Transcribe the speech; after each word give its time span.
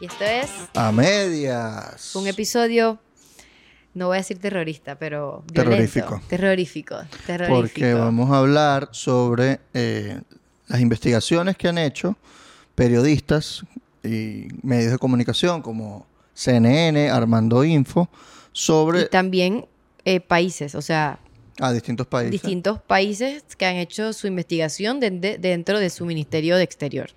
Y 0.00 0.06
esto 0.06 0.24
es 0.24 0.48
A 0.74 0.92
medias. 0.92 2.14
un 2.14 2.26
episodio, 2.28 2.98
no 3.94 4.06
voy 4.08 4.16
a 4.16 4.18
decir 4.18 4.38
terrorista, 4.38 4.96
pero. 4.96 5.44
Terrorífico. 5.52 6.20
Terrorífico. 6.28 6.96
Terrorífico. 7.26 7.60
Porque 7.60 7.94
vamos 7.94 8.30
a 8.30 8.38
hablar 8.38 8.88
sobre 8.92 9.60
eh, 9.74 10.20
las 10.68 10.80
investigaciones 10.80 11.56
que 11.56 11.68
han 11.68 11.78
hecho 11.78 12.16
periodistas 12.74 13.64
y 14.04 14.46
medios 14.62 14.92
de 14.92 14.98
comunicación 14.98 15.62
como 15.62 16.06
CNN, 16.34 17.10
Armando 17.10 17.64
Info, 17.64 18.08
sobre 18.52 19.02
Y 19.02 19.08
también 19.08 19.66
eh, 20.04 20.20
países, 20.20 20.76
o 20.76 20.82
sea, 20.82 21.18
a 21.58 21.72
distintos 21.72 22.06
países. 22.06 22.30
distintos 22.30 22.80
países 22.80 23.42
que 23.56 23.66
han 23.66 23.74
hecho 23.76 24.12
su 24.12 24.28
investigación 24.28 25.00
de- 25.00 25.10
de- 25.10 25.38
dentro 25.38 25.80
de 25.80 25.90
su 25.90 26.06
Ministerio 26.06 26.56
de 26.56 26.62
Exterior. 26.62 27.10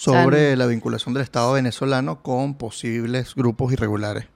Sobre 0.00 0.56
la 0.56 0.66
vinculación 0.66 1.14
del 1.14 1.22
Estado 1.22 1.52
venezolano 1.52 2.22
con 2.22 2.54
posibles 2.56 3.34
grupos 3.34 3.72
irregulares 3.72 4.26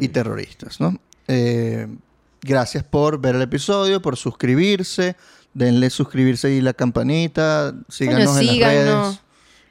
y 0.00 0.08
terroristas, 0.08 0.80
¿no? 0.80 0.98
Eh, 1.28 1.86
gracias 2.42 2.82
por 2.84 3.20
ver 3.20 3.36
el 3.36 3.42
episodio, 3.42 4.02
por 4.02 4.16
suscribirse, 4.16 5.16
denle 5.54 5.88
suscribirse 5.90 6.50
y 6.52 6.60
la 6.60 6.72
campanita, 6.72 7.74
síganos 7.88 8.36
en 8.40 8.46
las 8.60 8.68
redes, 9.10 9.20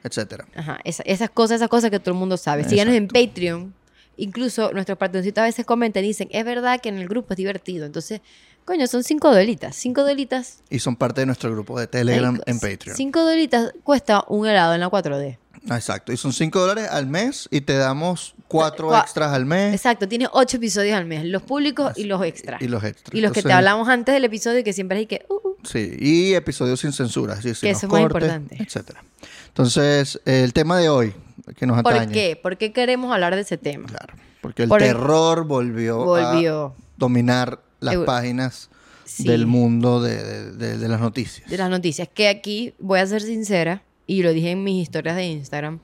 etcétera. 0.04 0.46
Ajá, 0.54 0.78
esa- 0.84 1.02
esas 1.04 1.30
cosas, 1.30 1.56
esas 1.56 1.68
cosas 1.68 1.90
que 1.90 2.00
todo 2.00 2.12
el 2.14 2.18
mundo 2.18 2.36
sabe. 2.36 2.64
Síganos 2.68 2.94
en 2.94 3.08
Patreon. 3.08 3.74
Incluso 4.16 4.72
nuestros 4.72 4.98
patroncitos 4.98 5.40
a 5.40 5.44
veces 5.46 5.64
comentan 5.64 6.04
y 6.04 6.08
dicen, 6.08 6.28
es 6.32 6.44
verdad 6.44 6.80
que 6.80 6.90
en 6.90 6.98
el 6.98 7.08
grupo 7.08 7.32
es 7.32 7.36
divertido. 7.38 7.86
Entonces, 7.86 8.20
coño, 8.64 8.86
son 8.86 9.02
cinco 9.04 9.32
dolitas. 9.34 9.76
Cinco 9.76 10.02
dolitas. 10.04 10.58
Y 10.70 10.78
son 10.78 10.96
parte 10.96 11.20
de 11.22 11.26
nuestro 11.26 11.50
grupo 11.50 11.78
de 11.78 11.86
Telegram 11.86 12.40
en 12.46 12.58
Patreon. 12.60 12.96
Cinco 12.96 13.20
dolitas 13.24 13.72
cuesta 13.84 14.24
un 14.28 14.46
helado 14.46 14.74
en 14.74 14.80
la 14.80 14.88
4D. 14.90 15.38
Ah, 15.68 15.76
Exacto. 15.76 16.12
Y 16.12 16.16
son 16.16 16.32
5 16.32 16.58
dólares 16.58 16.88
al 16.90 17.06
mes 17.06 17.46
y 17.52 17.60
te 17.60 17.76
damos 17.76 18.34
4 18.48 18.88
Cua- 18.90 19.02
extras 19.02 19.32
al 19.32 19.46
mes. 19.46 19.72
Exacto, 19.72 20.08
tiene 20.08 20.26
ocho 20.32 20.56
episodios 20.56 20.96
al 20.96 21.04
mes. 21.04 21.24
Los 21.24 21.42
públicos 21.42 21.92
y 21.96 22.02
los 22.04 22.20
extras. 22.24 22.60
Y 22.60 22.66
los 22.66 22.82
extras. 22.82 23.14
Y 23.14 23.20
los 23.20 23.30
que 23.30 23.42
te 23.44 23.52
hablamos 23.52 23.88
antes 23.88 24.12
del 24.12 24.24
episodio 24.24 24.64
que 24.64 24.72
siempre 24.72 24.98
hay 24.98 25.06
que... 25.06 25.24
uh, 25.28 25.34
uh. 25.34 25.56
Sí, 25.62 25.96
y 26.00 26.34
episodios 26.34 26.80
sin 26.80 26.92
censura. 26.92 27.34
así, 27.34 27.52
Que 27.54 27.70
eso 27.70 27.86
es 27.86 27.90
cortes, 27.90 28.02
importante. 28.02 28.56
Etcétera. 28.60 29.04
Entonces, 29.46 30.20
el 30.24 30.52
tema 30.52 30.78
de 30.78 30.88
hoy 30.88 31.14
que 31.56 31.64
nos 31.66 31.78
atañe. 31.78 32.06
¿Por 32.06 32.12
qué? 32.12 32.40
¿Por 32.42 32.56
qué 32.58 32.72
queremos 32.72 33.12
hablar 33.12 33.36
de 33.36 33.42
ese 33.42 33.56
tema? 33.56 33.86
Claro. 33.86 34.14
Porque 34.40 34.64
el 34.64 34.68
Por 34.68 34.82
el- 34.82 34.88
terror 34.88 35.44
volvió, 35.46 35.98
Volvió. 36.04 36.64
a 36.66 36.82
dominar 36.96 37.60
las 37.82 37.94
Eu- 37.96 38.04
páginas 38.04 38.70
Sí. 39.04 39.24
del 39.24 39.46
mundo 39.46 40.00
de, 40.00 40.16
de- 40.22 40.52
de- 40.52 40.78
de 40.78 40.88
las 40.88 41.00
noticias. 41.00 41.48
de 41.50 41.56
las 41.58 41.68
noticias. 41.68 42.08
Que 42.12 42.28
aquí 42.28 42.72
voy 42.78 43.00
a 43.00 43.06
ser 43.06 43.20
sincera, 43.22 43.82
y 44.06 44.22
lo 44.22 44.32
dije 44.32 44.52
en 44.52 44.62
mis 44.64 44.80
historias 44.82 45.16
de 45.16 45.26
Instagram. 45.26 45.80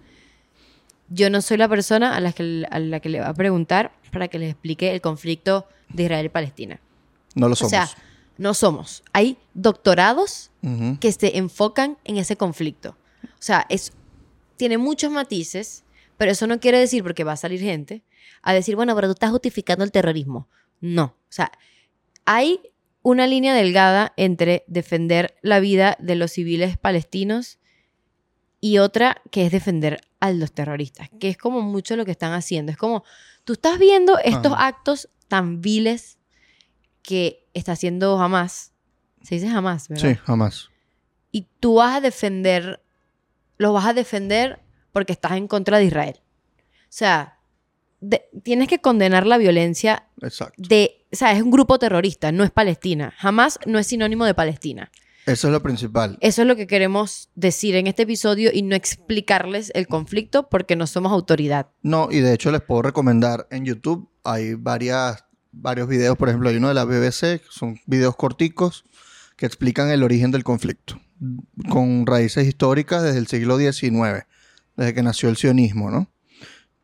Yo 1.11 1.31
no 1.31 1.41
soy 1.41 1.57
la 1.57 1.69
persona 1.69 2.15
a 2.17 2.21
la 2.21 2.33
que, 2.33 2.67
a 2.71 2.79
la 2.79 3.01
que 3.01 3.09
le 3.09 3.21
va 3.21 3.29
a 3.29 3.35
preguntar 3.35 3.93
para 4.13 4.29
que 4.29 4.39
les 4.39 4.51
explique 4.53 4.93
el 4.93 5.01
conflicto 5.01 5.67
de 5.89 6.05
Israel 6.05 6.27
y 6.27 6.29
Palestina. 6.29 6.81
No 7.35 7.49
lo 7.49 7.57
somos. 7.57 7.73
O 7.73 7.75
sea, 7.77 7.89
no 8.37 8.55
somos. 8.55 9.03
Hay 9.13 9.37
doctorados 9.55 10.51
que 11.01 11.13
se 11.13 11.39
enfocan 11.39 11.97
en 12.05 12.19
ese 12.19 12.37
conflicto. 12.37 12.97
O 13.25 13.29
sea, 13.41 13.65
es, 13.69 13.93
tiene 14.57 14.77
muchos 14.79 15.11
matices, 15.11 15.85
pero 16.19 16.31
eso 16.33 16.47
no 16.47 16.61
quiere 16.61 16.79
decir, 16.79 17.03
porque 17.03 17.25
va 17.25 17.33
a 17.33 17.37
salir 17.37 17.61
gente, 17.61 18.03
a 18.43 18.53
decir, 18.53 18.77
bueno, 18.77 18.95
pero 18.95 19.09
tú 19.09 19.13
estás 19.13 19.31
justificando 19.31 19.85
el 19.85 19.91
terrorismo. 19.93 20.47
No. 20.81 21.05
O 21.05 21.31
sea, 21.31 21.51
hay 22.31 22.61
una 23.03 23.27
línea 23.27 23.55
delgada 23.55 24.13
entre 24.19 24.65
defender 24.67 25.37
la 25.41 25.61
vida 25.61 25.97
de 25.99 26.15
los 26.15 26.33
civiles 26.33 26.77
palestinos 26.77 27.59
y 28.61 28.79
otra 28.79 29.23
que 29.31 29.47
es 29.47 29.53
defender 29.53 30.01
a 30.21 30.31
los 30.33 30.53
terroristas, 30.53 31.09
que 31.19 31.29
es 31.31 31.39
como 31.39 31.63
mucho 31.63 31.97
lo 31.97 32.05
que 32.05 32.11
están 32.11 32.33
haciendo. 32.33 32.71
Es 32.71 32.77
como, 32.77 33.03
tú 33.45 33.55
estás 33.55 33.79
viendo 33.79 34.19
estos 34.19 34.53
Ajá. 34.53 34.67
actos 34.67 35.09
tan 35.29 35.61
viles 35.63 36.19
que 37.03 37.47
está 37.55 37.73
haciendo 37.73 38.19
Hamas. 38.21 38.73
Se 39.23 39.37
dice 39.37 39.49
Hamas, 39.49 39.89
¿verdad? 39.89 40.11
Sí, 40.11 40.15
jamás. 40.17 40.69
y 41.33 41.47
tú 41.61 41.75
vas 41.77 41.97
a 41.97 42.01
defender, 42.01 42.83
los 43.59 43.73
vas 43.73 43.87
a 43.87 43.93
defender 43.95 44.61
porque 44.93 45.13
estás 45.13 45.33
en 45.33 45.47
contra 45.49 45.79
de 45.79 45.85
Israel. 45.85 46.21
O 46.21 46.91
sea, 46.91 47.39
de- 48.01 48.29
tienes 48.43 48.69
que 48.69 48.81
condenar 48.81 49.27
la 49.27 49.39
violencia 49.39 50.09
Exacto. 50.21 50.55
de, 50.69 50.98
o 51.13 51.17
sea, 51.17 51.33
es 51.33 51.43
un 51.43 51.51
grupo 51.51 51.79
terrorista, 51.79 52.33
no 52.33 52.45
es 52.45 52.51
Palestina. 52.51 53.15
Jamás 53.17 53.59
no 53.67 53.79
es 53.79 53.87
sinónimo 53.87 54.25
de 54.25 54.35
Palestina. 54.35 54.91
Eso 55.27 55.49
es 55.49 55.53
lo 55.53 55.63
principal. 55.63 56.17
Eso 56.21 56.43
es 56.43 56.49
lo 56.49 56.57
que 56.57 56.67
queremos 56.67 57.29
decir 57.35 57.77
en 57.77 57.87
este 57.87 58.05
episodio 58.05 58.51
y 58.53 58.63
no 58.63 58.75
explicarles 58.75 59.71
el 59.75 59.87
conflicto 59.87 60.49
porque 60.49 60.75
no 60.75 60.87
somos 60.87 61.13
autoridad. 61.13 61.69
No, 61.83 62.09
y 62.11 62.21
de 62.21 62.33
hecho 62.33 62.51
les 62.51 62.63
puedo 62.63 62.81
recomendar 62.81 63.47
en 63.51 63.67
YouTube, 63.67 64.09
hay 64.25 64.55
varias, 64.55 65.25
varios 65.53 65.87
videos, 65.87 66.17
por 66.17 66.29
ejemplo, 66.29 66.49
hay 66.49 66.57
uno 66.57 66.69
de 66.69 66.75
la 66.75 66.85
BBC, 66.85 67.43
son 67.51 67.79
videos 67.85 68.17
corticos 68.17 68.85
que 69.37 69.45
explican 69.45 69.91
el 69.91 70.03
origen 70.03 70.31
del 70.31 70.45
conflicto, 70.45 70.99
con 71.69 72.07
raíces 72.07 72.47
históricas 72.47 73.03
desde 73.03 73.19
el 73.19 73.27
siglo 73.27 73.59
XIX, 73.59 74.27
desde 74.77 74.95
que 74.95 75.03
nació 75.03 75.29
el 75.29 75.37
sionismo, 75.37 75.91
¿no? 75.91 76.11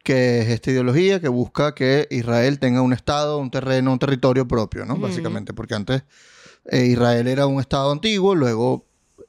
Que 0.05 0.43
es 0.43 0.49
esta 0.51 0.71
ideología 0.71 1.19
que 1.21 1.29
busca 1.29 1.75
que 1.75 2.07
Israel 2.11 2.61
tenga 2.61 2.81
un 2.83 2.93
estado, 2.93 3.39
un 3.39 3.51
terreno, 3.51 3.91
un 3.93 3.99
territorio 3.99 4.47
propio, 4.47 4.85
¿no? 4.85 4.97
Básicamente, 4.97 5.53
porque 5.55 5.75
antes 5.75 6.05
eh, 6.71 6.85
Israel 6.87 7.27
era 7.27 7.47
un 7.49 7.59
estado 7.61 7.91
antiguo, 7.91 8.35
luego 8.37 8.87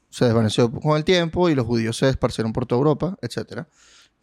se 0.09 0.25
desvaneció 0.25 0.71
con 0.71 0.95
el 0.97 1.03
tiempo 1.03 1.49
y 1.49 1.55
los 1.55 1.65
judíos 1.65 1.97
se 1.97 2.07
esparcieron 2.09 2.53
por 2.53 2.65
toda 2.67 2.77
Europa, 2.79 3.17
etcétera. 3.21 3.67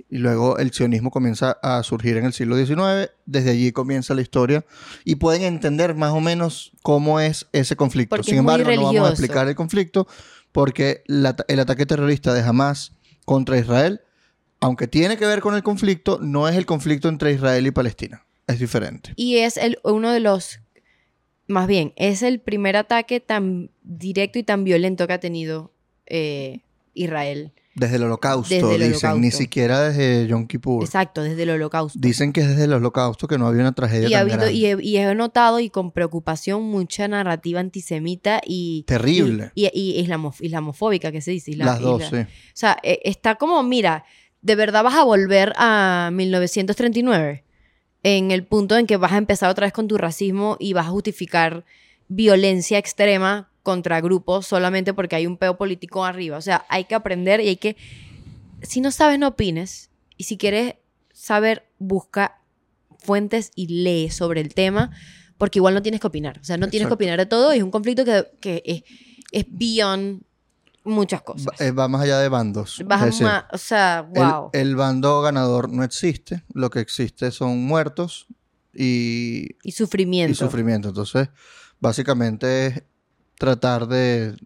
Y 0.08 0.18
luego 0.18 0.58
el 0.58 0.72
sionismo 0.72 1.10
comienza 1.10 1.58
a 1.62 1.82
surgir 1.82 2.16
en 2.16 2.24
el 2.26 2.32
siglo 2.32 2.56
XIX. 2.56 3.10
Desde 3.26 3.50
allí 3.50 3.72
comienza 3.72 4.14
la 4.14 4.22
historia. 4.22 4.64
Y 5.04 5.16
pueden 5.16 5.42
entender 5.42 5.94
más 5.94 6.12
o 6.12 6.20
menos 6.20 6.72
cómo 6.82 7.20
es 7.20 7.46
ese 7.52 7.76
conflicto. 7.76 8.16
Porque 8.16 8.24
Sin 8.30 8.34
es 8.34 8.38
embargo, 8.40 8.70
no 8.70 8.82
vamos 8.84 9.08
a 9.08 9.10
explicar 9.10 9.48
el 9.48 9.54
conflicto 9.54 10.06
porque 10.50 11.02
la- 11.06 11.36
el 11.48 11.60
ataque 11.60 11.86
terrorista 11.86 12.32
de 12.34 12.40
Hamas 12.42 12.92
contra 13.26 13.58
Israel, 13.58 14.00
aunque 14.62 14.86
tiene 14.88 15.16
que 15.16 15.26
ver 15.26 15.40
con 15.40 15.54
el 15.54 15.62
conflicto, 15.62 16.18
no 16.22 16.48
es 16.48 16.56
el 16.56 16.64
conflicto 16.66 17.08
entre 17.08 17.32
Israel 17.32 17.66
y 17.66 17.70
Palestina. 17.70 18.24
Es 18.46 18.58
diferente. 18.58 19.12
Y 19.16 19.36
es 19.38 19.56
el, 19.56 19.78
uno 19.84 20.10
de 20.12 20.20
los, 20.20 20.60
más 21.46 21.66
bien, 21.66 21.92
es 21.96 22.22
el 22.22 22.40
primer 22.40 22.76
ataque 22.76 23.20
tan 23.20 23.70
directo 23.82 24.38
y 24.38 24.42
tan 24.42 24.64
violento 24.64 25.06
que 25.06 25.12
ha 25.12 25.20
tenido 25.20 25.72
eh, 26.06 26.60
Israel. 26.94 27.52
Desde 27.74 27.96
el 27.96 28.02
holocausto, 28.02 28.54
Desde 28.54 28.84
el 28.84 28.92
dicen. 28.92 29.20
Ni 29.22 29.30
siquiera 29.30 29.80
desde 29.88 30.26
Yom 30.26 30.46
Kippur. 30.46 30.84
Exacto, 30.84 31.22
desde 31.22 31.44
el 31.44 31.50
holocausto. 31.50 31.98
Dicen 31.98 32.34
que 32.34 32.42
es 32.42 32.48
desde 32.48 32.64
el 32.64 32.72
holocausto 32.74 33.26
que 33.26 33.38
no 33.38 33.46
había 33.46 33.62
una 33.62 33.72
tragedia 33.72 34.08
Y, 34.08 34.12
tan 34.12 34.20
habido, 34.20 34.36
grande. 34.36 34.52
y, 34.52 34.66
he, 34.66 34.76
y 34.82 34.96
he 34.98 35.14
notado 35.14 35.58
y 35.58 35.70
con 35.70 35.90
preocupación 35.90 36.64
mucha 36.64 37.08
narrativa 37.08 37.60
antisemita 37.60 38.42
y... 38.44 38.84
Terrible. 38.86 39.52
Y, 39.54 39.66
y- 39.72 39.98
y 39.98 40.04
islamo- 40.06 40.34
islamofóbica, 40.40 41.12
que 41.12 41.22
se 41.22 41.30
dice. 41.30 41.56
Las 41.56 41.80
dos, 41.80 42.02
sí. 42.10 42.16
O 42.16 42.26
sea, 42.52 42.76
eh, 42.82 43.00
está 43.04 43.36
como, 43.36 43.62
mira, 43.62 44.04
¿de 44.42 44.56
verdad 44.56 44.82
vas 44.82 44.94
a 44.94 45.04
volver 45.04 45.52
a 45.56 46.10
1939? 46.12 47.44
En 48.02 48.30
el 48.32 48.44
punto 48.44 48.76
en 48.76 48.86
que 48.86 48.96
vas 48.96 49.12
a 49.12 49.18
empezar 49.18 49.48
otra 49.48 49.66
vez 49.66 49.72
con 49.72 49.88
tu 49.88 49.96
racismo 49.96 50.56
y 50.58 50.72
vas 50.72 50.86
a 50.86 50.90
justificar 50.90 51.64
violencia 52.08 52.78
extrema 52.78 53.48
contra 53.62 54.00
grupos 54.00 54.46
solamente 54.46 54.92
porque 54.92 55.16
hay 55.16 55.26
un 55.26 55.36
peo 55.36 55.56
político 55.56 56.04
arriba. 56.04 56.36
O 56.36 56.40
sea, 56.40 56.66
hay 56.68 56.84
que 56.84 56.96
aprender 56.96 57.40
y 57.40 57.48
hay 57.48 57.56
que... 57.56 57.76
Si 58.62 58.80
no 58.80 58.90
sabes, 58.90 59.18
no 59.18 59.28
opines. 59.28 59.90
Y 60.16 60.24
si 60.24 60.36
quieres 60.36 60.74
saber, 61.12 61.68
busca 61.78 62.40
fuentes 62.98 63.52
y 63.54 63.82
lee 63.82 64.10
sobre 64.10 64.40
el 64.40 64.54
tema, 64.54 64.90
porque 65.38 65.58
igual 65.58 65.74
no 65.74 65.82
tienes 65.82 66.00
que 66.00 66.06
opinar. 66.08 66.38
O 66.40 66.44
sea, 66.44 66.56
no 66.56 66.68
tienes 66.68 66.86
que 66.86 66.94
Exacto. 66.94 66.94
opinar 66.94 67.18
de 67.18 67.26
todo 67.26 67.54
y 67.54 67.58
es 67.58 67.62
un 67.62 67.70
conflicto 67.70 68.04
que, 68.04 68.26
que 68.40 68.62
es, 68.64 68.82
es 69.30 69.46
beyond 69.48 70.22
muchas 70.84 71.22
cosas. 71.22 71.46
Va, 71.60 71.64
eh, 71.64 71.70
va 71.70 71.88
más 71.88 72.02
allá 72.02 72.18
de 72.18 72.28
bandos. 72.28 72.82
Decir, 73.04 73.28
o 73.52 73.58
sea, 73.58 74.06
el- 74.14 74.22
wow. 74.22 74.50
el, 74.52 74.76
bando 74.76 75.20
ganador 75.22 75.68
no 75.68 75.84
existe. 75.84 76.44
Lo 76.52 76.70
que 76.70 76.80
existe 76.80 77.30
son 77.30 77.64
muertos 77.64 78.26
y, 78.74 79.56
y 79.62 79.72
sufrimiento. 79.72 80.32
y 80.32 80.34
sufrimiento. 80.34 80.88
Entonces, 80.88 81.28
básicamente 81.80 82.66
es 82.66 82.82
tratar 83.38 83.86
de, 83.86 84.36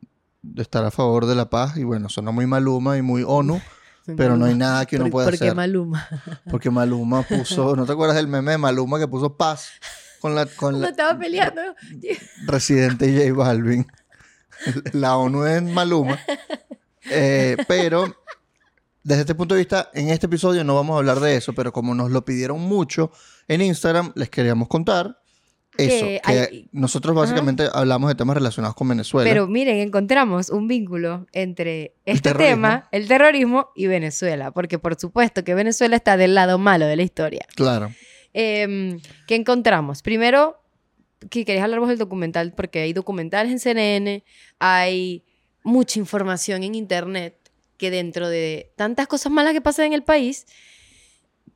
de 0.42 0.62
estar 0.62 0.84
a 0.84 0.90
favor 0.90 1.26
de 1.26 1.34
la 1.34 1.48
paz. 1.50 1.76
Y 1.76 1.84
bueno, 1.84 2.08
suena 2.08 2.30
muy 2.30 2.46
maluma 2.46 2.96
y 2.98 3.02
muy 3.02 3.22
ONU, 3.26 3.60
pero 4.16 4.36
no 4.36 4.44
hay 4.46 4.54
nada 4.54 4.86
que 4.86 4.96
uno 4.96 5.04
¿Por, 5.06 5.12
pueda 5.12 5.26
¿por 5.26 5.38
qué 5.38 5.44
hacer. 5.44 5.56
Maluma? 5.56 6.08
Porque 6.50 6.70
Maluma 6.70 7.22
puso, 7.28 7.76
¿no 7.76 7.86
te 7.86 7.92
acuerdas 7.92 8.16
del 8.16 8.28
meme 8.28 8.52
de 8.52 8.58
Maluma 8.58 8.98
que 8.98 9.08
puso 9.08 9.36
paz 9.36 9.68
con 10.20 10.34
la, 10.34 10.46
con 10.46 10.80
la 10.80 10.88
estaba 10.88 11.18
peleando. 11.18 11.60
Residente 12.46 13.12
J 13.14 13.32
Balvin? 13.36 13.86
La 14.92 15.16
ONU 15.16 15.44
es 15.46 15.62
Maluma. 15.62 16.18
Eh, 17.10 17.56
pero 17.68 18.14
desde 19.02 19.20
este 19.22 19.34
punto 19.34 19.54
de 19.54 19.60
vista, 19.60 19.90
en 19.94 20.08
este 20.10 20.26
episodio 20.26 20.64
no 20.64 20.74
vamos 20.74 20.94
a 20.94 20.98
hablar 20.98 21.20
de 21.20 21.36
eso, 21.36 21.52
pero 21.52 21.72
como 21.72 21.94
nos 21.94 22.10
lo 22.10 22.24
pidieron 22.24 22.60
mucho 22.60 23.12
en 23.48 23.60
Instagram, 23.60 24.12
les 24.16 24.28
queríamos 24.30 24.66
contar 24.66 25.18
Eso, 25.78 26.04
que 26.06 26.20
que 26.24 26.32
hay- 26.32 26.68
nosotros 26.72 27.14
básicamente 27.14 27.68
hablamos 27.72 28.08
de 28.08 28.16
temas 28.16 28.34
relacionados 28.36 28.74
con 28.74 28.88
Venezuela. 28.88 29.28
Pero 29.30 29.46
miren, 29.46 29.76
encontramos 29.76 30.50
un 30.50 30.66
vínculo 30.66 31.26
entre 31.32 31.94
este 32.06 32.34
tema, 32.34 32.88
el 32.90 33.06
terrorismo 33.06 33.68
y 33.76 33.86
Venezuela, 33.86 34.50
porque 34.50 34.78
por 34.80 34.98
supuesto 34.98 35.44
que 35.44 35.54
Venezuela 35.54 35.94
está 35.94 36.16
del 36.16 36.34
lado 36.34 36.58
malo 36.58 36.86
de 36.86 36.96
la 36.96 37.02
historia. 37.02 37.46
claro. 37.54 37.92
Em, 38.38 39.00
¿Qué 39.26 39.34
encontramos? 39.34 40.02
Primero, 40.02 40.58
que 41.30 41.44
queréis 41.44 41.64
hablar 41.64 41.80
vos 41.80 41.88
del 41.88 41.98
documental, 41.98 42.52
porque 42.56 42.80
hay 42.80 42.92
documentales 42.92 43.52
en 43.52 43.58
CNN, 43.58 44.24
hay 44.58 45.24
mucha 45.62 45.98
información 45.98 46.62
en 46.62 46.74
Internet 46.74 47.36
que 47.76 47.90
dentro 47.90 48.28
de 48.28 48.72
tantas 48.76 49.06
cosas 49.06 49.30
malas 49.32 49.52
que 49.52 49.60
pasan 49.60 49.86
en 49.86 49.92
el 49.92 50.02
país, 50.02 50.46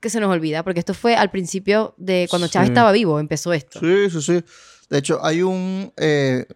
que 0.00 0.10
se 0.10 0.20
nos 0.20 0.30
olvida, 0.30 0.62
porque 0.64 0.80
esto 0.80 0.94
fue 0.94 1.14
al 1.14 1.30
principio 1.30 1.94
de 1.96 2.26
cuando 2.30 2.48
Chávez 2.48 2.68
Sí. 2.68 2.72
estaba 2.72 2.92
vivo, 2.92 3.20
empezó 3.20 3.52
esto. 3.52 3.80
Sí, 3.80 4.10
sí, 4.10 4.20
sí. 4.22 4.44
De 4.88 4.98
hecho, 4.98 5.24
hay 5.24 5.42
un 5.42 5.92
eh, 5.96 6.46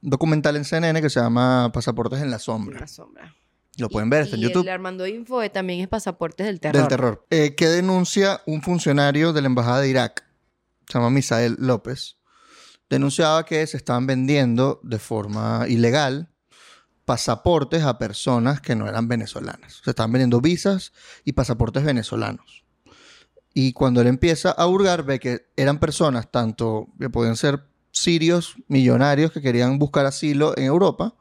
documental 0.00 0.56
en 0.56 0.64
CNN 0.64 1.00
que 1.02 1.10
se 1.10 1.20
llama 1.20 1.70
Pasaportes 1.72 2.20
en 2.22 2.30
la 2.30 2.38
Sombra. 2.38 2.80
La 2.80 2.86
sombra. 2.86 3.34
Lo 3.78 3.88
pueden 3.88 4.08
ver, 4.08 4.22
está 4.22 4.36
en 4.36 4.42
y 4.42 4.44
YouTube. 4.44 4.62
el 4.62 4.68
Armando 4.68 5.04
Info 5.06 5.40
también 5.50 5.80
es 5.80 5.88
Pasaportes 5.88 6.46
del 6.46 6.60
Terror. 6.60 6.80
Del 6.82 6.88
terror. 6.88 7.26
Eh, 7.30 7.54
que 7.56 7.66
denuncia 7.66 8.40
un 8.46 8.62
funcionario 8.62 9.32
de 9.32 9.40
la 9.40 9.46
Embajada 9.48 9.80
de 9.80 9.88
Irak, 9.88 10.24
se 10.86 10.94
llama 10.98 11.10
Misael 11.10 11.56
López, 11.58 12.16
denunciaba 12.94 13.44
que 13.44 13.66
se 13.66 13.76
estaban 13.76 14.06
vendiendo 14.06 14.80
de 14.82 14.98
forma 14.98 15.66
ilegal 15.68 16.28
pasaportes 17.04 17.82
a 17.82 17.98
personas 17.98 18.60
que 18.60 18.74
no 18.74 18.88
eran 18.88 19.08
venezolanas. 19.08 19.80
Se 19.84 19.90
estaban 19.90 20.12
vendiendo 20.12 20.40
visas 20.40 20.92
y 21.24 21.32
pasaportes 21.32 21.84
venezolanos. 21.84 22.64
Y 23.52 23.72
cuando 23.72 24.00
él 24.00 24.06
empieza 24.06 24.50
a 24.50 24.66
hurgar, 24.66 25.04
ve 25.04 25.20
que 25.20 25.46
eran 25.56 25.78
personas 25.78 26.30
tanto 26.30 26.88
que 26.98 27.10
podían 27.10 27.36
ser 27.36 27.64
sirios 27.90 28.56
millonarios 28.68 29.32
que 29.32 29.42
querían 29.42 29.78
buscar 29.78 30.06
asilo 30.06 30.56
en 30.56 30.64
Europa, 30.64 31.14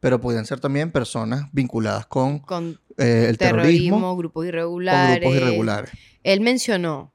pero 0.00 0.20
podían 0.20 0.44
ser 0.44 0.60
también 0.60 0.92
personas 0.92 1.46
vinculadas 1.52 2.06
con 2.06 2.40
Con 2.40 2.80
eh, 2.98 3.26
el 3.28 3.38
terrorismo, 3.38 4.16
grupos 4.16 4.46
irregulares. 4.46 5.92
Él 6.22 6.40
mencionó, 6.40 7.14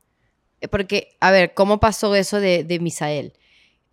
eh, 0.60 0.68
porque, 0.68 1.15
a 1.19 1.31
ver, 1.31 1.53
¿cómo 1.53 1.80
pasó 1.80 2.15
eso 2.15 2.39
de, 2.39 2.63
de 2.63 2.80
Misael? 2.80 3.33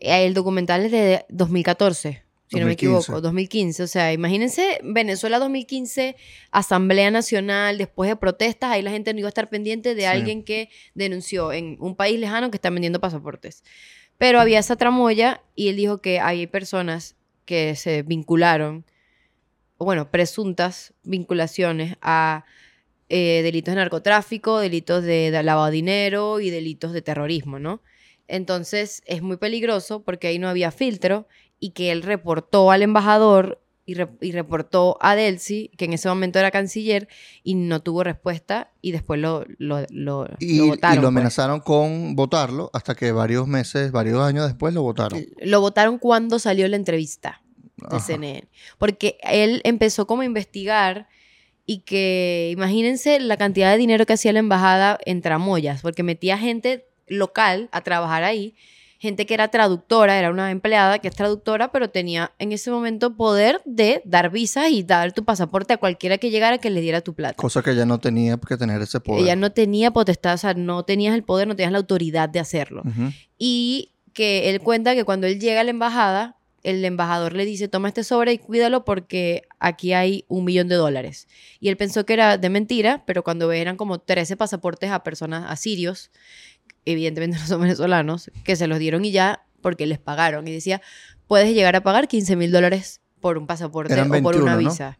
Eh, 0.00 0.26
El 0.26 0.34
documental 0.34 0.84
es 0.84 0.92
de 0.92 1.24
2014, 1.28 2.22
si 2.48 2.56
no 2.56 2.66
me 2.66 2.72
2015. 2.72 2.72
equivoco, 2.72 3.20
2015. 3.20 3.82
O 3.82 3.86
sea, 3.86 4.12
imagínense 4.12 4.78
Venezuela 4.82 5.38
2015, 5.38 6.16
Asamblea 6.50 7.10
Nacional, 7.10 7.78
después 7.78 8.08
de 8.10 8.16
protestas, 8.16 8.70
ahí 8.70 8.82
la 8.82 8.90
gente 8.90 9.12
no 9.12 9.18
iba 9.20 9.28
a 9.28 9.30
estar 9.30 9.48
pendiente 9.48 9.94
de 9.94 10.02
Sí. 10.02 10.06
alguien 10.06 10.42
que 10.44 10.68
denunció 10.94 11.52
en 11.52 11.76
un 11.80 11.96
país 11.96 12.18
lejano 12.20 12.50
que 12.50 12.56
están 12.56 12.74
vendiendo 12.74 13.00
pasaportes. 13.00 13.62
Pero 14.18 14.40
había 14.40 14.60
esa 14.60 14.76
tramoya 14.76 15.42
y 15.56 15.68
él 15.68 15.76
dijo 15.76 16.00
que 16.00 16.20
hay 16.20 16.46
personas 16.46 17.16
que 17.46 17.74
se 17.76 18.02
vincularon, 18.02 18.84
bueno, 19.78 20.10
presuntas 20.10 20.94
vinculaciones 21.02 21.96
a 22.00 22.44
eh, 23.10 23.40
delitos 23.42 23.72
de 23.74 23.80
narcotráfico, 23.80 24.58
delitos 24.60 25.02
de, 25.04 25.30
de 25.30 25.42
lavado 25.42 25.66
de 25.66 25.72
dinero 25.72 26.40
y 26.40 26.48
delitos 26.50 26.92
de 26.92 27.02
terrorismo, 27.02 27.58
¿no? 27.58 27.82
Entonces 28.28 29.02
es 29.06 29.22
muy 29.22 29.36
peligroso 29.36 30.02
porque 30.02 30.28
ahí 30.28 30.38
no 30.38 30.48
había 30.48 30.70
filtro 30.70 31.26
y 31.60 31.70
que 31.70 31.92
él 31.92 32.02
reportó 32.02 32.70
al 32.70 32.82
embajador 32.82 33.60
y, 33.86 33.94
re- 33.94 34.08
y 34.22 34.32
reportó 34.32 34.96
a 35.02 35.14
Delcy, 35.14 35.70
que 35.76 35.84
en 35.84 35.92
ese 35.92 36.08
momento 36.08 36.38
era 36.38 36.50
canciller, 36.50 37.06
y 37.42 37.54
no 37.54 37.82
tuvo 37.82 38.02
respuesta 38.02 38.70
y 38.80 38.92
después 38.92 39.20
lo, 39.20 39.44
lo, 39.58 39.84
lo, 39.90 40.26
Y, 40.38 40.56
lo 40.56 40.64
y 40.64 40.68
votaron. 40.70 40.96
lo 40.96 41.02
pues. 41.02 41.08
amenazaron 41.08 41.60
con 41.60 42.16
votarlo 42.16 42.70
hasta 42.72 42.94
que 42.94 43.12
varios 43.12 43.46
meses, 43.46 43.92
varios 43.92 44.20
años 44.22 44.46
después 44.46 44.72
lo 44.72 44.82
votaron. 44.82 45.22
Lo 45.42 45.60
votaron 45.60 45.98
cuando 45.98 46.38
salió 46.38 46.66
la 46.68 46.76
entrevista 46.76 47.42
de 47.76 47.96
Ajá. 47.96 48.00
CNN. 48.06 48.48
Porque 48.78 49.18
él 49.22 49.60
empezó 49.64 50.06
como 50.06 50.22
a 50.22 50.24
investigar 50.24 51.06
y 51.66 51.80
que 51.80 52.50
imagínense 52.54 53.20
la 53.20 53.36
cantidad 53.36 53.70
de 53.72 53.76
dinero 53.78 54.06
que 54.06 54.14
hacía 54.14 54.32
la 54.32 54.38
embajada 54.38 54.98
en 55.04 55.20
tramoyas, 55.20 55.82
porque 55.82 56.02
metía 56.02 56.38
gente 56.38 56.86
local 57.06 57.68
a 57.72 57.82
trabajar 57.82 58.24
ahí, 58.24 58.54
gente 58.98 59.26
que 59.26 59.34
era 59.34 59.48
traductora, 59.48 60.18
era 60.18 60.30
una 60.30 60.50
empleada 60.50 60.98
que 60.98 61.08
es 61.08 61.14
traductora, 61.14 61.70
pero 61.70 61.90
tenía 61.90 62.32
en 62.38 62.52
ese 62.52 62.70
momento 62.70 63.16
poder 63.16 63.60
de 63.66 64.00
dar 64.06 64.30
visas 64.30 64.70
y 64.70 64.82
dar 64.82 65.12
tu 65.12 65.24
pasaporte 65.24 65.74
a 65.74 65.76
cualquiera 65.76 66.16
que 66.16 66.30
llegara 66.30 66.56
que 66.56 66.70
le 66.70 66.80
diera 66.80 67.02
tu 67.02 67.12
plata. 67.12 67.34
Cosa 67.34 67.62
que 67.62 67.72
ella 67.72 67.84
no 67.84 67.98
tenía 67.98 68.38
que 68.38 68.56
tener 68.56 68.80
ese 68.80 69.00
poder. 69.00 69.22
Ella 69.22 69.36
no 69.36 69.52
tenía 69.52 69.90
potestad, 69.90 70.34
o 70.34 70.38
sea, 70.38 70.54
no 70.54 70.84
tenías 70.84 71.14
el 71.14 71.22
poder, 71.22 71.46
no 71.46 71.54
tenías 71.54 71.72
la 71.72 71.78
autoridad 71.78 72.28
de 72.30 72.40
hacerlo 72.40 72.82
y 73.38 73.90
que 74.14 74.48
él 74.48 74.60
cuenta 74.60 74.94
que 74.94 75.04
cuando 75.04 75.26
él 75.26 75.38
llega 75.38 75.60
a 75.60 75.64
la 75.64 75.70
embajada, 75.70 76.36
el 76.62 76.82
embajador 76.82 77.34
le 77.34 77.44
dice, 77.44 77.68
toma 77.68 77.88
este 77.88 78.04
sobre 78.04 78.32
y 78.32 78.38
cuídalo 78.38 78.86
porque 78.86 79.42
aquí 79.58 79.92
hay 79.92 80.24
un 80.28 80.44
millón 80.44 80.68
de 80.68 80.76
dólares. 80.76 81.28
Y 81.60 81.68
él 81.68 81.76
pensó 81.76 82.06
que 82.06 82.14
era 82.14 82.38
de 82.38 82.48
mentira, 82.48 83.04
pero 83.06 83.22
cuando 83.22 83.48
ve 83.48 83.60
eran 83.60 83.76
como 83.76 83.98
13 83.98 84.36
pasaportes 84.38 84.90
a 84.90 85.04
personas, 85.04 85.44
a 85.46 85.56
sirios, 85.56 86.10
evidentemente 86.84 87.36
no 87.40 87.46
son 87.46 87.60
venezolanos, 87.62 88.30
que 88.44 88.56
se 88.56 88.66
los 88.66 88.78
dieron 88.78 89.04
y 89.04 89.10
ya 89.12 89.44
porque 89.60 89.86
les 89.86 89.98
pagaron. 89.98 90.46
Y 90.48 90.52
decía, 90.52 90.80
puedes 91.26 91.54
llegar 91.54 91.76
a 91.76 91.82
pagar 91.82 92.08
15 92.08 92.36
mil 92.36 92.52
dólares 92.52 93.00
por 93.20 93.38
un 93.38 93.46
pasaporte 93.46 93.92
Eran 93.92 94.06
o 94.06 94.10
por 94.22 94.34
21, 94.34 94.42
una 94.44 94.52
¿no? 94.52 94.58
visa. 94.58 94.98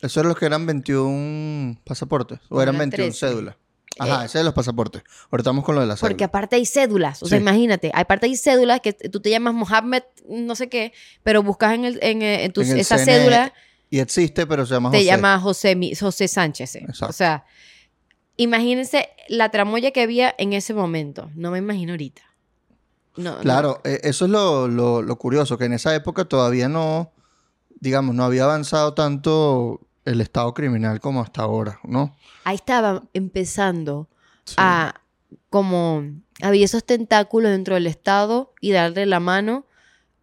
¿Esos 0.00 0.16
eran 0.18 0.28
los 0.28 0.38
que 0.38 0.46
eran 0.46 0.66
21 0.66 1.80
pasaportes? 1.84 2.40
¿O 2.48 2.56
No, 2.56 2.62
eran 2.62 2.74
eran 2.74 2.90
21 2.90 3.10
13. 3.12 3.26
cédulas? 3.28 3.56
Ajá, 3.98 4.22
Eh, 4.22 4.26
ese 4.26 4.38
de 4.38 4.44
los 4.44 4.54
pasaportes. 4.54 5.02
Ahorita 5.30 5.42
estamos 5.50 5.64
con 5.64 5.74
lo 5.74 5.80
de 5.82 5.86
las 5.86 6.00
Porque 6.00 6.14
cédulas. 6.14 6.28
aparte 6.28 6.56
hay 6.56 6.66
cédulas, 6.66 7.22
o 7.22 7.26
sea, 7.26 7.38
Sí. 7.38 7.42
imagínate, 7.42 7.90
aparte 7.94 8.26
hay 8.26 8.36
cédulas 8.36 8.80
que 8.80 8.94
tú 8.94 9.20
te 9.20 9.28
llamas 9.30 9.52
Mohammed, 9.54 10.02
no 10.28 10.54
sé 10.54 10.68
qué, 10.68 10.92
pero 11.22 11.42
buscas 11.42 11.74
en, 11.74 11.84
el, 11.84 11.98
en, 12.02 12.22
eh, 12.22 12.44
en 12.44 12.52
tu- 12.52 12.62
En 12.62 12.70
el 12.72 12.80
esa 12.80 12.96
CNE, 12.96 13.04
cédula, 13.04 13.52
Y 13.90 13.98
existe, 14.00 14.46
pero 14.46 14.64
se 14.64 14.72
llama 14.74 14.90
te 14.90 14.96
José. 14.96 15.06
llama 15.06 15.38
José, 15.38 15.76
José 16.00 16.26
Sánchez. 16.26 16.76
eh. 16.76 16.84
Exacto. 16.88 17.06
O 17.10 17.12
sea, 17.12 17.44
imagínense 18.36 19.08
la 19.28 19.50
tramoya 19.50 19.90
que 19.92 20.02
había 20.02 20.34
en 20.38 20.52
ese 20.52 20.74
momento. 20.74 21.30
No 21.34 21.50
me 21.50 21.58
imagino 21.58 21.92
ahorita. 21.92 22.22
No, 23.16 23.32
no. 23.36 23.40
Claro, 23.40 23.80
eh, 23.84 24.00
eso 24.04 24.24
es 24.24 24.30
lo, 24.30 24.68
lo- 24.68 25.02
lo 25.02 25.16
curioso, 25.16 25.58
que 25.58 25.66
en 25.66 25.74
esa 25.74 25.94
época 25.94 26.24
todavía 26.24 26.68
no, 26.68 27.12
digamos, 27.80 28.14
no 28.14 28.24
había 28.24 28.44
avanzado 28.44 28.94
tanto 28.94 29.80
el 30.04 30.20
estado 30.20 30.54
criminal 30.54 31.00
como 31.00 31.20
hasta 31.20 31.42
ahora, 31.42 31.78
¿no? 31.84 32.16
Ahí 32.44 32.56
estaba 32.56 33.02
empezando 33.12 34.08
Sí. 34.44 34.56
a 34.58 34.94
como 35.50 36.02
había 36.42 36.64
esos 36.64 36.84
tentáculos 36.84 37.52
dentro 37.52 37.74
del 37.74 37.86
Estado 37.86 38.52
y 38.60 38.72
darle 38.72 39.06
la 39.06 39.20
mano 39.20 39.66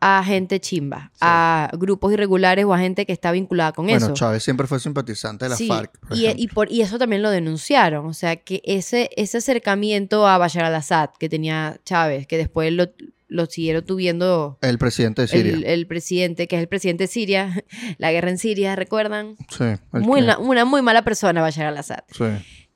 a 0.01 0.23
gente 0.23 0.59
chimba, 0.61 1.09
Sí. 1.13 1.17
a 1.21 1.69
grupos 1.73 2.13
irregulares 2.13 2.63
o 2.65 2.73
a 2.73 2.79
gente 2.79 3.05
que 3.05 3.11
está 3.11 3.31
vinculada 3.31 3.73
con 3.73 3.85
bueno, 3.85 4.05
eso. 4.05 4.13
Chávez 4.13 4.43
siempre 4.43 4.65
fue 4.65 4.79
simpatizante 4.79 5.45
de 5.45 5.49
la 5.49 5.55
Sí, 5.57 5.67
FARC, 5.67 5.99
por 5.99 6.17
y, 6.17 6.47
por, 6.47 6.71
y 6.71 6.81
eso 6.81 6.97
también 6.97 7.21
lo 7.21 7.29
denunciaron. 7.29 8.05
O 8.05 8.13
sea, 8.13 8.37
que 8.37 8.61
ese, 8.63 9.09
ese 9.17 9.39
acercamiento 9.39 10.25
a 10.27 10.37
Bashar 10.37 10.63
al-Assad 10.63 11.09
que 11.19 11.27
tenía 11.27 11.79
Chávez, 11.83 12.27
que 12.27 12.37
después 12.37 12.71
lo, 12.71 12.85
lo 13.27 13.45
siguieron 13.47 13.85
tuviendo 13.85 14.57
El 14.61 14.77
presidente 14.77 15.23
de 15.23 15.27
Siria. 15.27 15.53
el, 15.53 15.63
el 15.65 15.85
presidente, 15.85 16.47
que 16.47 16.55
es 16.55 16.61
el 16.61 16.67
presidente 16.69 17.03
de 17.03 17.07
Siria, 17.09 17.65
la 17.97 18.11
guerra 18.13 18.29
en 18.29 18.37
Siria, 18.37 18.75
¿recuerdan? 18.77 19.35
sí, 19.49 19.65
Muy, 19.91 20.25
que- 20.25 20.35
una 20.39 20.63
muy 20.63 20.81
mala 20.81 21.03
persona 21.03 21.41
Bashar 21.41 21.65
al-Assad. 21.65 21.99
sí. 22.11 22.23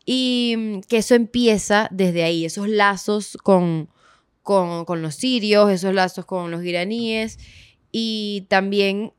Y 0.06 0.82
que 0.90 0.98
eso 0.98 1.16
empieza 1.16 1.88
desde 1.90 2.24
ahí, 2.26 2.44
esos 2.44 2.68
lazos 2.68 3.38
con, 3.42 3.88
con, 4.44 4.86
con 4.86 5.02
los 5.02 5.16
sirios, 5.16 5.72
esos 5.72 5.94
lazos 5.94 6.26
con 6.26 6.52
los 6.52 6.64
iraníes. 6.64 7.40
Y 7.92 8.46
también 8.50 9.14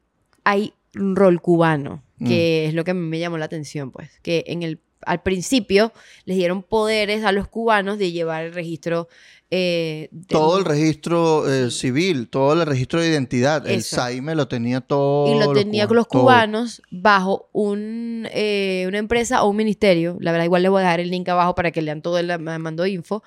hay 0.45 0.75
un 0.97 1.16
rol 1.16 1.40
cubano, 1.40 2.02
que 2.25 2.66
es 2.66 2.75
lo 2.75 2.85
que 2.85 2.95
me 2.95 3.19
llamó 3.19 3.37
la 3.38 3.45
atención, 3.47 3.90
pues, 3.90 4.11
que 4.23 4.45
en 4.47 4.62
el, 4.62 4.81
al 5.04 5.23
principio 5.23 5.93
les 6.25 6.37
dieron 6.37 6.62
poderes 6.62 7.25
a 7.25 7.33
los 7.33 7.49
cubanos 7.49 7.99
de 7.99 8.12
llevar 8.12 8.45
el 8.45 8.54
registro. 8.54 9.09
eh, 9.50 10.09
de- 10.11 10.26
Todo 10.26 10.59
el 10.59 10.64
registro 10.64 11.52
eh, 11.52 11.71
civil, 11.71 12.28
todo 12.28 12.54
el 12.54 12.66
registro 12.66 13.00
de 13.00 13.09
identidad. 13.09 13.66
El 13.69 13.81
Eso. 13.81 13.97
SAIME 13.97 14.35
lo 14.35 14.49
tenía 14.49 14.81
todo. 14.81 15.33
y 15.33 15.38
lo 15.38 15.52
tenía 15.52 15.87
con 15.87 15.97
los 15.97 16.09
todo. 16.09 16.23
cubanos 16.23 16.83
bajo 16.90 17.49
un, 17.52 18.26
eh, 18.33 18.85
una 18.88 18.99
empresa 18.99 19.43
o 19.45 19.50
un 19.50 19.57
ministerio. 19.57 20.16
La 20.21 20.33
verdad, 20.33 20.47
igual 20.47 20.62
les 20.62 20.71
voy 20.71 20.81
a 20.81 20.85
dejar 20.85 21.00
el 21.00 21.11
link 21.11 21.28
abajo 21.28 21.54
para 21.54 21.71
que 21.71 21.83
lean 21.83 22.02
todo 22.02 22.19
el 22.19 22.26
me 22.40 22.59
mandó 22.59 22.87
info. 22.87 23.23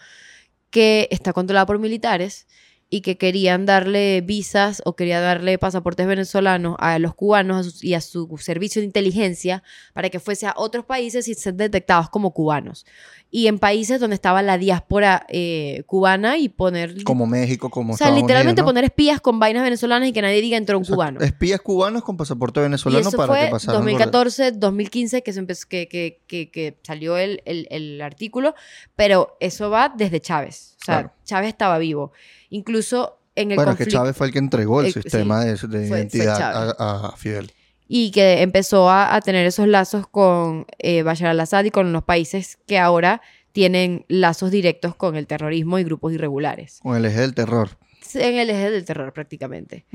Que 0.70 1.08
está 1.12 1.34
controlado 1.34 1.68
por 1.68 1.80
militares 1.80 2.48
y 2.90 3.02
que 3.02 3.18
querían 3.18 3.66
darle 3.66 4.22
visas 4.22 4.82
o 4.86 4.96
quería 4.96 5.20
darle 5.20 5.58
pasaportes 5.58 6.08
venezolanos 6.08 6.78
a 6.80 6.98
los 7.00 7.14
cubanos 7.16 7.58
a 7.58 7.64
sus- 7.64 7.84
y 7.84 7.94
a 7.96 8.00
su 8.02 8.38
servicio 8.38 8.82
de 8.82 8.86
inteligencia 8.86 9.62
para 9.94 10.10
que 10.10 10.22
fuese 10.22 10.48
a 10.48 10.54
otros 10.56 10.86
países 10.86 11.28
y 11.28 11.34
ser 11.34 11.56
detectados 11.56 12.10
como 12.10 12.32
cubanos. 12.32 12.86
Y 13.30 13.48
en 13.48 13.60
países 13.60 14.00
donde 14.00 14.14
estaba 14.14 14.42
la 14.42 14.58
diáspora 14.58 15.26
eh, 15.28 15.84
cubana 15.86 16.38
y 16.38 16.48
poner... 16.48 17.04
Como 17.04 17.26
México, 17.28 17.70
como 17.70 17.94
o 17.94 17.98
sea, 17.98 18.08
Estados 18.08 18.22
literalmente 18.22 18.62
Unidos, 18.62 18.66
¿no? 18.68 18.70
poner 18.78 18.84
espías 18.86 19.20
con 19.20 19.38
vainas 19.38 19.64
venezolanas 19.64 20.08
y 20.08 20.14
que 20.14 20.22
nadie 20.22 20.42
diga 20.42 20.56
entró 20.56 20.78
un 20.78 20.84
Exacto. 20.86 20.96
cubano. 20.96 21.20
Espías 21.20 21.60
cubanos 21.60 22.04
con 22.06 22.16
pasaporte 22.16 22.62
Y 22.62 22.64
venezolano 22.64 23.02
eso 23.10 23.18
para 23.18 23.34
que 23.34 23.42
fue 23.42 23.52
pasaran. 23.52 23.82
por- 23.82 23.84
2014, 23.84 24.52
2015 24.54 25.24
que, 25.24 25.34
se 25.34 25.40
empezó, 25.40 25.68
que, 25.68 25.90
que, 25.90 26.22
que, 26.26 26.50
que 26.50 26.78
salió 26.84 27.18
el, 27.18 27.42
el, 27.44 27.68
el 27.70 28.02
artículo, 28.02 28.56
pero 28.96 29.36
eso 29.42 29.70
va 29.70 29.94
desde 29.94 30.22
Chávez. 30.22 30.78
O 30.82 30.86
sea, 30.86 30.96
Claro. 31.02 31.14
Chávez 31.26 31.50
estaba 31.50 31.78
vivo. 31.80 32.14
Incluso 32.50 33.18
en 33.36 33.52
el 33.52 33.56
Bueno, 33.56 33.72
que 33.72 33.78
conflicto. 33.78 34.00
Chávez 34.00 34.16
fue 34.16 34.28
el 34.28 34.34
que 34.34 34.40
entregó 34.40 34.82
el 34.82 34.88
Eh, 34.88 34.92
sí, 34.92 35.02
sistema 35.02 35.44
de, 35.44 35.52
de 35.52 35.58
fue 35.58 35.98
identidad 36.00 36.76
a, 36.80 37.08
a 37.10 37.18
Fidel. 37.18 37.52
y 37.88 38.12
que 38.12 38.42
empezó 38.42 38.90
a, 38.90 39.16
a 39.16 39.22
tener 39.22 39.46
esos 39.46 39.68
lazos 39.68 40.08
con 40.08 40.66
eh, 40.80 41.04
Bashar 41.04 41.28
al-Assad 41.30 41.66
y 41.66 41.72
con 41.72 41.94
los 41.94 42.04
países 42.04 42.58
que 42.66 42.80
ahora 42.80 43.22
tienen 43.52 44.06
lazos 44.08 44.52
directos 44.52 44.96
con 44.96 45.16
el 45.16 45.26
terrorismo 45.28 45.80
y 45.80 45.84
grupos 45.84 46.14
irregulares. 46.14 46.80
Con 46.84 46.96
el 46.96 47.06
eje 47.06 47.22
del 47.22 47.34
terror. 47.34 47.78
En 48.14 48.36
el 48.36 48.50
eje 48.50 48.72
del 48.72 48.86
terror 48.86 49.12
prácticamente. 49.14 49.86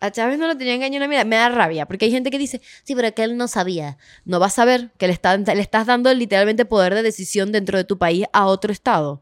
A 0.00 0.10
Chávez 0.10 0.38
no 0.38 0.46
lo 0.46 0.56
tenía 0.56 0.74
engañado 0.74 1.04
una 1.04 1.08
mira, 1.08 1.24
me 1.24 1.36
da 1.36 1.48
rabia, 1.50 1.84
porque 1.86 2.06
hay 2.06 2.10
gente 2.10 2.30
que 2.30 2.38
dice, 2.38 2.60
sí, 2.84 2.94
pero 2.94 3.12
que 3.14 3.22
él 3.22 3.36
no 3.36 3.48
sabía. 3.48 3.98
No 4.24 4.40
va 4.40 4.46
a 4.46 4.50
saber 4.50 4.90
que 4.96 5.06
le, 5.06 5.12
está- 5.12 5.36
le 5.36 5.60
estás 5.60 5.86
dando 5.86 6.12
literalmente 6.14 6.64
poder 6.64 6.94
de 6.94 7.02
decisión 7.02 7.52
dentro 7.52 7.76
de 7.76 7.84
tu 7.84 7.98
país 7.98 8.24
a 8.32 8.46
otro 8.46 8.72
estado, 8.72 9.20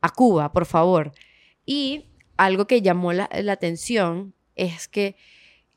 a 0.00 0.10
Cuba, 0.10 0.52
por 0.52 0.66
favor. 0.66 1.12
Y 1.66 2.06
algo 2.36 2.66
que 2.66 2.82
llamó 2.82 3.12
la, 3.12 3.28
la 3.42 3.52
atención 3.52 4.34
es 4.56 4.88
que 4.88 5.16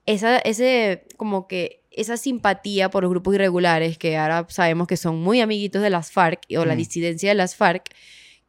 esa, 0.05 0.37
ese, 0.39 1.05
como 1.17 1.47
que 1.47 1.83
esa 1.91 2.17
simpatía 2.17 2.89
por 2.89 3.03
los 3.03 3.09
grupos 3.09 3.35
irregulares, 3.35 3.97
que 3.97 4.17
ahora 4.17 4.45
sabemos 4.49 4.87
que 4.87 4.97
son 4.97 5.21
muy 5.21 5.41
amiguitos 5.41 5.81
de 5.81 5.89
las 5.89 6.11
FARC 6.11 6.41
o 6.57 6.65
la 6.65 6.75
Mm. 6.75 6.77
disidencia 6.77 7.29
de 7.29 7.35
las 7.35 7.55
FARC, 7.55 7.89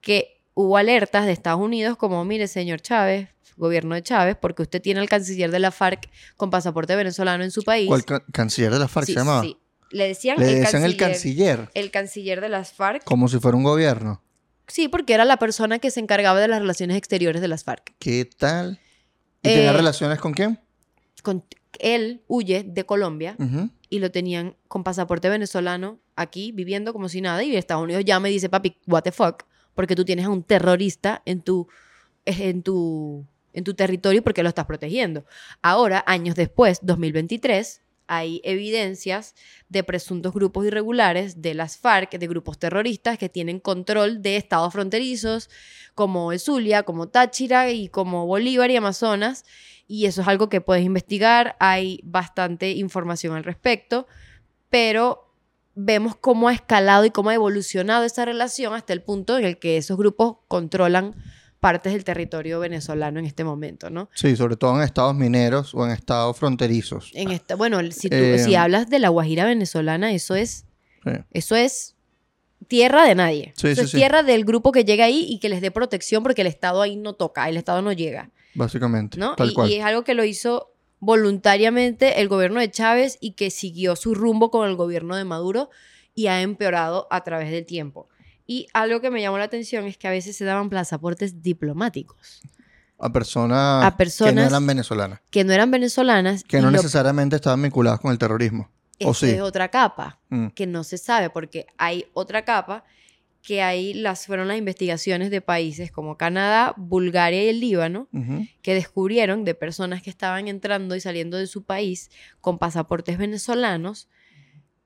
que 0.01 0.41
hubo 0.55 0.77
alertas 0.77 1.27
de 1.27 1.33
Estados 1.33 1.61
Unidos 1.61 1.97
como, 1.97 2.25
mire, 2.25 2.49
señor 2.49 2.81
Chávez, 2.81 3.29
gobierno 3.57 3.95
de 3.95 4.03
Chávez, 4.03 4.37
porque 4.41 4.63
usted 4.63 4.83
tiene 4.83 5.01
al 5.01 5.09
canciller 5.09 5.51
de 5.51 5.59
la 5.61 5.71
FARC 5.71 6.11
con 6.37 6.51
pasaporte 6.51 6.95
venezolano 6.97 7.45
en 7.45 7.51
su 7.51 7.63
país. 7.63 7.87
¿Cuál 7.89 8.05
ca- 8.05 8.25
canciller 8.33 8.73
de 8.73 8.79
la 8.81 8.89
FARC 8.89 9.07
Sí, 9.07 9.13
se 9.13 9.19
llamaba? 9.21 9.43
sí. 9.43 9.57
Le 9.93 10.09
decían, 10.09 10.39
Le 10.39 10.47
el, 10.47 10.51
decían 10.61 10.83
canciller, 10.83 10.91
el 10.91 10.97
canciller. 10.97 11.69
el 11.75 11.91
canciller 11.93 12.41
de 12.41 12.49
las 12.49 12.73
FARC. 12.73 13.05
Como 13.05 13.29
si 13.29 13.39
fuera 13.39 13.57
un 13.57 13.63
gobierno. 13.63 14.21
Sí, 14.69 14.89
porque 14.89 15.15
era 15.15 15.25
la 15.25 15.39
persona 15.39 15.79
que 15.79 15.91
se 15.91 16.01
encargaba 16.01 16.41
de 16.41 16.49
las 16.49 16.61
relaciones 16.61 16.97
exteriores 16.97 17.41
de 17.41 17.49
las 17.49 17.65
FARC. 17.65 17.95
¿Qué 17.99 18.29
tal? 18.37 18.81
¿Y 19.43 19.49
Eh, 19.49 19.55
tenía 19.55 19.73
relaciones 19.73 20.19
con 20.19 20.35
quién? 20.35 20.59
Con, 21.23 21.45
él 21.79 22.23
huye 22.27 22.65
de 22.65 22.85
Colombia 22.85 23.37
y 23.91 23.99
lo 23.99 24.11
tenían 24.11 24.57
con 24.69 24.83
pasaporte 24.83 25.29
venezolano 25.29 25.99
aquí, 26.17 26.53
viviendo 26.53 26.93
como 26.93 27.09
si 27.09 27.21
nada, 27.21 27.43
y 27.43 27.55
Estados 27.55 27.85
Unidos 27.85 28.05
llama 28.05 28.29
y 28.29 28.33
dice, 28.33 28.49
papi, 28.49 28.79
what 28.87 29.03
the 29.03 29.13
fuck, 29.13 29.45
porque 29.75 29.95
tú 29.95 30.05
tienes 30.05 30.27
a 30.27 30.31
un 30.31 30.43
terrorista 30.43 31.23
en 31.27 31.43
tu, 31.43 31.69
en 32.25 32.63
tu, 32.63 33.27
en 33.53 33.65
tu 33.65 33.75
territorio 33.75 34.23
porque 34.23 34.43
lo 34.43 34.49
estás 34.49 34.67
protegiendo. 34.67 35.25
Ahora, 35.63 36.03
años 36.07 36.35
después, 36.35 36.81
2023, 36.83 37.83
hay 38.09 38.41
evidencias 38.45 39.35
de 39.69 39.83
presuntos 39.85 40.33
grupos 40.33 40.67
irregulares 40.67 41.43
de 41.43 41.55
las 41.55 41.77
FARC, 41.77 42.19
de 42.19 42.27
grupos 42.27 42.59
terroristas 42.59 43.19
que 43.19 43.29
tienen 43.29 43.61
control 43.61 44.23
de 44.23 44.37
estados 44.37 44.73
fronterizos 44.73 45.51
como 45.95 46.33
el 46.33 46.41
Zulia, 46.41 46.83
como 46.85 47.09
Táchira 47.09 47.71
y 47.71 47.89
como 47.89 48.27
Bolívar 48.27 48.71
y 48.71 48.77
Amazonas. 48.77 49.45
Y 49.89 50.07
eso 50.07 50.23
es 50.23 50.29
algo 50.29 50.49
que 50.49 50.61
puedes 50.61 50.85
investigar, 50.85 51.57
hay 51.61 52.01
bastante 52.03 52.73
información 52.73 53.35
al 53.35 53.45
respecto, 53.45 54.07
pero 54.69 55.33
vemos 55.75 56.17
cómo 56.17 56.49
ha 56.49 56.55
escalado 56.55 57.05
y 57.05 57.11
cómo 57.11 57.31
ha 57.31 57.35
evolucionado 57.35 58.05
esa 58.05 58.25
relación 58.25 58.75
hasta 58.75 58.93
el 58.93 59.03
punto 59.03 59.39
en 59.39 59.45
el 59.45 59.59
que 59.59 59.77
esos 59.77 59.97
grupos 59.97 60.39
controlan 60.49 61.15
partes 61.61 61.93
del 61.93 62.05
territorio 62.05 62.61
venezolano 62.61 63.19
en 63.19 63.27
este 63.27 63.45
momento, 63.45 63.91
¿no? 63.91 64.09
Sí, 64.15 64.37
sobre 64.37 64.57
todo 64.57 64.77
en 64.77 64.83
estados 64.83 65.15
mineros 65.15 65.75
o 65.75 65.85
en 65.85 65.91
estados 65.93 66.37
fronterizos. 66.39 67.11
En 67.15 67.31
esta, 67.31 67.55
bueno, 67.57 67.81
si, 67.91 68.09
tú- 68.09 68.17
Eh, 68.17 68.39
si 68.39 68.55
hablas 68.55 68.89
de 68.91 68.99
la 68.99 69.09
Guajira 69.09 69.45
venezolana, 69.45 70.13
eso 70.13 70.35
es, 70.35 70.67
Sí. 71.05 71.11
eso 71.33 71.57
es 71.57 71.95
tierra 72.69 73.05
de 73.07 73.15
nadie. 73.15 73.53
Sí, 73.57 73.69
eso 73.69 73.83
sí, 73.83 73.87
es 73.87 73.93
tierra 73.93 74.23
del 74.23 74.45
grupo 74.45 74.73
que 74.73 74.85
llega 74.85 75.05
ahí 75.05 75.25
y 75.29 75.39
que 75.39 75.49
les 75.49 75.61
dé 75.61 75.71
protección 75.71 76.23
porque 76.23 76.41
el 76.43 76.47
Estado 76.49 76.83
ahí 76.83 76.97
no 76.97 77.15
toca, 77.15 77.49
el 77.49 77.57
Estado 77.57 77.81
no 77.83 77.93
llega. 77.93 78.31
Básicamente. 78.55 79.19
¿no? 79.19 79.35
Tal 79.37 79.51
Y, 79.51 79.55
cual. 79.55 79.71
y 79.71 79.75
es 79.77 79.85
algo 79.85 80.03
que 80.05 80.15
lo 80.15 80.25
hizo 80.25 80.73
voluntariamente 80.99 82.21
el 82.21 82.29
gobierno 82.29 82.61
de 82.61 82.71
Chávez 82.71 83.19
y 83.21 83.33
que 83.33 83.51
siguió 83.51 83.97
su 83.97 84.15
rumbo 84.15 84.51
con 84.51 84.69
el 84.69 84.77
gobierno 84.77 85.17
de 85.17 85.25
Maduro 85.25 85.71
y 86.15 86.29
ha 86.29 86.41
empeorado 86.43 87.07
a 87.11 87.23
través 87.25 87.51
del 87.51 87.67
tiempo. 87.67 88.09
Y 88.47 88.69
algo 88.73 89.01
que 89.01 89.11
me 89.11 89.21
llamó 89.21 89.39
la 89.39 89.45
atención 89.45 89.87
es 89.87 89.97
que 89.99 90.07
a 90.09 90.11
veces 90.11 90.37
se 90.37 90.45
daban 90.45 90.71
pasaportes 90.71 91.43
diplomáticos 91.43 92.41
A 92.99 93.13
personas, 93.13 93.85
a 93.85 93.89
que 93.89 93.93
no 93.93 93.97
personas 93.97 94.47
eran 94.49 94.67
venezolanas. 94.67 95.21
que 95.31 95.45
no 95.45 95.53
eran 95.53 95.71
venezolanas. 95.71 96.45
Que 96.45 96.59
no 96.61 96.67
lo- 96.71 96.77
necesariamente 96.77 97.37
estaban 97.37 97.61
vinculadas 97.63 98.01
con 98.01 98.13
el 98.13 98.19
terrorismo. 98.19 98.71
¿O 99.05 99.11
esto 99.11 99.27
sí? 99.27 99.33
es 99.33 99.41
otra 99.43 99.69
capa 99.69 100.21
Mm. 100.31 100.49
que 100.49 100.67
no 100.67 100.83
se 100.85 100.97
sabe 100.97 101.29
porque 101.29 101.67
hay 101.77 102.07
otra 102.15 102.45
capa 102.45 102.85
que 103.43 103.63
ahí 103.63 103.95
las 103.95 104.27
fueron 104.27 104.49
las 104.49 104.57
investigaciones 104.59 105.31
de 105.31 105.41
países 105.41 105.93
como 105.93 106.17
Canadá, 106.17 106.73
Bulgaria 106.77 107.45
y 107.45 107.49
el 107.49 107.61
Líbano 107.61 108.09
que 108.63 108.75
descubrieron 108.75 109.45
de 109.45 109.55
personas 109.55 110.03
que 110.03 110.11
estaban 110.11 110.49
entrando 110.49 110.97
y 110.97 111.01
saliendo 111.01 111.37
de 111.37 111.47
su 111.47 111.63
país 111.63 112.11
con 112.41 112.59
pasaportes 112.59 113.19
venezolanos, 113.19 114.09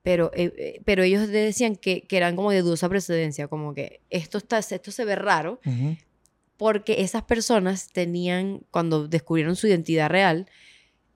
pero, 0.03 0.31
eh, 0.33 0.53
eh, 0.57 0.81
pero 0.85 1.03
ellos 1.03 1.27
decían 1.27 1.75
que, 1.75 2.01
que 2.01 2.17
eran 2.17 2.35
como 2.35 2.51
de 2.51 2.61
dudosa 2.61 2.89
precedencia, 2.89 3.47
como 3.47 3.73
que 3.73 4.01
esto, 4.09 4.37
está, 4.39 4.57
esto 4.59 4.91
se 4.91 5.05
ve 5.05 5.15
raro, 5.15 5.59
porque 6.57 7.01
esas 7.01 7.23
personas 7.23 7.89
tenían, 7.91 8.61
cuando 8.71 9.07
descubrieron 9.07 9.55
su 9.55 9.67
identidad 9.67 10.09
real, 10.09 10.47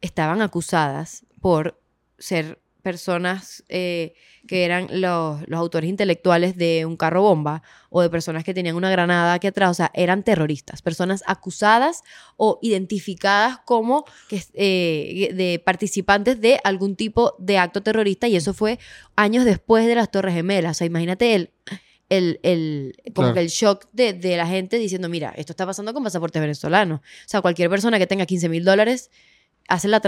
estaban 0.01 0.41
acusadas 0.41 1.25
por 1.41 1.79
ser 2.17 2.59
personas 2.85 3.63
eh, 3.67 4.13
que 4.47 4.63
eran 4.63 4.87
los, 5.01 5.41
los 5.47 5.59
autores 5.59 5.89
intelectuales 5.89 6.55
de 6.55 6.85
un 6.85 6.97
carro 6.97 7.23
bomba 7.23 7.63
o 7.89 8.03
de 8.03 8.11
personas 8.11 8.43
que 8.43 8.53
tenían 8.53 8.75
una 8.75 8.91
granada 8.91 9.33
aquí 9.33 9.47
atrás, 9.47 9.71
o 9.71 9.73
sea, 9.73 9.89
eran 9.95 10.21
terroristas, 10.21 10.83
personas 10.83 11.23
acusadas 11.25 12.03
o 12.37 12.59
identificadas 12.61 13.57
como 13.65 14.05
que, 14.29 14.43
eh, 14.53 15.33
de 15.33 15.57
participantes 15.65 16.39
de 16.39 16.59
algún 16.63 16.95
tipo 16.95 17.33
de 17.39 17.57
acto 17.57 17.81
terrorista 17.81 18.27
y 18.27 18.35
eso 18.35 18.53
fue 18.53 18.77
años 19.15 19.45
después 19.45 19.87
de 19.87 19.95
las 19.95 20.11
Torres 20.11 20.35
Gemelas, 20.35 20.77
o 20.77 20.77
sea, 20.77 20.85
imagínate 20.85 21.33
el, 21.33 21.49
el, 22.09 22.39
el, 22.43 22.95
como 23.15 23.29
Claro. 23.29 23.33
que 23.33 23.39
el 23.39 23.47
shock 23.47 23.87
de, 23.93 24.13
de 24.13 24.37
la 24.37 24.45
gente 24.45 24.77
diciendo, 24.77 25.09
mira, 25.09 25.33
esto 25.37 25.53
está 25.53 25.65
pasando 25.65 25.91
con 25.91 26.03
pasaportes 26.03 26.39
venezolanos, 26.39 26.99
o 26.99 27.03
sea, 27.25 27.41
cualquier 27.41 27.71
persona 27.71 27.97
que 27.97 28.05
tenga 28.05 28.27
15 28.27 28.47
mil 28.47 28.63
dólares 28.63 29.09
hace 29.67 29.87
la 29.87 30.01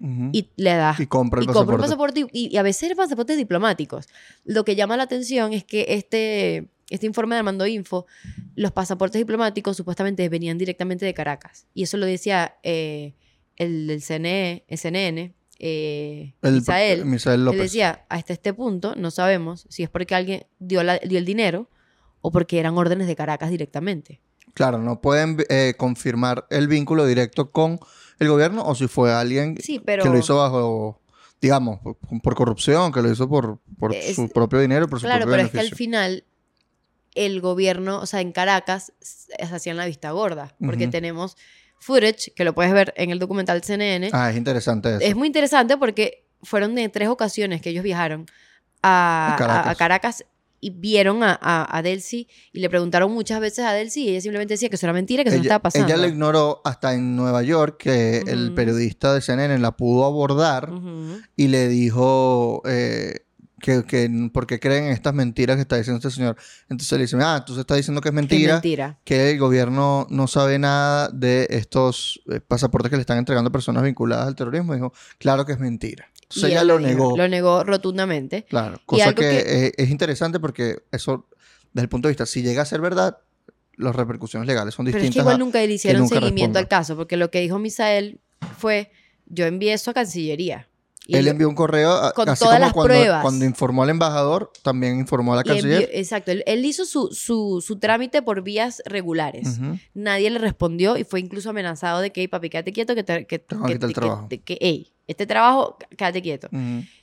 y 0.00 0.48
le 0.56 0.70
da 0.74 0.96
Y 0.98 1.06
compra 1.06 1.38
el 1.40 1.44
y 1.44 1.46
compra 1.46 1.60
un 1.76 1.80
pasaporte. 1.80 2.20
pasaporte 2.22 2.38
y, 2.38 2.52
y 2.52 2.56
a 2.56 2.62
veces 2.62 2.82
eran 2.84 2.96
pasaportes 2.96 3.36
diplomáticos. 3.36 4.06
Lo 4.44 4.64
que 4.64 4.74
llama 4.74 4.96
la 4.96 5.04
atención 5.04 5.52
es 5.52 5.62
que 5.64 5.86
este, 5.90 6.68
este 6.90 7.06
informe 7.06 7.36
de 7.36 7.40
Armando 7.40 7.66
Info, 7.66 8.06
los 8.56 8.72
pasaportes 8.72 9.20
diplomáticos 9.20 9.76
supuestamente 9.76 10.28
venían 10.28 10.58
directamente 10.58 11.06
de 11.06 11.14
Caracas. 11.14 11.66
Y 11.72 11.84
eso 11.84 11.96
lo 11.98 12.06
decía 12.06 12.56
eh, 12.64 13.14
el 13.56 13.86
del 13.86 14.02
CNE, 14.02 14.64
el 14.66 14.78
CNN, 14.78 15.34
eh, 15.60 16.34
El, 16.42 16.54
Misael. 16.54 17.04
Misael 17.04 17.38
Él 17.40 17.44
López. 17.44 17.60
decía, 17.60 18.04
hasta 18.08 18.32
este 18.32 18.52
punto 18.52 18.94
no 18.96 19.12
sabemos 19.12 19.66
si 19.68 19.84
es 19.84 19.88
porque 19.90 20.16
alguien 20.16 20.44
dio, 20.58 20.82
la- 20.82 20.98
dio 20.98 21.18
el 21.18 21.24
dinero 21.24 21.68
o 22.22 22.32
porque 22.32 22.58
eran 22.58 22.76
órdenes 22.76 23.06
de 23.06 23.14
Caracas 23.14 23.50
directamente. 23.50 24.20
Claro, 24.54 24.78
no 24.78 25.00
pueden 25.00 25.36
eh, 25.48 25.74
confirmar 25.78 26.46
el 26.50 26.66
vínculo 26.66 27.06
directo 27.06 27.52
con 27.52 27.78
el 28.22 28.28
gobierno 28.28 28.64
o 28.64 28.74
si 28.74 28.88
fue 28.88 29.12
alguien 29.12 29.56
Sí, 29.60 29.78
pero... 29.78 30.02
que 30.04 30.08
lo 30.10 30.18
hizo 30.18 30.36
bajo, 30.36 31.00
digamos, 31.40 31.80
por, 31.80 31.96
por 32.22 32.34
corrupción, 32.34 32.92
que 32.92 33.02
lo 33.02 33.10
hizo 33.10 33.28
por, 33.28 33.58
por 33.78 33.94
Es- 33.94 34.16
su 34.16 34.28
propio 34.28 34.60
dinero, 34.60 34.88
por 34.88 34.98
su 35.00 35.06
Claro, 35.06 35.22
propio 35.26 35.32
pero 35.36 35.46
es 35.46 35.52
que 35.52 35.60
al 35.60 35.74
final 35.76 36.24
el 37.14 37.40
gobierno, 37.40 37.98
o 38.00 38.06
sea, 38.06 38.20
en 38.20 38.32
Caracas 38.32 38.92
hacían 39.52 39.76
la 39.76 39.84
vista 39.86 40.10
gorda, 40.12 40.54
porque 40.64 40.84
Ujú. 40.84 40.92
tenemos 40.92 41.36
footage, 41.78 42.32
que 42.34 42.44
lo 42.44 42.54
puedes 42.54 42.72
ver 42.72 42.94
en 42.96 43.10
el 43.10 43.18
documental 43.18 43.62
CNN. 43.62 44.08
Ah, 44.12 44.30
es 44.30 44.36
interesante 44.36 44.88
eso. 44.90 45.00
es 45.00 45.14
muy 45.16 45.26
interesante 45.26 45.76
porque 45.76 46.24
fueron 46.42 46.74
de 46.74 46.88
tres 46.88 47.08
ocasiones 47.08 47.60
que 47.60 47.70
ellos 47.70 47.84
viajaron 47.84 48.26
a, 48.82 49.34
A 49.34 49.36
Caracas. 49.36 49.66
a- 49.66 49.70
a 49.70 49.74
Caracas 49.74 50.24
y 50.62 50.70
vieron 50.70 51.24
a, 51.24 51.36
a, 51.42 51.76
a 51.76 51.82
Delcy 51.82 52.28
y 52.52 52.60
le 52.60 52.70
preguntaron 52.70 53.12
muchas 53.12 53.40
veces 53.40 53.64
a 53.64 53.72
Delcy 53.72 54.04
y 54.04 54.08
ella 54.10 54.20
simplemente 54.20 54.54
decía 54.54 54.68
que 54.68 54.76
eso 54.76 54.86
era 54.86 54.92
mentira, 54.92 55.24
que 55.24 55.30
eso 55.30 55.38
no 55.38 55.42
estaba 55.42 55.60
pasando. 55.60 55.88
ella 55.88 55.96
lo 55.96 56.06
ignoró 56.06 56.62
hasta 56.64 56.94
en 56.94 57.16
Nueva 57.16 57.42
York, 57.42 57.78
que 57.78 58.18
el 58.18 58.54
periodista 58.54 59.12
de 59.12 59.20
CNN 59.20 59.58
la 59.58 59.76
pudo 59.76 60.06
abordar 60.06 60.70
y 61.36 61.48
le 61.48 61.66
dijo 61.66 62.62
eh, 62.64 63.26
que, 63.60 63.84
que 63.84 64.08
por 64.32 64.46
qué 64.46 64.60
creen 64.60 64.84
en 64.84 64.92
estas 64.92 65.14
mentiras 65.14 65.56
que 65.56 65.62
está 65.62 65.76
diciendo 65.76 65.96
este 65.98 66.10
señor. 66.10 66.36
Entonces 66.68 66.92
le 66.92 67.04
dice, 67.06 67.16
ah, 67.20 67.38
entonces 67.38 67.62
está 67.62 67.74
diciendo 67.74 68.00
que 68.00 68.10
es 68.10 68.14
mentira, 68.14 68.54
mentira. 68.54 69.00
que 69.02 69.32
el 69.32 69.38
gobierno 69.40 70.06
no 70.10 70.28
sabe 70.28 70.60
nada 70.60 71.08
de 71.08 71.48
estos 71.50 72.22
eh, 72.30 72.38
pasaportes 72.40 72.88
que 72.88 72.96
le 72.96 73.02
están 73.02 73.18
entregando 73.18 73.48
a 73.48 73.52
personas 73.52 73.82
vinculadas 73.82 74.28
al 74.28 74.36
terrorismo. 74.36 74.74
Dijo, 74.74 74.92
claro 75.18 75.44
que 75.44 75.52
es 75.54 75.58
mentira. 75.58 76.11
Entonces 76.36 76.50
ella 76.50 76.64
lo 76.64 76.78
dijo, 76.78 76.88
negó. 76.90 77.16
Lo 77.16 77.28
negó 77.28 77.64
rotundamente. 77.64 78.44
Claro, 78.44 78.80
cosa 78.86 79.14
que, 79.14 79.20
que- 79.22 79.66
Es, 79.66 79.72
es 79.76 79.90
interesante 79.90 80.40
porque 80.40 80.82
eso, 80.92 81.28
desde 81.72 81.84
el 81.84 81.88
punto 81.88 82.08
de 82.08 82.12
vista, 82.12 82.26
si 82.26 82.42
llega 82.42 82.62
a 82.62 82.66
ser 82.66 82.80
verdad, 82.80 83.18
las 83.76 83.94
repercusiones 83.96 84.46
legales 84.46 84.74
son 84.74 84.84
Pero 84.86 84.96
distintas. 84.98 85.10
es 85.10 85.14
que 85.14 85.20
igual 85.20 85.34
a- 85.36 85.38
nunca 85.38 85.58
le 85.60 85.72
hicieron 85.72 86.02
nunca 86.02 86.14
seguimiento 86.16 86.58
responda. 86.58 86.60
al 86.60 86.68
caso, 86.68 86.96
porque 86.96 87.16
lo 87.16 87.30
que 87.30 87.40
dijo 87.40 87.58
Misael 87.58 88.20
fue, 88.58 88.90
yo 89.26 89.46
envié 89.46 89.72
eso 89.72 89.90
a 89.90 89.94
Cancillería. 89.94 90.68
Y 91.06 91.16
él 91.16 91.26
envió 91.26 91.48
un 91.48 91.54
correo, 91.56 91.90
a- 91.92 92.12
con 92.12 92.28
así 92.28 92.44
todas 92.44 92.56
como 92.58 92.64
las 92.66 92.72
cuando, 92.72 92.94
pruebas. 92.94 93.22
cuando 93.22 93.44
informó 93.44 93.82
al 93.82 93.90
embajador, 93.90 94.52
también 94.62 94.98
informó 95.00 95.32
a 95.32 95.36
la 95.36 95.42
envió- 95.42 95.54
canciller. 95.54 95.90
exacto, 95.92 96.30
él, 96.30 96.44
él 96.46 96.64
hizo 96.64 96.84
su, 96.84 97.08
su, 97.12 97.60
su 97.66 97.76
trámite 97.80 98.22
por 98.22 98.42
vías 98.42 98.82
regulares. 98.86 99.58
Nadie 99.94 100.30
le 100.30 100.38
respondió 100.38 100.96
y 100.96 101.04
fue 101.04 101.18
incluso 101.20 101.50
amenazado 101.50 102.00
de 102.00 102.12
que, 102.12 102.20
"Ey, 102.20 102.28
papi, 102.28 102.50
quédate 102.50 102.72
quieto, 102.72 102.94
que, 102.94 103.02
te, 103.02 103.26
que, 103.26 103.38
Te 103.40 103.56
que- 103.66 103.72
el 103.86 103.92
trabajo. 103.94 104.28
que- 104.28 104.40
que, 104.42 104.58
ey, 104.60 104.92
este 105.08 105.26
trabajo, 105.26 105.76
quédate 105.96 106.22
quieto. 106.22 106.48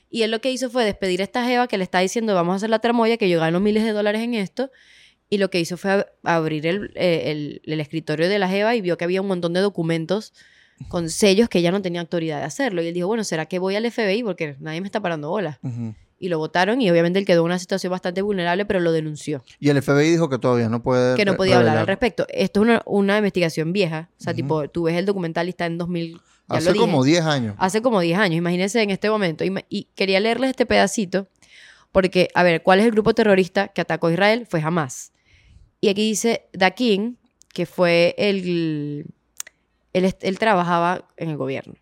Y 0.08 0.22
él 0.22 0.30
lo 0.30 0.40
que 0.40 0.50
hizo 0.50 0.70
fue 0.70 0.84
despedir 0.84 1.20
a 1.20 1.24
esta 1.24 1.44
jeva 1.44 1.68
que 1.68 1.76
le 1.78 1.84
está 1.84 2.00
diciendo, 2.00 2.34
vamos 2.34 2.54
a 2.54 2.56
hacer 2.56 2.70
la 2.70 2.78
tramoya, 2.80 3.16
que 3.18 3.28
yo 3.28 3.38
gano 3.38 3.60
miles 3.60 3.84
de 3.84 3.92
dólares 3.92 4.22
en 4.22 4.34
esto. 4.34 4.70
Y 5.28 5.38
lo 5.38 5.50
que 5.50 5.60
hizo 5.60 5.76
fue 5.76 5.90
ab- 5.92 6.06
abrir 6.24 6.66
el, 6.66 6.90
eh, 6.96 7.24
el- 7.30 7.62
el 7.64 7.80
escritorio 7.80 8.28
de 8.28 8.38
la 8.40 8.48
jeva 8.48 8.74
y 8.74 8.80
vio 8.80 8.96
que 8.96 9.04
había 9.04 9.20
un 9.20 9.28
montón 9.28 9.52
de 9.52 9.60
documentos 9.60 10.32
con 10.88 11.08
sellos 11.10 11.48
que 11.48 11.58
ella 11.58 11.70
no 11.70 11.82
tenía 11.82 12.00
autoridad 12.00 12.38
de 12.38 12.44
hacerlo. 12.44 12.82
Y 12.82 12.88
él 12.88 12.94
dijo, 12.94 13.06
bueno, 13.06 13.24
¿será 13.24 13.46
que 13.46 13.58
voy 13.58 13.76
al 13.76 13.90
FBI? 13.90 14.22
Porque 14.22 14.56
nadie 14.60 14.80
me 14.80 14.86
está 14.86 15.00
parando 15.00 15.30
bola. 15.30 15.60
Y 16.18 16.28
lo 16.28 16.38
votaron 16.38 16.82
y 16.82 16.90
obviamente 16.90 17.18
él 17.18 17.24
quedó 17.24 17.40
en 17.40 17.46
una 17.46 17.58
situación 17.58 17.90
bastante 17.90 18.20
vulnerable, 18.20 18.66
pero 18.66 18.80
lo 18.80 18.92
denunció. 18.92 19.42
Y 19.58 19.70
el 19.70 19.80
FBI 19.82 20.10
dijo 20.10 20.28
que 20.28 20.38
todavía 20.38 20.68
no 20.68 20.82
puede. 20.82 21.16
Que 21.16 21.24
no 21.24 21.36
podía 21.36 21.58
hablar 21.58 21.78
al 21.78 21.86
respecto. 21.86 22.26
Esto 22.28 22.60
es 22.60 22.62
una, 22.62 22.82
una 22.84 23.16
investigación 23.16 23.72
vieja. 23.72 24.10
O 24.18 24.22
sea, 24.22 24.34
tipo, 24.34 24.68
tú 24.68 24.84
ves 24.84 24.96
el 24.96 25.06
documental 25.06 25.46
y 25.46 25.50
está 25.50 25.66
en 25.66 25.78
2000... 25.78 26.12
ya 26.12 26.56
Hace 26.56 26.74
como 26.74 27.04
10 27.04 27.24
años. 27.24 27.54
Hace 27.58 27.80
como 27.80 28.00
10 28.00 28.18
años, 28.18 28.36
imagínense 28.36 28.82
en 28.82 28.90
este 28.90 29.08
momento. 29.08 29.44
Y, 29.44 29.54
y 29.70 29.84
quería 29.94 30.20
leerles 30.20 30.50
este 30.50 30.66
pedacito, 30.66 31.28
porque, 31.92 32.28
a 32.34 32.42
ver, 32.42 32.62
¿cuál 32.62 32.80
es 32.80 32.86
el 32.86 32.92
grupo 32.92 33.14
terrorista 33.14 33.68
que 33.68 33.80
atacó 33.80 34.08
a 34.08 34.12
Israel? 34.12 34.46
Fue 34.48 34.60
Hamas. 34.60 35.12
Y 35.80 35.88
aquí 35.88 36.02
dice 36.06 36.48
Dakin, 36.52 37.18
que 37.52 37.66
fue 37.66 38.14
el. 38.18 39.06
Él, 39.92 40.38
trabajaba 40.38 41.08
en 41.16 41.30
el 41.30 41.36
gobierno. 41.36 41.74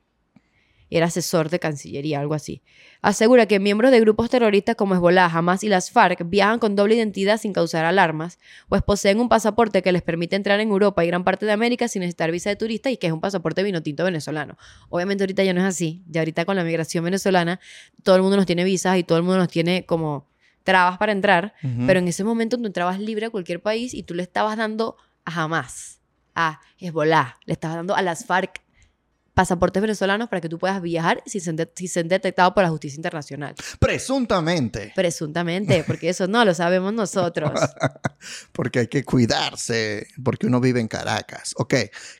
Y 0.90 0.96
era 0.96 1.06
asesor 1.06 1.50
de 1.50 1.58
Cancillería, 1.58 2.18
algo 2.18 2.32
así. 2.32 2.62
Asegura 3.02 3.44
que 3.44 3.60
miembros 3.60 3.90
de 3.90 4.00
grupos 4.00 4.30
terroristas 4.30 4.74
como 4.74 4.94
Hezbollah, 4.94 5.26
Hamas 5.26 5.62
y 5.62 5.68
las 5.68 5.90
FARC 5.90 6.22
viajan 6.24 6.58
con 6.58 6.76
doble 6.76 6.94
identidad 6.94 7.38
sin 7.38 7.52
causar 7.52 7.84
alarmas, 7.84 8.38
pues 8.70 8.82
poseen 8.82 9.20
un 9.20 9.28
pasaporte 9.28 9.82
que 9.82 9.92
les 9.92 10.00
permite 10.00 10.34
entrar 10.34 10.60
en 10.60 10.70
Europa 10.70 11.04
y 11.04 11.08
gran 11.08 11.24
parte 11.24 11.44
de 11.44 11.52
América 11.52 11.88
sin 11.88 12.00
necesitar 12.00 12.30
visa 12.30 12.48
de 12.48 12.56
turista 12.56 12.90
y 12.90 12.96
que 12.96 13.08
es 13.08 13.12
un 13.12 13.20
pasaporte 13.20 13.62
vino 13.62 13.82
tinto 13.82 14.02
venezolano. 14.02 14.56
Obviamente 14.88 15.24
ahorita 15.24 15.44
ya 15.44 15.52
no 15.52 15.60
es 15.60 15.66
así. 15.66 16.02
Ya 16.08 16.22
ahorita 16.22 16.46
con 16.46 16.56
la 16.56 16.64
migración 16.64 17.04
venezolana 17.04 17.60
todo 18.02 18.16
el 18.16 18.22
mundo 18.22 18.38
nos 18.38 18.46
tiene 18.46 18.64
visas 18.64 18.96
y 18.96 19.04
todo 19.04 19.18
el 19.18 19.24
mundo 19.24 19.36
nos 19.36 19.48
tiene 19.48 19.84
como 19.84 20.26
trabas 20.68 20.98
para 20.98 21.12
entrar. 21.12 21.54
Pero 21.86 21.98
en 21.98 22.08
ese 22.08 22.24
momento 22.24 22.58
tú 22.58 22.66
entrabas 22.66 23.00
libre 23.00 23.26
a 23.26 23.30
cualquier 23.30 23.62
país 23.62 23.94
y 23.94 24.02
tú 24.02 24.14
le 24.14 24.22
estabas 24.22 24.58
dando 24.58 24.96
a 25.24 25.44
Hamas, 25.44 25.97
a 26.38 26.60
Hezbollah, 26.78 27.36
le 27.44 27.52
estabas 27.52 27.76
dando 27.78 27.96
a 27.96 28.02
las 28.02 28.24
FARC 28.24 28.62
pasaportes 29.34 29.80
venezolanos 29.80 30.28
para 30.28 30.40
que 30.40 30.48
tú 30.48 30.58
puedas 30.58 30.80
viajar 30.80 31.22
sin 31.26 31.40
ser, 31.40 31.72
sin 31.74 31.88
ser 31.88 32.06
detectado 32.06 32.54
por 32.54 32.62
la 32.62 32.70
justicia 32.70 32.96
internacional. 32.96 33.54
Presuntamente. 33.78 34.92
Presuntamente, 34.94 35.84
porque 35.86 36.08
eso 36.08 36.26
no 36.26 36.44
lo 36.44 36.54
sabemos 36.54 36.92
nosotros. 36.92 37.52
Porque 38.52 38.80
hay 38.80 38.88
que 38.88 39.04
cuidarse. 39.04 40.08
Porque 40.24 40.48
uno 40.48 40.60
vive 40.60 40.80
en 40.80 40.88
Caracas. 40.88 41.54
Ok. 41.56 41.74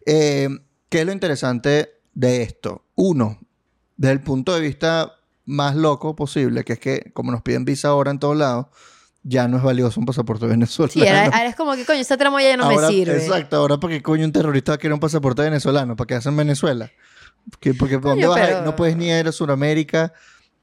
Eh, 0.07 0.49
¿Qué 0.89 1.01
es 1.01 1.07
lo 1.07 1.11
interesante 1.11 1.91
de 2.15 2.43
esto? 2.43 2.87
Uno, 2.95 3.41
desde 3.97 4.13
el 4.13 4.21
punto 4.21 4.55
de 4.55 4.61
vista 4.61 5.13
más 5.45 5.75
loco 5.75 6.15
posible, 6.15 6.63
que 6.63 6.75
es 6.75 6.79
que 6.79 7.11
como 7.15 7.33
nos 7.33 7.43
piden 7.43 7.65
visa 7.65 7.89
ahora 7.89 8.13
en 8.13 8.21
todos 8.21 8.37
lados, 8.37 8.67
ya 9.23 9.49
no 9.49 9.57
es 9.59 9.63
valioso 9.63 10.01
un 10.01 10.07
pasaporte 10.07 10.47
venezolano. 10.47 10.93
Sí, 10.93 11.03
era, 11.03 11.25
ahora 11.27 11.47
es 11.49 11.57
como 11.57 11.75
que 11.75 11.85
coño, 11.85 12.01
esa 12.01 12.17
tramoya 12.17 12.49
ya 12.51 12.57
no 12.57 12.65
Ahora- 12.65 12.89
me 12.89 12.95
sirve. 12.95 13.17
Exacto, 13.17 13.57
ahora 13.57 13.79
para 13.79 13.95
qué 13.95 14.03
coño 14.03 14.25
un 14.25 14.33
terrorista 14.33 14.73
va 14.73 14.77
a 14.77 14.79
querer 14.79 14.95
un 14.95 15.01
pasaporte 15.01 15.43
venezolano, 15.43 15.97
para 15.97 16.07
qué 16.07 16.15
hacen 16.15 16.37
Venezuela. 16.37 16.91
Porque, 17.51 17.75
porque 17.75 17.95
¿dónde 17.99 18.27
Coño, 18.27 18.31
vas 18.31 18.39
a 18.41 18.43
ir? 18.45 18.49
pero- 18.55 18.65
No 18.65 18.77
puedes 18.77 18.97
ni 18.97 19.09
ir 19.11 19.27
a 19.27 19.33
Sudamérica, 19.33 20.13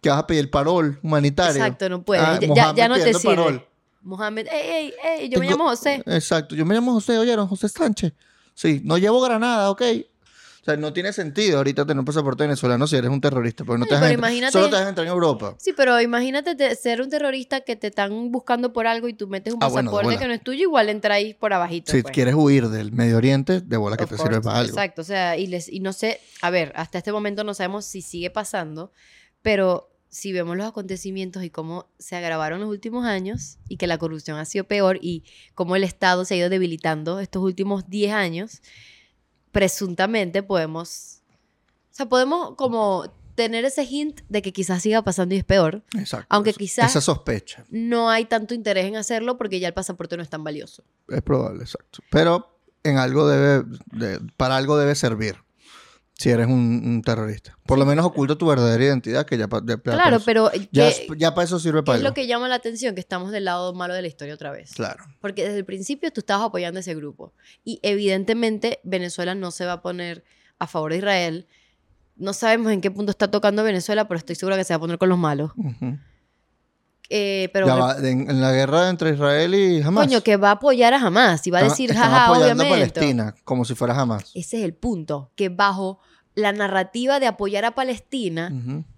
que 0.02 0.10
vas 0.10 0.20
a 0.20 0.28
pedir 0.28 0.50
parol 0.52 1.00
humanitario. 1.04 1.56
Exacto, 1.64 1.90
no 1.90 2.04
puedes. 2.04 2.24
Ah, 2.24 2.40
ya, 2.42 2.74
ya- 2.76 2.88
no 2.88 2.96
te 2.96 3.14
sirve. 3.14 3.36
parol. 3.36 3.68
Mohamed, 4.04 4.46
ey, 4.52 4.70
ey, 4.70 4.94
ey, 5.22 5.30
yo 5.30 5.40
me 5.40 5.48
Tengo- 5.48 5.58
llamo 5.58 5.70
José. 5.72 6.04
Exacto, 6.06 6.54
yo 6.56 6.64
me 6.64 6.76
llamo 6.76 6.94
José, 6.94 7.18
oyeron, 7.18 7.48
José 7.48 7.70
Sánchez. 7.70 8.14
Sí, 8.54 8.82
no 8.86 8.98
llevo 9.00 9.20
granada, 9.22 9.72
ok. 9.72 9.82
O 10.66 10.70
sea, 10.72 10.78
no 10.78 10.92
tiene 10.94 11.14
sentido 11.14 11.58
ahorita 11.60 11.86
tener 11.86 12.00
un 12.00 12.06
pasaporte 12.06 12.44
venezolano 12.44 12.88
si 12.88 12.96
eres 12.96 13.12
un 13.12 13.22
terrorista, 13.22 13.64
porque 13.64 13.82
no 13.82 13.86
te 13.86 13.94
dejan 13.94 14.14
imagínate- 14.14 14.52
solo 14.52 14.66
te 14.68 14.78
dejan 14.78 14.88
entrar 14.90 15.06
en 15.06 15.14
Europa. 15.14 15.54
Sí, 15.60 15.74
pero 15.78 16.02
imagínate 16.02 16.56
te- 16.56 16.76
ser 16.76 17.02
un 17.04 17.10
terrorista 17.12 17.62
que 17.62 17.76
te 17.76 17.86
están 17.88 18.32
buscando 18.32 18.74
por 18.74 18.88
algo 18.88 19.08
y 19.08 19.14
tú 19.14 19.28
metes 19.28 19.54
un 19.54 19.60
Ah, 19.62 19.68
bueno, 19.68 19.92
pasaporte 19.92 20.06
bola. 20.16 20.20
que 20.20 20.28
no 20.28 20.34
es 20.34 20.42
tuyo, 20.44 20.62
igual 20.64 20.90
entráis 20.90 21.36
por 21.36 21.54
abajito. 21.54 21.92
Si 21.92 22.02
pues. 22.02 22.12
quieres 22.12 22.34
huir 22.34 22.70
del 22.70 22.92
Medio 22.92 23.18
Oriente, 23.18 23.62
de 23.62 23.78
bola 23.78 23.96
que 23.96 24.06
Of 24.06 24.10
te 24.10 24.18
sirve 24.18 24.42
para 24.42 24.58
algo. 24.62 24.70
Exacto, 24.72 25.02
o 25.04 25.06
sea, 25.06 25.38
y, 25.38 25.46
les, 25.46 25.70
y 25.72 25.82
no 25.82 25.94
sé, 25.94 26.20
a 26.42 26.50
ver, 26.50 26.74
hasta 26.76 26.98
este 26.98 27.12
momento 27.12 27.44
no 27.44 27.54
sabemos 27.54 27.86
si 27.86 28.02
sigue 28.02 28.32
pasando, 28.32 28.92
pero 29.44 29.92
si 30.10 30.32
vemos 30.34 30.58
los 30.58 30.66
acontecimientos 30.66 31.44
y 31.44 31.52
cómo 31.52 31.90
se 32.00 32.16
agravaron 32.16 32.60
los 32.62 32.70
últimos 32.70 33.06
años 33.06 33.58
y 33.70 33.78
que 33.78 33.86
la 33.86 34.00
corrupción 34.00 34.38
ha 34.40 34.46
sido 34.46 34.64
peor 34.64 34.98
y 35.00 35.26
cómo 35.54 35.76
el 35.76 35.84
Estado 35.84 36.26
se 36.26 36.34
ha 36.34 36.38
ido 36.38 36.50
debilitando 36.50 37.20
estos 37.20 37.44
últimos 37.44 37.88
10 37.88 38.14
años, 38.14 38.62
presuntamente 39.56 40.44
podemos, 40.44 41.22
o 41.92 41.96
sea, 41.96 42.08
podemos 42.08 42.56
como 42.58 43.06
tener 43.36 43.64
ese 43.64 43.86
hint 43.86 44.20
de 44.28 44.42
que 44.42 44.52
quizás 44.52 44.82
siga 44.82 45.02
pasando 45.02 45.34
y 45.34 45.38
es 45.38 45.46
peor. 45.46 45.82
Exacto. 45.98 46.28
Aunque 46.30 46.50
Eso- 46.50 46.60
quizás- 46.60 46.92
Esa 46.92 47.00
sospecha. 47.00 47.64
No 47.70 48.10
hay 48.10 48.26
tanto 48.26 48.54
interés 48.54 48.86
en 48.86 48.98
hacerlo 48.98 49.38
porque 49.38 49.62
ya 49.62 49.70
el 49.70 49.74
pasaporte 49.74 50.18
no 50.18 50.24
es 50.24 50.30
tan 50.30 50.44
valioso. 50.44 50.84
Es 51.08 51.22
probable, 51.22 51.64
exacto. 51.64 52.00
Pero 52.12 52.60
en 52.84 52.98
algo 52.98 53.28
debe, 53.30 53.66
de- 53.94 54.20
para 54.36 54.58
algo 54.58 54.78
debe 54.78 54.94
servir. 54.94 55.38
Si 56.18 56.30
eres 56.30 56.48
un, 56.48 56.54
un 56.86 57.02
terrorista. 57.02 57.58
Por 57.66 57.78
lo 57.78 57.86
menos 57.86 58.06
oculta 58.06 58.38
tu 58.38 58.48
verdadera 58.48 58.84
identidad, 58.86 59.26
que 59.26 59.38
ya, 59.38 59.50
pa- 59.50 59.62
ya- 59.66 59.76
Claro, 59.78 60.16
eso- 60.18 60.26
pero 60.26 60.50
ya, 60.72 60.90
¿qué, 60.90 61.08
ya 61.18 61.36
para 61.36 61.44
eso 61.44 61.60
sirve 61.60 61.84
para 61.84 61.98
es 61.98 62.02
algo. 62.02 62.10
lo 62.10 62.14
que 62.14 62.26
llama 62.26 62.48
la 62.48 62.56
atención? 62.56 62.96
Que 62.96 63.02
estamos 63.02 63.32
del 63.34 63.44
lado 63.46 63.74
malo 63.74 63.94
de 63.94 64.02
la 64.02 64.08
historia 64.08 64.34
otra 64.34 64.50
vez. 64.52 64.72
Claro. 64.76 65.04
Porque 65.20 65.44
desde 65.44 65.58
el 65.58 65.66
principio 65.66 66.12
tú 66.12 66.22
estabas 66.22 66.48
apoyando 66.48 66.78
a 66.78 66.82
ese 66.82 66.96
grupo. 66.96 67.34
Y 67.66 67.80
evidentemente 67.84 68.80
Venezuela 68.84 69.36
no 69.36 69.52
se 69.52 69.66
va 69.66 69.74
a 69.74 69.82
poner 69.82 70.24
a 70.58 70.68
favor 70.68 70.92
de 70.94 71.00
Israel. 71.00 71.48
No 72.16 72.32
sabemos 72.32 72.72
en 72.72 72.80
qué 72.80 72.92
punto 72.92 73.12
está 73.12 73.30
tocando 73.30 73.62
Venezuela, 73.66 74.08
pero 74.08 74.18
estoy 74.18 74.36
segura 74.38 74.56
que 74.56 74.64
se 74.64 74.72
va 74.74 74.78
a 74.78 74.80
poner 74.80 74.98
con 74.98 75.10
los 75.10 75.18
malos. 75.18 75.52
Ujú. 75.58 75.98
Eh, 77.10 77.50
pero 77.54 77.68
Ya 77.68 77.76
va, 77.76 77.98
en, 78.00 78.30
en 78.30 78.42
la 78.42 78.52
guerra 78.52 78.90
entre 78.90 79.12
Israel 79.12 79.54
y 79.54 79.82
Hamas. 79.82 80.06
coño, 80.08 80.22
que 80.22 80.38
va 80.38 80.50
a 80.50 80.54
apoyar 80.54 80.94
a 80.94 80.98
Hamas 81.02 81.46
y 81.46 81.52
va 81.52 81.60
a 81.60 81.64
decir, 81.64 81.92
están 81.92 82.10
jaja, 82.10 82.26
apoyando 82.26 82.64
a 82.64 82.66
obviamente. 82.68 82.94
Palestina, 83.00 83.36
como 83.44 83.64
si 83.66 83.76
fuera 83.76 84.00
Hamas. 84.00 84.32
Ese 84.34 84.58
es 84.58 84.64
el 84.64 84.74
punto, 84.74 85.32
que 85.36 85.50
bajo 85.50 86.00
la 86.34 86.52
narrativa 86.52 87.20
de 87.20 87.28
apoyar 87.28 87.64
a 87.66 87.76
Palestina, 87.76 88.52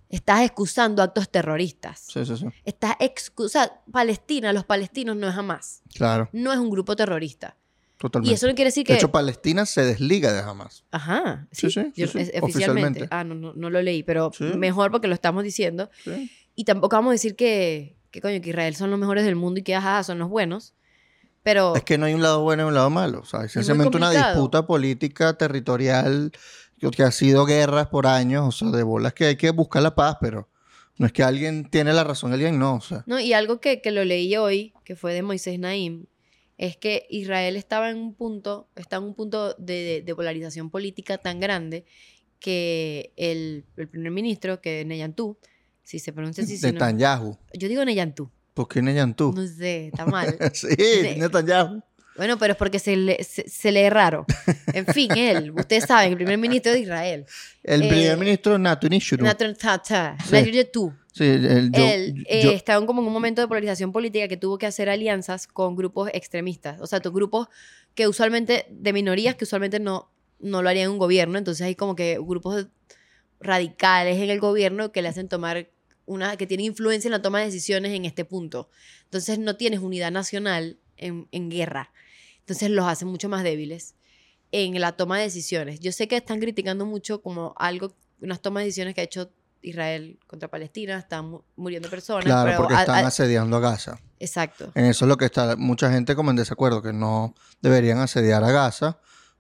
estás 0.09 0.41
excusando 0.41 1.03
actos 1.03 1.29
terroristas. 1.29 2.05
Sí, 2.07 2.25
sí, 2.25 2.37
sí. 2.37 2.45
Estás 2.63 2.95
excusando, 2.99 3.73
Palestina, 3.91 4.53
los 4.53 4.63
palestinos 4.63 5.15
no 5.17 5.27
es 5.27 5.35
Hamas, 5.35 5.81
Claro, 5.93 6.29
no 6.31 6.53
es 6.53 6.59
un 6.59 6.69
grupo 6.69 6.95
terrorista. 6.95 7.57
totalmente. 7.97 8.31
Y 8.31 8.35
eso 8.35 8.47
no 8.47 8.55
quiere 8.55 8.69
decir 8.69 8.85
que... 8.85 8.93
De 8.93 8.99
hecho, 8.99 9.11
Palestina 9.11 9.65
se 9.65 9.83
desliga 9.83 10.31
de 10.31 10.39
Hamas. 10.39 10.85
Ajá, 10.91 11.47
Sí, 11.51 11.69
sí, 11.69 11.81
sí, 11.81 11.91
sí, 11.93 12.01
yo- 12.01 12.07
sí, 12.07 12.19
es- 12.19 12.29
oficialmente. 12.41 12.43
oficialmente. 12.45 13.07
Ah, 13.11 13.23
no, 13.25 13.35
no, 13.35 13.53
no 13.53 13.69
lo 13.69 13.81
leí, 13.81 14.03
pero 14.03 14.31
mejor 14.39 14.91
porque 14.91 15.07
lo 15.09 15.13
estamos 15.15 15.43
diciendo. 15.43 15.89
Y 16.55 16.63
tampoco 16.63 16.95
vamos 16.95 17.09
a 17.09 17.13
decir 17.13 17.35
que, 17.35 17.96
que 18.17 18.21
coño, 18.21 18.41
que 18.41 18.49
Israel 18.49 18.75
son 18.75 18.89
los 18.89 18.99
mejores 18.99 19.23
del 19.25 19.35
mundo 19.35 19.59
y 19.59 19.63
que 19.63 19.75
ajá, 19.75 20.03
son 20.03 20.17
los 20.19 20.29
buenos. 20.29 20.73
Pero 21.43 21.75
Es 21.75 21.83
que 21.83 21.97
no 21.97 22.05
hay 22.07 22.13
un 22.13 22.21
lado 22.23 22.41
bueno 22.41 22.63
y 22.63 22.65
un 22.67 22.73
lado 22.73 22.89
malo. 22.89 23.19
O 23.19 23.25
sea, 23.25 23.43
es 23.43 23.51
sencillamente 23.51 23.95
una 23.95 24.11
disputa 24.11 24.65
política 24.65 25.37
territorial 25.37 26.31
que, 26.95 27.03
ha 27.03 27.11
sido 27.11 27.45
guerras 27.45 27.87
por 27.87 28.07
años. 28.07 28.45
O 28.47 28.51
sea, 28.51 28.75
de 28.75 28.83
bolas 28.83 29.13
que 29.13 29.25
hay 29.27 29.35
que 29.37 29.51
buscar 29.51 29.81
la 29.83 29.95
paz, 29.95 30.17
pero 30.19 30.49
no 30.97 31.05
es 31.05 31.13
que 31.13 31.23
alguien 31.23 31.69
tiene 31.69 31.93
la 31.93 32.03
razón 32.03 32.33
alguien 32.33 32.57
no. 32.59 32.75
O 32.75 32.81
sea, 32.81 33.03
No, 33.05 33.19
y 33.19 33.33
algo 33.33 33.61
que, 33.61 33.81
que 33.81 33.91
lo 33.91 34.03
leí 34.03 34.35
hoy, 34.35 34.73
que 34.83 34.95
fue 34.95 35.13
de 35.13 35.21
Moisés 35.21 35.59
Naim, 35.59 36.07
es 36.57 36.75
que 36.75 37.05
Israel 37.09 37.55
estaba 37.55 37.91
en 37.91 37.97
un 37.97 38.15
punto, 38.15 38.67
está 38.75 38.97
en 38.97 39.03
un 39.03 39.13
punto 39.13 39.53
de, 39.59 39.73
de- 39.73 40.01
de 40.01 40.15
polarización 40.15 40.69
política 40.71 41.17
tan 41.19 41.39
grande 41.39 41.85
que 42.39 43.13
el, 43.15 43.63
el 43.77 43.87
primer 43.87 44.11
ministro, 44.11 44.59
que 44.59 44.83
Neyantú, 44.85 45.37
si 45.87 45.99
se 45.99 46.11
pronuncia 46.11 46.43
así, 46.43 46.57
si 46.57 46.65
no- 46.65 46.73
Netanyahu. 46.73 47.37
yo 47.53 47.67
digo 47.69 47.85
Neyantú, 47.85 48.29
¿Por 48.53 48.67
qué 48.67 48.81
Netanyahu? 48.81 49.31
no 49.33 49.47
sé, 49.47 49.87
está 49.87 50.05
mal. 50.05 50.37
sí, 50.53 50.67
Ne- 51.01 51.15
Netanyahu. 51.17 51.81
Bueno, 52.17 52.37
pero 52.39 52.53
es 52.53 52.57
porque 52.57 52.79
se 52.79 52.95
le, 52.97 53.23
se, 53.23 53.47
se 53.47 53.71
lee 53.71 53.89
raro. 53.89 54.25
En 54.73 54.85
fin, 54.87 55.09
él, 55.17 55.51
ustedes 55.51 55.85
saben, 55.85 56.09
el 56.11 56.15
primer 56.17 56.37
ministro 56.39 56.71
de 56.73 56.79
Israel. 56.79 57.25
El 57.63 57.83
Eh, 57.83 57.87
primer 57.87 58.17
ministro. 58.17 58.57
Nathan 58.57 59.55
Tata, 59.55 60.17
Sí. 61.13 61.23
El, 61.23 61.71
yo- 61.71 61.85
él 61.85 62.25
eh, 62.27 62.41
yo- 62.43 62.51
estaba 62.51 62.83
como 62.85 63.01
en 63.01 63.07
un 63.07 63.13
momento 63.13 63.41
de 63.41 63.47
polarización 63.47 63.91
política 63.91 64.27
que 64.27 64.35
tuvo 64.37 64.57
que 64.57 64.65
hacer 64.65 64.89
alianzas 64.89 65.45
con 65.47 65.75
grupos 65.75 66.09
extremistas. 66.13 66.81
O 66.81 66.87
sea, 66.87 66.99
grupos 66.99 67.47
que 67.95 68.07
usualmente, 68.07 68.65
de 68.71 68.93
minorías 68.93 69.35
que 69.35 69.45
usualmente 69.45 69.79
no, 69.79 70.11
no 70.39 70.61
lo 70.63 70.69
harían 70.69 70.89
un 70.91 70.97
gobierno. 70.97 71.37
Entonces 71.37 71.65
hay 71.67 71.75
como 71.75 71.95
que 71.95 72.17
grupos 72.19 72.67
radicales 73.39 74.17
en 74.17 74.29
el 74.31 74.39
gobierno 74.39 74.91
que 74.91 75.01
le 75.03 75.09
hacen 75.09 75.27
tomar 75.29 75.69
una, 76.07 76.35
que 76.37 76.47
tienen 76.47 76.65
influencia 76.65 77.07
en 77.07 77.11
la 77.11 77.21
toma 77.21 77.39
de 77.39 77.45
decisiones 77.45 77.91
en 77.93 78.05
este 78.05 78.25
punto. 78.25 78.69
Entonces 79.03 79.37
no 79.37 79.55
tienes 79.57 79.81
unidad 79.81 80.11
nacional 80.11 80.79
en, 80.97 81.27
en 81.31 81.49
guerra. 81.51 81.91
Entonces 82.39 82.71
los 82.71 82.87
hace 82.87 83.05
mucho 83.05 83.29
más 83.29 83.43
débiles 83.43 83.93
en 84.51 84.79
la 84.81 84.93
toma 84.93 85.17
de 85.19 85.25
decisiones. 85.25 85.79
Yo 85.79 85.91
sé 85.91 86.07
que 86.07 86.17
están 86.17 86.39
criticando 86.39 86.85
mucho 86.85 87.21
como 87.21 87.53
algo, 87.57 87.93
unas 88.21 88.41
tomas 88.41 88.61
de 88.61 88.65
decisiones 88.65 88.95
que 88.95 89.01
ha 89.01 89.03
hecho 89.03 89.29
Israel 89.61 90.17
contra 90.27 90.47
Palestina, 90.47 90.97
están 90.99 91.29
mu- 91.29 91.41
muriendo 91.57 91.89
personas. 91.89 92.23
Claro, 92.25 92.45
pero 92.49 92.57
porque 92.59 92.75
a- 92.75 92.79
están 92.81 93.03
a- 93.05 93.07
asediando 93.09 93.57
a 93.57 93.59
Gaza. 93.59 93.99
Exacto. 94.19 94.71
En 94.75 94.85
eso 94.85 95.05
es 95.05 95.09
lo 95.09 95.17
que 95.17 95.25
está 95.25 95.55
mucha 95.57 95.91
gente 95.91 96.15
como 96.15 96.29
en 96.31 96.37
desacuerdo, 96.37 96.81
que 96.81 96.93
no 96.93 97.35
deberían 97.61 97.99
asediar 97.99 98.43
a 98.43 98.51
Gaza 98.51 98.97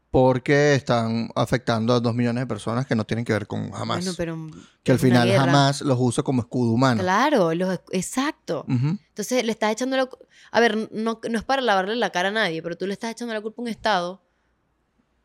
porque 0.09 0.73
están 0.73 1.29
afectando 1.35 1.93
a 1.93 1.99
dos 1.99 2.15
millones 2.15 2.43
de 2.43 2.47
personas 2.47 2.85
que 2.85 2.95
no 2.95 3.05
tienen 3.05 3.25
que 3.25 3.33
ver 3.33 3.45
con. 3.45 3.69
Bueno, 3.69 4.11
pero 4.15 4.47
que 4.83 4.93
al 4.93 4.99
final 4.99 5.27
guerra. 5.27 5.43
Hamas 5.43 5.81
los 5.81 5.97
usa 5.99 6.23
como 6.23 6.41
escudo 6.41 6.71
humano. 6.71 7.01
Claro, 7.01 7.53
los- 7.53 7.81
exacto. 7.91 8.65
Entonces 8.67 9.43
le 9.43 9.51
estás 9.51 9.71
echando 9.73 9.97
la... 9.97 10.09
A 10.51 10.59
ver, 10.59 10.89
no, 10.91 11.19
no 11.29 11.37
es 11.37 11.43
para 11.43 11.61
lavarle 11.61 11.95
la 11.95 12.11
cara 12.11 12.29
a 12.29 12.31
nadie, 12.31 12.61
pero 12.63 12.77
tú 12.77 12.87
le 12.87 12.93
estás 12.93 13.11
echando 13.11 13.33
la 13.33 13.41
culpa 13.41 13.61
a 13.61 13.63
un 13.63 13.67
Estado 13.67 14.23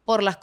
por 0.05 0.23
las 0.23 0.39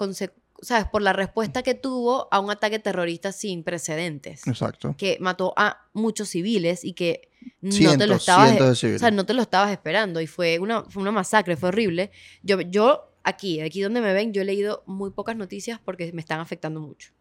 ¿sabes? 0.61 0.85
Por 0.89 1.01
la 1.01 1.13
respuesta 1.13 1.61
que 1.61 1.75
tuvo 1.75 2.27
a 2.31 2.39
un 2.39 2.49
ataque 2.49 2.79
terrorista 2.79 3.31
sin 3.33 3.63
precedentes. 3.63 4.47
Exacto. 4.47 4.95
Que 4.97 5.17
mató 5.19 5.53
a 5.57 5.87
muchos 5.93 6.29
civiles 6.29 6.83
y 6.85 6.93
que 6.93 7.29
no 7.61 7.97
te 7.97 8.07
lo 8.07 8.15
estabas... 8.15 8.57
de 8.57 8.95
O 8.95 8.99
sea, 8.99 9.11
no 9.11 9.25
te 9.25 9.33
lo 9.33 9.41
estabas 9.41 9.71
esperando 9.71 10.21
y 10.21 10.27
fue 10.27 10.59
una, 10.59 10.83
fue 10.83 11.01
una 11.01 11.11
masacre, 11.11 11.57
fue 11.57 11.69
horrible. 11.69 12.11
Yo, 12.41 12.61
yo 12.61 13.08
aquí, 13.23 13.61
aquí 13.61 13.81
donde 13.81 14.01
me 14.01 14.13
ven, 14.13 14.33
yo 14.33 14.41
he 14.41 14.45
leído 14.45 14.83
muy 14.85 15.11
pocas 15.11 15.35
noticias 15.35 15.79
porque 15.83 16.11
me 16.13 16.21
están 16.21 16.39
afectando 16.39 16.79
mucho. 16.79 17.11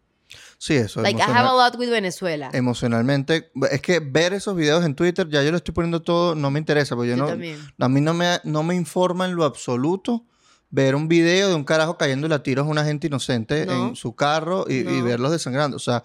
Sí, 0.59 0.75
eso. 0.75 1.01
Like, 1.01 1.17
I 1.19 1.23
have 1.23 1.47
a 1.49 1.53
lot 1.53 1.75
with 1.79 1.89
Venezuela. 1.89 2.51
emocionalmente. 2.53 3.49
Es 3.71 3.81
que 3.81 3.99
ver 3.99 4.33
esos 4.33 4.55
videos 4.55 4.85
en 4.85 4.93
Twitter, 4.93 5.27
ya 5.27 5.41
yo 5.43 5.49
lo 5.51 5.57
estoy 5.57 5.73
poniendo 5.73 6.01
todo, 6.03 6.35
no 6.35 6.51
me 6.51 6.59
interesa, 6.59 6.95
porque 6.95 7.09
yo, 7.09 7.15
yo 7.17 7.23
no, 7.23 7.29
también. 7.29 7.57
a 7.79 7.89
mí 7.89 7.99
no 8.01 8.13
me, 8.13 8.39
no 8.43 8.61
me 8.61 8.75
informa 8.75 9.25
en 9.25 9.35
lo 9.35 9.43
absoluto 9.43 10.25
ver 10.69 10.93
un 10.93 11.07
video 11.07 11.49
de 11.49 11.55
un 11.55 11.63
carajo 11.63 11.97
cayendo 11.97 12.33
a 12.33 12.43
tiros 12.43 12.67
a 12.67 12.69
una 12.69 12.85
gente 12.85 13.07
inocente 13.07 13.65
No. 13.65 13.87
en 13.89 13.95
su 13.95 14.13
carro 14.15 14.65
y, 14.69 14.81
y 14.81 14.83
No. 14.83 15.03
verlos 15.03 15.31
desangrando. 15.31 15.77
O 15.77 15.79
sea, 15.79 16.03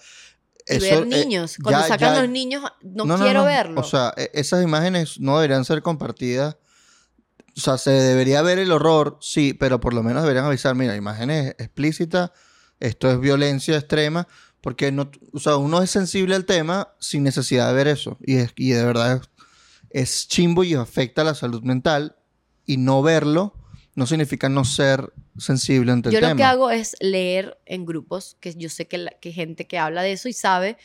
Y 0.66 0.76
eso, 0.76 0.86
ver 0.86 1.02
eh, 1.02 1.24
niños. 1.24 1.58
Cuando 1.62 1.82
ya- 1.82 1.86
sacan 1.88 2.14
ya- 2.14 2.20
los 2.22 2.30
niños, 2.30 2.62
no, 2.82 3.04
no, 3.04 3.18
no, 3.18 3.24
quiero 3.24 3.40
no. 3.40 3.44
verlo. 3.46 3.78
O 3.78 3.84
sea, 3.84 4.14
e- 4.16 4.30
esas 4.32 4.64
imágenes 4.64 5.20
no 5.20 5.36
deberían 5.38 5.66
ser 5.66 5.82
compartidas. 5.82 6.56
O 7.56 7.60
sea, 7.60 7.78
se 7.78 7.90
debería 7.90 8.42
ver 8.42 8.58
el 8.58 8.72
horror, 8.72 9.18
sí, 9.20 9.54
pero 9.54 9.80
por 9.80 9.94
lo 9.94 10.02
menos 10.02 10.22
deberían 10.22 10.46
avisar, 10.46 10.74
mira, 10.74 10.96
imágenes 10.96 11.54
explícitas, 11.58 12.30
esto 12.80 13.10
es 13.10 13.20
violencia 13.20 13.76
extrema, 13.76 14.26
porque 14.60 14.90
no, 14.90 15.10
o 15.32 15.38
sea, 15.38 15.56
uno 15.56 15.82
es 15.82 15.90
sensible 15.90 16.34
al 16.34 16.44
tema 16.46 16.88
sin 16.98 17.22
necesidad 17.22 17.68
de 17.68 17.74
ver 17.74 17.86
eso. 17.88 18.18
Y, 18.20 18.36
es, 18.36 18.52
y 18.56 18.70
de 18.70 18.84
verdad 18.84 19.16
es, 19.16 19.30
es 19.90 20.28
chimbo 20.28 20.64
y 20.64 20.74
afecta 20.74 21.22
a 21.22 21.24
la 21.24 21.34
salud 21.34 21.62
mental. 21.62 22.16
Y 22.66 22.78
no 22.78 23.02
verlo 23.02 23.54
no 23.94 24.06
significa 24.06 24.48
no 24.48 24.64
ser 24.64 25.12
sensible 25.38 25.92
ante 25.92 26.10
yo 26.10 26.18
el 26.18 26.22
lo 26.22 26.28
tema. 26.28 26.38
que 26.38 26.44
hago 26.44 26.70
es 26.70 26.96
leer 27.00 27.58
en 27.66 27.84
grupos, 27.86 28.36
que 28.40 28.52
yo 28.54 28.68
sé 28.68 28.86
que, 28.88 28.98
la- 28.98 29.10
que 29.20 29.32
gente 29.32 29.66
que 29.66 29.78
habla 29.78 30.02
de 30.02 30.12
eso 30.12 30.28
y 30.28 30.32
sabe, 30.32 30.76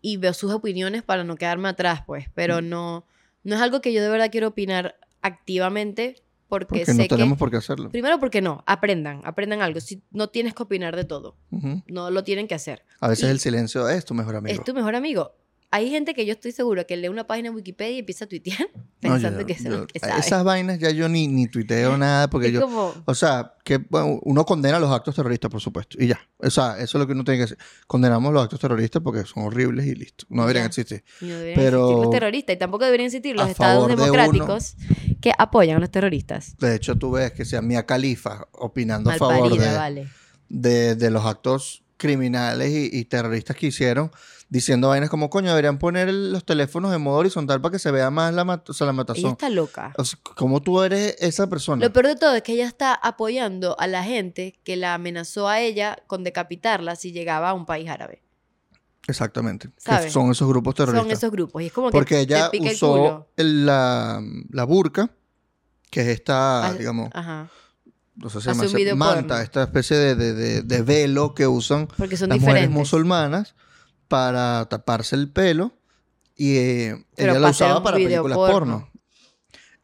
y 0.00 0.16
veo 0.16 0.32
sus 0.34 0.52
opiniones 0.52 1.02
para 1.02 1.22
no 1.24 1.36
quedarme 1.36 1.68
atrás, 1.68 2.02
pues. 2.06 2.26
Mm. 2.28 2.32
Pero 2.34 2.60
no, 2.62 3.06
no 3.44 3.54
es 3.54 3.60
algo 3.60 3.80
que 3.80 3.92
yo 3.92 4.02
de 4.02 4.08
verdad 4.08 4.30
quiero 4.30 4.48
opinar 4.48 4.96
activamente 5.22 6.16
porque, 6.48 6.66
porque 6.66 6.84
sé 6.86 6.94
no 6.94 7.02
que... 7.02 7.08
tenemos 7.08 7.38
por 7.38 7.50
qué 7.50 7.58
hacerlo. 7.58 7.90
Primero 7.90 8.18
porque 8.18 8.40
no, 8.40 8.62
aprendan, 8.66 9.20
aprendan 9.24 9.60
algo. 9.60 9.80
Si 9.80 10.02
no 10.10 10.28
tienes 10.30 10.54
que 10.54 10.62
opinar 10.62 10.96
de 10.96 11.04
todo, 11.04 11.36
Ujú. 11.50 11.82
no 11.88 12.10
lo 12.10 12.24
tienen 12.24 12.48
que 12.48 12.54
hacer. 12.54 12.84
A 13.00 13.08
veces 13.08 13.26
Y- 13.28 13.30
el 13.32 13.38
silencio 13.40 13.88
es 13.88 14.04
tu 14.04 14.14
mejor 14.14 14.36
amigo. 14.36 14.54
Es 14.58 14.64
tu 14.64 14.72
mejor 14.74 14.94
amigo. 14.96 15.32
Hay 15.70 15.90
gente 15.90 16.14
que 16.14 16.24
yo 16.24 16.32
estoy 16.32 16.52
segura 16.52 16.84
que 16.84 16.96
lee 16.96 17.08
una 17.08 17.26
página 17.26 17.48
en 17.48 17.54
Wikipedia 17.54 17.96
y 17.96 17.98
empieza 17.98 18.24
a 18.24 18.28
tuitear 18.28 18.58
No, 19.02 19.10
pensando 19.12 19.40
yo- 19.40 19.46
que 19.46 19.52
eso 19.52 19.64
es 19.64 19.68
lo 19.80 19.86
que 19.86 19.98
sabe. 19.98 20.18
Esas 20.20 20.42
vainas 20.42 20.78
ya 20.78 20.90
yo 20.90 21.08
ni, 21.10 21.28
ni 21.28 21.46
tuiteo 21.46 21.98
nada 21.98 22.30
porque 22.30 22.46
es 22.46 22.54
yo... 22.54 22.62
como... 22.62 22.94
O 23.04 23.14
sea, 23.14 23.52
que 23.64 23.76
bueno, 23.76 24.18
uno 24.22 24.46
condena 24.46 24.78
los 24.80 24.90
actos 24.90 25.14
terroristas, 25.14 25.50
por 25.50 25.60
supuesto. 25.60 25.98
Y 26.00 26.06
ya. 26.06 26.18
O 26.38 26.48
sea, 26.48 26.78
eso 26.78 26.96
es 26.96 27.00
lo 27.00 27.06
que 27.06 27.12
uno 27.12 27.22
tiene 27.22 27.38
que 27.38 27.44
hacer. 27.44 27.58
Condenamos 27.86 28.32
los 28.32 28.42
actos 28.42 28.58
terroristas 28.60 29.02
porque 29.02 29.24
son 29.24 29.42
horribles 29.44 29.84
y 29.86 29.94
listo. 29.94 30.24
No 30.30 30.42
deberían 30.42 30.64
Ya. 30.64 30.68
existir. 30.68 31.04
no 31.20 31.28
deberían 31.34 31.56
pero- 31.60 31.80
existir 31.82 32.02
los 32.04 32.10
terroristas 32.12 32.56
y 32.56 32.58
tampoco 32.58 32.84
deberían 32.86 33.06
existir 33.08 33.36
los 33.36 33.48
estados 33.50 33.74
favor 33.74 33.88
de 33.90 33.94
uno. 33.94 34.04
democráticos 34.04 34.74
que 35.20 35.32
apoyan 35.36 35.76
a 35.76 35.80
los 35.80 35.90
terroristas. 35.90 36.56
De 36.58 36.74
hecho, 36.76 36.96
tú 36.96 37.10
ves 37.10 37.32
que 37.32 37.44
sea 37.44 37.60
Mia 37.60 37.84
Khalifa 37.84 38.48
opinando 38.52 39.10
a 39.10 39.14
favor 39.16 39.56
de, 39.58 39.66
vale. 39.76 40.08
de, 40.48 40.94
de 40.96 41.10
los 41.10 41.26
actos 41.26 41.82
criminales 41.98 42.70
y, 42.72 42.96
y 42.98 43.04
terroristas 43.04 43.54
que 43.56 43.66
hicieron, 43.66 44.10
diciendo 44.50 44.88
vainas 44.88 45.10
como, 45.10 45.28
coño, 45.28 45.50
deberían 45.50 45.78
poner 45.78 46.08
el- 46.08 46.32
los 46.32 46.44
teléfonos 46.44 46.94
en 46.94 47.02
modo 47.02 47.18
horizontal 47.18 47.60
para 47.60 47.72
que 47.72 47.78
se 47.78 47.90
vea 47.90 48.10
más 48.10 48.32
la, 48.32 48.44
mat- 48.44 48.68
o 48.70 48.72
sea, 48.72 48.86
la 48.86 48.92
Ella 48.92 48.96
matazón. 48.96 49.30
está 49.32 49.50
loca. 49.50 49.92
O 49.98 50.04
sea, 50.04 50.18
¿Cómo 50.36 50.62
tú 50.62 50.82
eres 50.82 51.16
esa 51.20 51.48
persona? 51.48 51.84
Lo 51.84 51.92
peor 51.92 52.06
de 52.06 52.16
todo 52.16 52.34
es 52.34 52.42
que 52.42 52.52
ella 52.54 52.66
está 52.66 52.94
apoyando 52.94 53.78
a 53.78 53.86
la 53.86 54.02
gente 54.04 54.58
que 54.64 54.76
la 54.76 54.94
amenazó 54.94 55.48
a 55.48 55.60
ella 55.60 55.98
con 56.06 56.24
decapitarla 56.24 56.96
si 56.96 57.12
llegaba 57.12 57.50
a 57.50 57.54
un 57.54 57.66
país 57.66 57.90
árabe. 57.90 58.22
Exactamente. 59.06 59.68
Que 59.68 59.74
¿Sabes? 59.78 60.12
son 60.12 60.30
esos 60.30 60.46
grupos 60.48 60.74
terroristas. 60.74 61.04
Son 61.06 61.12
esos 61.12 61.30
grupos. 61.30 61.62
Y 61.62 61.66
es 61.66 61.72
como 61.72 61.88
que 61.88 61.92
Porque 61.92 62.14
te 62.16 62.20
ella 62.22 62.50
pica 62.50 62.68
el 62.68 62.74
usó 62.74 62.92
culo. 62.92 63.28
el- 63.36 63.64
la, 63.66 64.22
la 64.50 64.64
burka, 64.64 65.10
que 65.90 66.02
es 66.02 66.08
esta, 66.08 66.74
digamos, 66.74 67.08
Ajá. 67.14 67.48
no 68.16 68.28
sé 68.28 68.38
si 68.38 68.44
se 68.44 68.50
hace 68.50 68.66
llama 68.66 68.76
video 68.76 68.96
manta, 68.96 69.20
porno. 69.28 69.42
esta 69.42 69.62
especie 69.62 69.96
de, 69.96 70.14
de- 70.14 70.34
de- 70.34 70.62
de 70.62 70.82
velo 70.82 71.34
que 71.34 71.46
usan 71.46 71.86
Porque 71.96 72.16
son 72.18 72.28
las 72.28 72.38
mujeres 72.38 72.62
diferentes. 72.62 72.78
musulmanas 72.78 73.54
para 74.08 74.66
taparse 74.68 75.14
el 75.16 75.30
pelo 75.30 75.72
y 76.34 76.56
eh, 76.56 77.04
ella 77.16 77.38
la 77.38 77.50
usaba 77.50 77.82
para 77.82 77.96
películas 77.96 78.36
porno. 78.36 78.52
porno. 78.52 78.90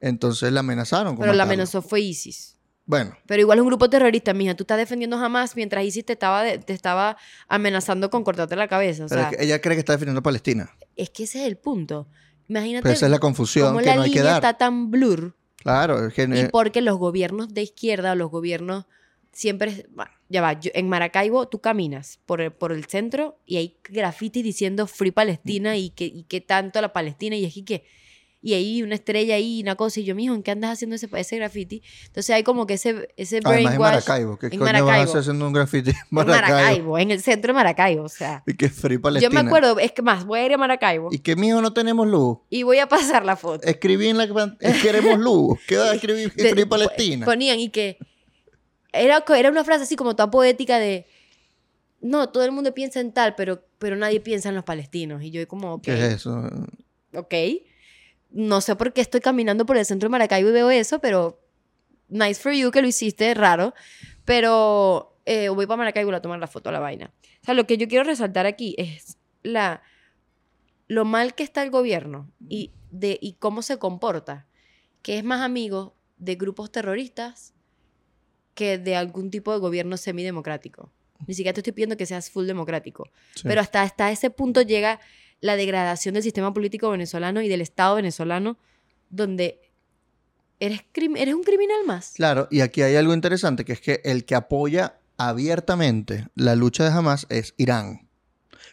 Entonces 0.00 0.52
la 0.52 0.60
amenazaron. 0.60 1.14
con 1.16 1.22
Pero 1.22 1.32
la 1.34 1.44
amenazó 1.44 1.82
fue 1.82 2.00
ISIS. 2.00 2.56
Bueno, 2.86 3.16
Pero 3.26 3.40
igual 3.40 3.58
es 3.58 3.62
un 3.62 3.68
grupo 3.68 3.88
terrorista, 3.88 4.34
mija. 4.34 4.54
Tú 4.54 4.64
estás 4.64 4.76
defendiendo 4.76 5.16
jamás 5.18 5.56
mientras 5.56 5.82
ISIS 5.84 6.04
te 6.04 6.12
estaba, 6.12 6.42
de- 6.42 6.58
te 6.58 6.74
estaba 6.74 7.16
amenazando 7.48 8.10
con 8.10 8.24
cortarte 8.24 8.56
la 8.56 8.68
cabeza. 8.68 9.06
O 9.06 9.08
sea, 9.08 9.30
que 9.30 9.42
ella 9.42 9.60
cree 9.62 9.74
que 9.76 9.80
está 9.80 9.92
defendiendo 9.94 10.18
a 10.20 10.22
Palestina. 10.22 10.70
es 10.94 11.08
que 11.08 11.24
ese 11.24 11.40
es 11.40 11.46
el 11.46 11.56
punto. 11.56 12.08
Imagínate 12.46 12.82
Pero 12.82 12.92
esa 12.94 13.06
es 13.06 13.10
la 13.12 13.18
confusión 13.20 13.68
cómo 13.68 13.78
que 13.80 13.86
la 13.86 13.96
no 13.96 14.02
hay 14.02 14.10
que 14.10 14.18
línea 14.18 14.32
dar. 14.32 14.44
está 14.44 14.58
tan 14.58 14.90
blur. 14.90 15.34
Claro, 15.56 16.06
es 16.06 16.12
que 16.12 16.24
Y 16.24 16.38
eh, 16.40 16.48
porque 16.52 16.82
los 16.82 16.98
gobiernos 16.98 17.54
de 17.54 17.62
izquierda 17.62 18.12
o 18.12 18.14
los 18.16 18.30
gobiernos 18.30 18.84
siempre... 19.32 19.86
Ya 20.34 20.42
va, 20.42 20.58
yo- 20.58 20.72
en 20.74 20.88
Maracaibo 20.88 21.46
tú 21.46 21.60
caminas 21.60 22.18
por 22.26 22.40
el, 22.40 22.50
por 22.50 22.72
el 22.72 22.86
centro 22.86 23.38
y 23.46 23.56
hay 23.58 23.76
graffiti 23.88 24.42
diciendo 24.42 24.88
Free 24.88 25.12
Palestina 25.12 25.76
y 25.76 25.90
que, 25.90 26.06
y 26.06 26.24
que 26.24 26.40
tanto 26.40 26.80
la 26.80 26.92
Palestina 26.92 27.36
y 27.36 27.44
es 27.44 27.54
que... 27.64 27.84
Y 28.46 28.52
ahí 28.52 28.82
una 28.82 28.96
estrella 28.96 29.36
ahí, 29.36 29.62
una 29.62 29.74
cosa, 29.74 30.00
y 30.00 30.04
yo, 30.04 30.14
mijo, 30.14 30.34
¿en 30.34 30.42
qué 30.42 30.50
andas 30.50 30.72
haciendo 30.72 30.96
ese, 30.96 31.08
ese 31.16 31.36
graffiti? 31.36 31.82
Entonces 32.08 32.28
hay 32.34 32.42
como 32.42 32.66
que 32.66 32.74
ese, 32.74 33.08
ese 33.16 33.36
además 33.38 33.56
en 33.58 33.64
brainwash 33.64 33.78
Maracaibo. 33.78 34.38
¿Qué 34.38 34.46
en 34.48 34.50
coño 34.58 34.60
vas 34.64 34.68
a 34.68 34.82
Maracaibo. 34.82 35.02
hacer 35.08 35.20
haciendo 35.20 35.46
un 35.46 35.52
graffiti 35.54 35.90
en 35.90 35.96
en 35.96 36.02
Maracaibo? 36.10 36.52
Maracaibo, 36.52 36.98
en 36.98 37.10
el 37.10 37.22
centro 37.22 37.52
de 37.52 37.54
Maracaibo, 37.54 38.02
o 38.02 38.08
sea. 38.10 38.42
Y 38.46 38.52
que 38.52 38.68
Free 38.68 38.96
Yo 38.96 39.00
Palestina. 39.00 39.42
me 39.42 39.48
acuerdo, 39.48 39.78
es 39.78 39.92
que 39.92 40.02
más, 40.02 40.26
voy 40.26 40.40
a 40.40 40.44
ir 40.46 40.52
a 40.52 40.58
Maracaibo 40.58 41.08
Y 41.10 41.20
que 41.20 41.36
mijo 41.36 41.62
no 41.62 41.72
tenemos 41.72 42.06
luz. 42.06 42.36
y 42.50 42.64
voy 42.64 42.80
a 42.80 42.86
pasar 42.86 43.24
la 43.24 43.36
foto. 43.36 43.66
Escribí 43.66 44.08
en 44.08 44.18
la 44.18 44.26
queremos 44.82 45.18
luz. 45.18 45.58
¿Qué 45.66 45.78
va 45.78 45.92
a 45.92 45.94
escribir 45.94 46.30
Free 46.36 46.66
Palestina? 46.66 47.24
Ponían 47.24 47.58
y 47.60 47.70
que 47.70 47.96
era, 48.94 49.24
era 49.36 49.50
una 49.50 49.64
frase 49.64 49.84
así 49.84 49.96
como 49.96 50.16
toda 50.16 50.30
poética 50.30 50.78
de 50.78 51.06
no, 52.04 52.28
todo 52.28 52.44
el 52.44 52.52
mundo 52.52 52.74
piensa 52.74 53.00
en 53.00 53.12
tal, 53.12 53.34
pero, 53.34 53.64
pero 53.78 53.96
nadie 53.96 54.20
piensa 54.20 54.50
en 54.50 54.54
los 54.54 54.64
palestinos. 54.64 55.22
Y 55.22 55.30
yo 55.30 55.48
como, 55.48 55.74
ok, 55.74 55.82
¿Qué 55.84 55.94
es 55.94 56.00
eso? 56.00 56.50
ok. 57.14 57.34
No 58.30 58.60
sé 58.60 58.76
por 58.76 58.92
qué 58.92 59.00
estoy 59.00 59.22
caminando 59.22 59.64
por 59.64 59.78
el 59.78 59.86
centro 59.86 60.08
de 60.08 60.10
Maracaibo 60.10 60.50
y 60.50 60.52
veo 60.52 60.68
eso, 60.68 60.98
pero 60.98 61.40
nice 62.08 62.42
for 62.42 62.52
you 62.52 62.70
que 62.70 62.82
lo 62.82 62.88
hiciste, 62.88 63.32
raro. 63.32 63.72
Pero 64.26 65.16
eh, 65.24 65.48
voy 65.48 65.66
para 65.66 65.78
Maracaibo 65.78 66.12
a 66.12 66.20
tomar 66.20 66.38
la 66.38 66.46
foto 66.46 66.68
a 66.68 66.72
la 66.72 66.80
vaina. 66.80 67.10
O 67.40 67.44
sea, 67.46 67.54
lo 67.54 67.66
que 67.66 67.78
yo 67.78 67.88
quiero 67.88 68.04
resaltar 68.04 68.44
aquí 68.44 68.74
es 68.76 69.16
la, 69.42 69.82
lo 70.88 71.06
mal 71.06 71.34
que 71.34 71.42
está 71.42 71.62
el 71.62 71.70
gobierno 71.70 72.30
y, 72.50 72.72
de, 72.90 73.18
y 73.22 73.34
cómo 73.34 73.62
se 73.62 73.78
comporta, 73.78 74.46
que 75.00 75.16
es 75.16 75.24
más 75.24 75.40
amigo 75.40 75.96
de 76.18 76.34
grupos 76.34 76.70
terroristas 76.70 77.53
que 78.54 78.78
de 78.78 78.96
algún 78.96 79.30
tipo 79.30 79.52
de 79.52 79.58
gobierno 79.58 79.96
semidemocrático. 79.96 80.90
Ni 81.26 81.34
siquiera 81.34 81.54
te 81.54 81.60
estoy 81.60 81.72
pidiendo 81.72 81.96
que 81.96 82.06
seas 82.06 82.30
full 82.30 82.46
democrático. 82.46 83.08
Sí. 83.34 83.42
Pero 83.44 83.60
hasta, 83.60 83.82
hasta 83.82 84.10
ese 84.10 84.30
punto 84.30 84.62
llega 84.62 85.00
la 85.40 85.56
degradación 85.56 86.14
del 86.14 86.22
sistema 86.22 86.52
político 86.52 86.90
venezolano 86.90 87.42
y 87.42 87.48
del 87.48 87.60
Estado 87.60 87.96
venezolano, 87.96 88.58
donde 89.10 89.60
eres, 90.60 90.84
eres 90.94 91.34
un 91.34 91.42
criminal 91.42 91.84
más. 91.86 92.12
Claro, 92.14 92.48
y 92.50 92.60
aquí 92.60 92.82
hay 92.82 92.96
algo 92.96 93.14
interesante, 93.14 93.64
que 93.64 93.72
es 93.72 93.80
que 93.80 94.00
el 94.04 94.24
que 94.24 94.34
apoya 94.34 94.98
abiertamente 95.16 96.28
la 96.34 96.56
lucha 96.56 96.84
de 96.84 96.90
Hamas 96.90 97.26
es 97.28 97.54
Irán. 97.56 98.08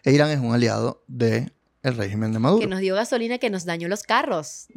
E 0.03 0.11
Irán 0.11 0.29
es 0.31 0.39
un 0.39 0.53
aliado 0.53 1.03
del 1.07 1.51
régimen 1.83 2.31
de 2.31 2.39
Maduro. 2.39 2.61
Que 2.61 2.67
nos 2.67 2.79
dio 2.79 2.95
gasolina 2.95 3.37
que 3.37 3.49
nos 3.49 3.65
dañó 3.65 3.87
los 3.87 4.03
carros. 4.03 4.67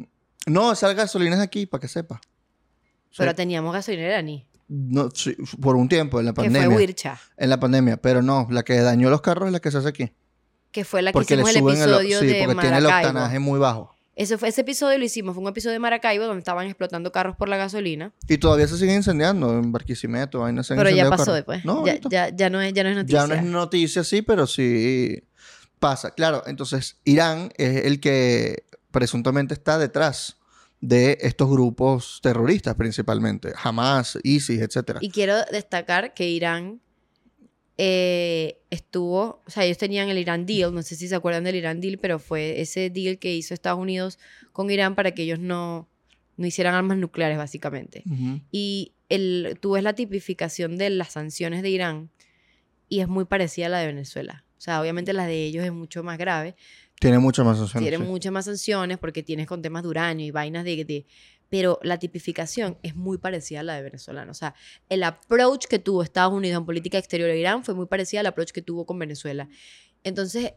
No, 0.45 0.73
esa 0.73 0.93
gasolina 0.93 1.35
es 1.35 1.41
aquí, 1.41 1.65
para 1.65 1.81
que 1.81 1.87
sepa. 1.87 2.21
Pero 3.17 3.33
teníamos 3.33 3.73
gasolina 3.73 4.07
iraní, 4.07 4.45
no, 4.67 5.09
sí, 5.11 5.35
por 5.61 5.75
un 5.75 5.87
tiempo, 5.87 6.19
en 6.19 6.25
la 6.25 6.31
que 6.31 6.35
fue 6.35 6.45
pandemia. 6.45 6.75
Wircha, 6.75 7.19
En 7.37 7.49
la 7.49 7.59
pandemia, 7.59 7.97
pero 7.97 8.21
no, 8.21 8.47
la 8.49 8.63
que 8.63 8.75
dañó 8.79 9.09
los 9.09 9.21
carros 9.21 9.47
es 9.47 9.53
la 9.53 9.59
que 9.59 9.71
se 9.71 9.77
hace 9.77 9.89
aquí. 9.89 10.11
que 10.71 10.83
fue 10.83 11.01
la 11.01 11.11
que 11.11 11.13
Porque 11.13 11.35
hicimos 11.35 11.49
el 11.51 11.59
suben 11.61 11.75
el, 11.77 11.81
episodio 11.83 12.19
sí, 12.19 12.25
de 12.25 12.43
porque 12.45 12.61
tiene 12.61 12.77
el 12.77 12.83
Maracaibo. 12.83 13.09
octanaje 13.09 13.39
muy 13.39 13.59
bajo. 13.59 13.95
Ese, 14.15 14.37
fue, 14.37 14.47
ese 14.47 14.61
episodio 14.61 14.97
lo 14.97 15.03
hicimos, 15.03 15.35
fue 15.35 15.43
un 15.43 15.49
episodio 15.49 15.73
de 15.73 15.79
Maracaibo 15.79 16.25
donde 16.25 16.39
estaban 16.39 16.65
explotando 16.67 17.11
carros 17.11 17.35
por 17.35 17.49
la 17.49 17.57
gasolina. 17.57 18.13
Y 18.29 18.37
todavía 18.37 18.65
se 18.67 18.77
siguen 18.77 18.95
incendiando 18.95 19.51
en 19.57 19.71
Barquisimeto, 19.71 20.39
vainas 20.39 20.67
se 20.67 20.73
han 20.73 20.77
pero 20.77 20.89
ya 20.89 21.09
pasó 21.09 21.25
carros. 21.25 21.35
después. 21.35 21.65
No, 21.65 21.85
ya, 21.85 21.91
ahorita. 21.93 22.09
ya, 22.09 22.29
ya 22.29 22.49
no 22.49 22.61
es, 22.61 22.73
ya 22.73 22.83
no 22.83 22.89
es 22.89 22.95
noticia. 22.95 23.19
Ya 23.19 23.27
no 23.27 23.33
es 23.33 23.43
noticia, 23.43 24.03
sí, 24.05 24.21
pero 24.21 24.47
sí 24.47 25.21
pasa. 25.79 26.11
Claro, 26.11 26.43
entonces 26.47 26.97
Irán 27.03 27.51
es 27.57 27.85
el 27.85 27.99
que 27.99 28.63
presuntamente 28.91 29.53
está 29.53 29.77
detrás 29.77 30.37
de 30.81 31.17
estos 31.21 31.49
grupos 31.49 32.19
terroristas 32.21 32.75
principalmente, 32.75 33.53
Hamas, 33.61 34.17
ISIS, 34.23 34.61
etc. 34.61 34.97
Y 35.01 35.09
quiero 35.09 35.35
destacar 35.51 36.13
que 36.13 36.29
Irán 36.29 36.81
eh, 37.77 38.61
estuvo, 38.69 39.43
o 39.45 39.49
sea, 39.49 39.65
ellos 39.65 39.77
tenían 39.77 40.09
el 40.09 40.17
Irán 40.17 40.45
Deal, 40.45 40.73
no 40.73 40.81
sé 40.81 40.95
si 40.95 41.07
se 41.07 41.15
acuerdan 41.15 41.43
del 41.43 41.55
Irán 41.55 41.81
Deal, 41.81 41.97
pero 41.97 42.19
fue 42.19 42.61
ese 42.61 42.89
deal 42.89 43.19
que 43.19 43.35
hizo 43.35 43.53
Estados 43.53 43.79
Unidos 43.79 44.17
con 44.53 44.71
Irán 44.71 44.95
para 44.95 45.11
que 45.11 45.23
ellos 45.23 45.39
no, 45.39 45.89
no 46.37 46.47
hicieran 46.47 46.73
armas 46.75 46.97
nucleares, 46.97 47.37
básicamente. 47.37 48.03
Y 48.51 48.93
el, 49.09 49.57
tú 49.59 49.71
ves 49.71 49.83
la 49.83 49.93
tipificación 49.93 50.77
de 50.77 50.89
las 50.89 51.11
sanciones 51.11 51.61
de 51.63 51.69
Irán 51.69 52.09
y 52.87 53.01
es 53.01 53.07
muy 53.07 53.25
parecida 53.25 53.65
a 53.65 53.69
la 53.69 53.79
de 53.79 53.87
Venezuela. 53.87 54.45
O 54.57 54.61
sea, 54.61 54.81
obviamente 54.81 55.11
la 55.11 55.27
de 55.27 55.43
ellos 55.43 55.65
es 55.65 55.73
mucho 55.73 56.01
más 56.03 56.17
grave. 56.17 56.55
Tiene 57.05 57.19
muchas 57.19 57.45
más 57.45 57.57
sanciones. 57.57 57.89
Tiene 57.89 58.03
sí. 58.03 58.09
muchas 58.11 58.31
más 58.31 58.45
sanciones 58.45 58.97
porque 58.97 59.23
tienes 59.23 59.47
con 59.47 59.61
temas 59.61 59.83
de 59.83 59.89
uranio 59.89 60.25
y 60.25 60.31
vainas 60.31 60.63
de, 60.65 60.83
de- 60.85 61.05
Pero 61.49 61.79
la 61.83 61.97
tipificación 61.99 62.77
es 62.83 62.95
muy 62.95 63.17
parecida 63.17 63.59
a 63.59 63.63
la 63.63 63.75
de 63.75 63.83
venezolano. 63.83 64.31
O 64.31 64.35
sea, 64.35 64.55
el 64.89 65.03
approach 65.03 65.65
que 65.67 65.79
tuvo 65.79 66.01
Estados 66.03 66.33
Unidos 66.33 66.59
en 66.59 66.65
política 66.65 66.97
exterior 66.97 67.29
de 67.29 67.39
Irán 67.39 67.63
fue 67.63 67.75
muy 67.75 67.85
parecida 67.85 68.19
al 68.21 68.25
approach 68.25 68.51
que 68.51 68.61
tuvo 68.61 68.85
con 68.85 68.97
Venezuela. 68.99 69.47
Entonces, 70.03 70.53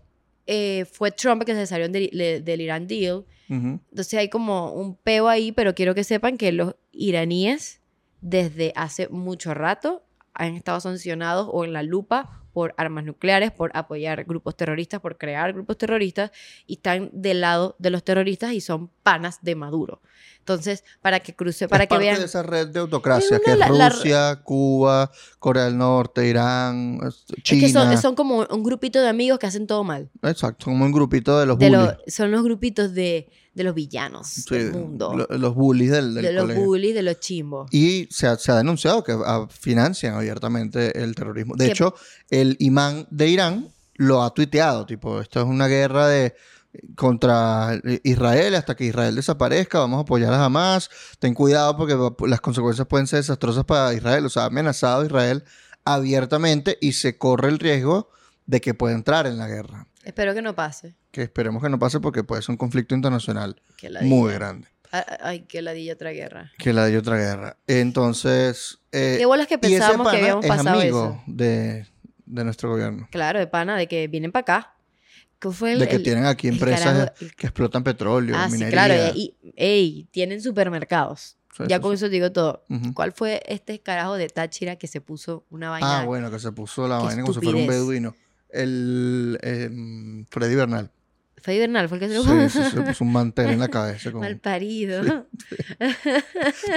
eh, 0.46 0.86
fue 0.90 1.10
Trump 1.10 1.44
que 1.44 1.54
se 1.54 1.66
salió 1.66 1.88
del, 1.88 2.08
le- 2.12 2.40
del 2.40 2.60
Irán 2.62 2.86
Deal. 2.86 3.26
Ujú. 3.50 3.80
Entonces 3.90 4.14
hay 4.14 4.28
como 4.30 4.72
un 4.72 4.96
peo 4.96 5.28
ahí, 5.28 5.52
pero 5.52 5.74
quiero 5.74 5.94
que 5.94 6.04
sepan 6.04 6.38
que 6.38 6.52
los 6.52 6.74
iraníes 6.92 7.80
desde 8.20 8.72
hace 8.76 9.08
mucho 9.08 9.54
rato 9.54 10.04
han 10.34 10.54
estado 10.54 10.80
sancionados 10.80 11.48
o 11.52 11.64
en 11.64 11.72
la 11.72 11.82
lupa 11.82 12.44
por 12.58 12.74
armas 12.76 13.04
nucleares, 13.04 13.52
por 13.52 13.70
apoyar 13.72 14.24
grupos 14.24 14.56
terroristas, 14.56 15.00
por 15.00 15.16
crear 15.16 15.52
grupos 15.52 15.78
terroristas 15.78 16.32
y 16.66 16.72
están 16.72 17.08
del 17.12 17.40
lado 17.40 17.76
de 17.78 17.90
los 17.90 18.02
terroristas 18.02 18.52
y 18.52 18.60
son 18.60 18.90
panas 19.04 19.44
de 19.44 19.54
Maduro. 19.54 20.02
Entonces, 20.48 20.82
para 21.02 21.20
que 21.20 21.34
cruce, 21.34 21.68
para 21.68 21.84
es 21.84 21.88
que 21.88 21.94
parte 21.94 22.04
vean 22.06 22.18
de 22.20 22.24
esa 22.24 22.42
red 22.42 22.68
de 22.68 22.80
autocracia 22.80 23.38
que 23.44 23.52
es 23.52 23.58
la- 23.58 23.88
Rusia, 23.90 24.40
Cuba, 24.42 25.10
Corea 25.38 25.64
del 25.66 25.76
Norte, 25.76 26.26
Irán, 26.26 26.98
es- 27.06 27.24
es 27.36 27.42
China. 27.42 27.60
que 27.66 27.72
son, 27.72 27.98
son 28.02 28.14
como 28.14 28.46
un 28.48 28.62
grupito 28.62 29.00
de 29.00 29.08
amigos 29.08 29.38
que 29.38 29.46
hacen 29.46 29.66
todo 29.66 29.84
mal. 29.84 30.08
Exacto, 30.22 30.64
como 30.66 30.84
un 30.84 30.92
grupito 30.92 31.38
de 31.38 31.46
los 31.46 31.58
De 31.58 31.68
bullies. 31.68 31.96
son 32.14 32.30
los 32.30 32.42
grupitos 32.42 32.94
de, 32.94 33.28
de 33.54 33.64
los 33.64 33.74
villanos 33.74 34.26
Sí, 34.28 34.54
del 34.54 34.72
mundo. 34.72 35.14
lo- 35.14 35.36
los 35.38 35.54
bullies 35.54 35.90
del, 35.90 36.14
del 36.14 36.24
de 36.24 36.32
los 36.32 36.42
colegio. 36.44 36.64
bullies, 36.64 36.94
de 36.94 37.02
los 37.02 37.20
chimbos. 37.20 37.68
Y 37.74 38.08
se 38.10 38.26
ha, 38.26 38.36
se 38.36 38.50
ha 38.52 38.56
denunciado 38.56 39.04
que 39.04 39.12
ah, 39.12 39.46
financian 39.50 40.14
abiertamente 40.14 41.02
el 41.02 41.14
terrorismo. 41.14 41.56
De 41.56 41.66
Que- 41.66 41.72
hecho, 41.72 41.94
el 42.30 42.56
imán 42.60 43.06
de 43.10 43.28
Irán 43.28 43.68
lo 43.96 44.22
ha 44.22 44.32
tuiteado, 44.32 44.86
tipo, 44.86 45.20
esto 45.20 45.40
es 45.40 45.46
una 45.46 45.66
guerra 45.66 46.06
de 46.08 46.34
contra 46.96 47.80
Israel 48.02 48.54
hasta 48.54 48.76
que 48.76 48.84
Israel 48.84 49.14
desaparezca, 49.14 49.78
vamos 49.78 49.98
a 49.98 50.02
apoyar 50.02 50.32
a 50.32 50.44
Hamas, 50.44 50.90
ten 51.18 51.34
cuidado 51.34 51.76
porque 51.76 51.96
las 52.28 52.40
consecuencias 52.40 52.86
pueden 52.86 53.06
ser 53.06 53.18
desastrosas 53.20 53.64
para 53.64 53.94
Israel, 53.94 54.26
o 54.26 54.28
sea, 54.28 54.42
ha 54.44 54.46
amenazado 54.46 55.04
Israel 55.04 55.44
abiertamente 55.84 56.76
y 56.80 56.92
se 56.92 57.16
corre 57.18 57.48
el 57.48 57.58
riesgo 57.58 58.10
de 58.46 58.60
que 58.60 58.74
pueda 58.74 58.94
entrar 58.94 59.26
en 59.26 59.38
la 59.38 59.46
guerra, 59.48 59.86
Espero 60.04 60.32
que 60.34 60.42
no 60.42 60.54
pase. 60.54 60.94
que 61.10 61.22
esperemos 61.22 61.62
que 61.62 61.68
no 61.68 61.78
pase 61.78 62.00
porque 62.00 62.24
puede 62.24 62.42
ser 62.42 62.52
un 62.52 62.56
conflicto 62.56 62.94
internacional 62.94 63.60
muy 64.02 64.32
grande, 64.34 64.68
Ay, 65.20 65.40
que 65.42 65.60
ladilla 65.62 65.94
otra 65.94 66.10
guerra. 66.12 66.50
que 66.58 66.72
la 66.72 66.86
de 66.86 66.96
otra 66.96 67.16
guerra. 67.18 67.56
Entonces, 67.66 68.78
eh, 68.92 69.16
Qué 69.18 69.26
bolas 69.26 69.46
que 69.46 69.58
pensábamos 69.58 70.10
que 70.10 70.16
habíamos 70.16 70.44
es 70.44 70.50
pasado 70.50 70.80
amigo 70.80 71.04
eso. 71.04 71.22
de, 71.26 71.86
de 72.24 72.44
nuestro 72.44 72.70
gobierno. 72.70 73.06
Claro, 73.10 73.38
de 73.38 73.46
pana, 73.46 73.76
de 73.76 73.86
que 73.86 74.08
vienen 74.08 74.32
para 74.32 74.40
acá. 74.42 74.74
¿Qué 75.40 75.50
fue 75.50 75.72
el, 75.72 75.78
de 75.78 75.88
que 75.88 75.96
el- 75.96 76.02
tienen 76.02 76.26
aquí 76.26 76.48
empresas 76.48 77.10
carajo- 77.10 77.34
que 77.36 77.46
explotan 77.46 77.84
petróleo, 77.84 78.34
Ah, 78.36 78.46
sí, 78.48 78.52
minería. 78.52 78.70
claro. 78.86 79.12
Y, 79.16 79.34
ey, 79.56 80.08
tienen 80.10 80.40
supermercados. 80.42 81.36
Sí, 81.56 81.64
ya 81.68 81.76
sí, 81.76 81.82
con 81.82 81.94
eso 81.94 82.08
digo 82.08 82.30
todo. 82.32 82.64
¿Cuál 82.94 83.12
fue 83.12 83.42
este 83.46 83.80
carajo 83.80 84.14
de 84.14 84.28
Táchira 84.28 84.76
que 84.76 84.86
se 84.86 85.00
puso 85.00 85.44
una 85.50 85.70
vaina? 85.70 86.00
Ah, 86.00 86.04
bueno, 86.04 86.30
que 86.30 86.38
se 86.38 86.52
puso 86.52 86.86
la 86.88 86.98
vaina 86.98 87.22
como 87.22 87.34
si 87.34 87.40
fuera 87.40 87.58
un 87.58 87.66
beduino. 87.66 88.14
El 88.50 89.38
em, 89.42 90.24
Freddy 90.30 90.54
Bernal. 90.54 90.90
Fue 91.42 91.58
Bernal, 91.58 91.88
fue 91.88 91.98
el 91.98 92.00
que 92.00 92.08
se 92.08 92.20
Sí, 92.22 92.28
lo 92.28 92.48
sí, 92.48 92.62
se 92.70 92.80
puso 92.82 93.04
un 93.04 93.12
mantel 93.12 93.50
en 93.50 93.60
la 93.60 93.68
cabeza. 93.70 94.10
Con... 94.12 94.20
Mal 94.20 94.38
parido. 94.38 95.26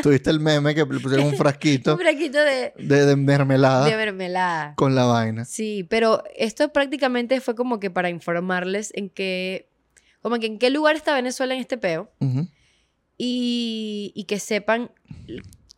Tuviste 0.04 0.30
el 0.30 0.40
meme 0.40 0.74
que 0.76 0.82
le 0.86 1.00
pusieron 1.00 1.28
un 1.28 1.36
frasquito 1.36 1.94
un 1.96 2.00
fraquito 2.00 2.40
de, 2.40 2.74
de, 2.78 3.06
de 3.06 3.16
mermelada 3.16 3.86
de 3.86 3.96
mermelada. 3.96 4.76
con 4.76 4.96
la 4.96 5.06
vaina. 5.06 5.46
Sí, 5.46 5.86
pero 5.90 6.24
esto 6.36 6.72
prácticamente 6.72 7.42
fue 7.42 7.56
como 7.56 7.80
que 7.80 7.90
para 7.90 8.10
informarles 8.10 8.92
en 8.96 9.10
qué, 9.10 9.70
como 10.22 10.38
que 10.40 10.48
en 10.48 10.60
qué 10.60 10.70
lugar 10.70 10.96
está 10.96 11.14
Venezuela 11.16 11.54
en 11.54 11.60
este 11.62 11.78
peo 11.78 12.12
y, 13.18 14.12
y 14.16 14.24
que 14.26 14.40
sepan 14.40 14.92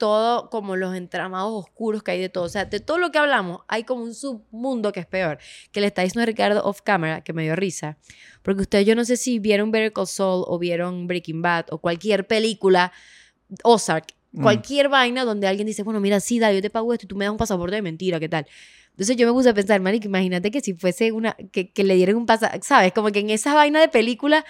todo 0.03 0.49
como 0.49 0.75
los 0.75 0.93
entramados 0.95 1.53
oscuros 1.53 2.03
que 2.03 2.11
hay 2.11 2.19
de 2.19 2.27
todo. 2.27 2.43
O 2.43 2.49
sea, 2.49 2.65
de 2.65 2.81
todo 2.81 2.97
lo 2.97 3.09
que 3.13 3.19
hablamos, 3.19 3.61
hay 3.69 3.85
como 3.85 4.03
un 4.03 4.13
submundo 4.13 4.91
que 4.91 4.99
es 4.99 5.05
peor. 5.05 5.37
Que 5.71 5.79
le 5.79 5.87
está 5.87 6.01
diciendo 6.01 6.23
a 6.23 6.25
Ricardo 6.25 6.61
off 6.65 6.81
camera, 6.81 7.21
que 7.21 7.31
me 7.31 7.43
dio 7.43 7.55
risa. 7.55 7.95
Porque 8.41 8.63
ustedes, 8.63 8.85
yo 8.85 8.95
no 8.95 9.05
sé 9.05 9.15
si 9.15 9.39
vieron 9.39 9.71
Better 9.71 9.93
Call 9.93 10.07
Saul 10.07 10.43
o 10.45 10.59
vieron 10.59 11.07
Breaking 11.07 11.41
Bad 11.41 11.67
o 11.69 11.77
cualquier 11.77 12.27
película, 12.27 12.91
Ozark, 13.63 14.07
Mm. 14.33 14.41
cualquier 14.41 14.89
vaina 14.89 15.23
donde 15.25 15.47
alguien 15.47 15.67
dice, 15.67 15.83
bueno, 15.83 15.99
mira, 15.99 16.19
sí, 16.19 16.39
dale, 16.39 16.55
yo 16.55 16.61
te 16.63 16.71
pago 16.71 16.91
esto 16.91 17.05
y 17.05 17.07
tú 17.07 17.15
me 17.15 17.23
das 17.23 17.31
un 17.31 17.37
pasaporte 17.37 17.75
de 17.75 17.83
mentira, 17.83 18.19
¿qué 18.19 18.27
tal? 18.27 18.45
Entonces 18.89 19.15
yo 19.15 19.25
me 19.27 19.31
puse 19.31 19.49
a 19.49 19.53
pensar, 19.53 19.79
Maric, 19.79 20.05
imagínate 20.05 20.49
que 20.49 20.59
si 20.59 20.73
fuese 20.73 21.11
una, 21.11 21.37
que, 21.51 21.71
que 21.71 21.83
le 21.83 21.93
dieran 21.95 22.15
un 22.15 22.25
pasaporte, 22.25 22.65
¿sabes? 22.67 22.91
Como 22.93 23.11
que 23.11 23.19
en 23.19 23.29
esa 23.29 23.53
vaina 23.53 23.79
de 23.79 23.87
película. 23.89 24.43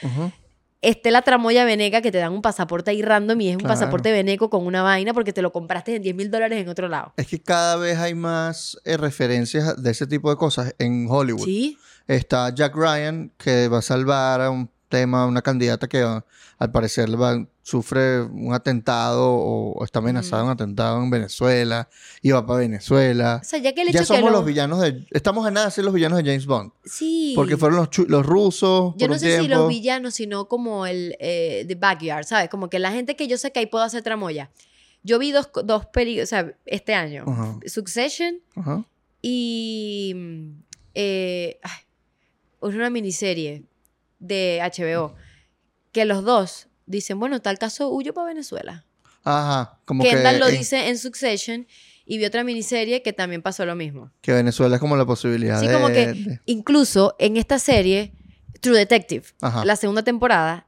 Esté 0.83 1.11
la 1.11 1.21
tramoya 1.21 1.65
veneca 1.65 2.01
que 2.01 2.11
te 2.11 2.19
dan 2.19 2.33
un 2.33 2.41
pasaporte 2.41 2.91
ahí 2.91 3.01
random 3.01 3.41
y 3.41 3.49
es 3.49 3.55
un 3.55 3.63
pasaporte 3.63 4.11
veneco 4.11 4.49
con 4.49 4.65
una 4.65 4.83
vaina 4.83 5.13
porque 5.13 5.33
te 5.33 5.41
lo 5.41 5.51
compraste 5.51 5.95
en 5.95 6.03
10 6.03 6.15
mil 6.15 6.29
dólares 6.29 6.61
en 6.61 6.69
otro 6.69 6.87
lado. 6.87 7.13
Es 7.17 7.27
que 7.27 7.41
cada 7.41 7.77
vez 7.77 7.97
hay 7.97 8.13
más 8.13 8.77
eh, 8.85 8.97
referencias 8.97 9.81
de 9.81 9.91
ese 9.91 10.05
tipo 10.07 10.29
de 10.29 10.35
cosas 10.35 10.75
en 10.77 11.07
Hollywood. 11.09 11.45
Sí, 11.45 11.77
Está 12.07 12.53
Jack 12.53 12.75
Ryan, 12.75 13.31
que 13.37 13.69
va 13.69 13.77
a 13.77 13.81
salvar 13.81 14.41
a 14.41 14.49
un 14.49 14.69
tema, 14.97 15.25
una 15.25 15.41
candidata 15.41 15.87
que 15.87 16.01
al 16.03 16.71
parecer 16.71 17.09
va- 17.19 17.47
sufre 17.63 18.21
un 18.21 18.53
atentado 18.53 19.31
o, 19.33 19.71
o 19.73 19.83
está 19.85 19.99
amenazada 19.99 20.41
de 20.43 20.45
un 20.47 20.51
atentado 20.53 21.01
en 21.01 21.09
Venezuela 21.09 21.87
y 22.21 22.31
va 22.31 22.45
para 22.45 22.59
Venezuela. 22.59 23.39
o 23.41 23.45
sea, 23.45 23.57
ya 23.59 23.73
que 23.73 23.81
el 23.81 23.87
hecho 23.87 23.95
Ya 23.95 23.99
que 24.01 24.05
somos 24.05 24.29
lo- 24.31 24.37
los 24.37 24.45
villanos 24.45 24.81
de... 24.81 25.05
Estamos 25.11 25.45
a 25.47 25.51
nada 25.51 25.67
de 25.67 25.71
ser 25.71 25.83
los 25.85 25.93
villanos 25.93 26.17
de 26.19 26.25
James 26.25 26.45
Bond. 26.45 26.71
Sí. 26.85 27.33
Porque 27.35 27.57
fueron 27.57 27.77
los, 27.79 27.89
los 28.07 28.25
rusos 28.25 28.93
Yo 28.95 28.99
por 28.99 29.09
no 29.09 29.13
un 29.15 29.19
sé 29.19 29.31
si 29.33 29.39
tiempo. 29.47 29.57
los 29.57 29.69
villanos, 29.69 30.13
sino 30.13 30.47
como 30.47 30.85
el 30.85 31.15
eh, 31.19 31.65
The 31.67 31.75
Backyard, 31.75 32.25
¿sabes? 32.25 32.49
Como 32.49 32.69
que 32.69 32.79
la 32.79 32.91
gente 32.91 33.15
que 33.15 33.27
yo 33.27 33.37
sé 33.37 33.51
que 33.51 33.59
ahí 33.59 33.65
puedo 33.65 33.83
hacer 33.83 34.03
tramoya. 34.03 34.51
Yo 35.03 35.17
vi 35.19 35.31
dos, 35.31 35.49
dos 35.65 35.85
películas, 35.87 36.27
o 36.27 36.31
sea, 36.31 36.53
este 36.65 36.93
año. 36.93 37.23
Ajá. 37.27 37.57
Succession 37.65 38.39
Ajá. 38.55 38.85
y... 39.21 40.13
mm, 40.15 40.49
eh, 40.95 41.59
ay, 41.63 41.81
una 42.61 42.89
miniserie 42.89 43.63
de 44.23 44.59
HBO. 44.63 45.15
Que 45.91 46.05
los 46.05 46.23
dos 46.23 46.67
dicen, 46.85 47.19
bueno, 47.19 47.41
tal 47.41 47.57
caso 47.59 47.89
huyo 47.89 48.13
para 48.13 48.27
Venezuela. 48.27 48.85
Ajá. 49.23 49.79
Como 49.85 50.03
Kendall 50.03 50.33
que, 50.35 50.39
lo 50.39 50.47
en- 50.49 50.57
dice 50.57 50.89
en 50.89 50.97
Succession 50.97 51.67
y 52.05 52.17
vi 52.17 52.25
otra 52.25 52.43
miniserie 52.43 53.01
que 53.01 53.13
también 53.13 53.41
pasó 53.41 53.65
lo 53.65 53.75
mismo. 53.75 54.11
que 54.21 54.33
Venezuela 54.33 54.75
es 54.75 54.79
como 54.81 54.97
la 54.97 55.05
posibilidad 55.05 55.59
Sí, 55.59 55.67
de... 55.67 55.73
como 55.73 55.87
que 55.87 56.07
de- 56.13 56.39
incluso 56.45 57.15
en 57.19 57.37
esta 57.37 57.59
serie, 57.59 58.13
True 58.59 58.77
Detective, 58.77 59.25
Ajá. 59.41 59.63
la 59.65 59.75
segunda 59.75 60.03
temporada, 60.03 60.65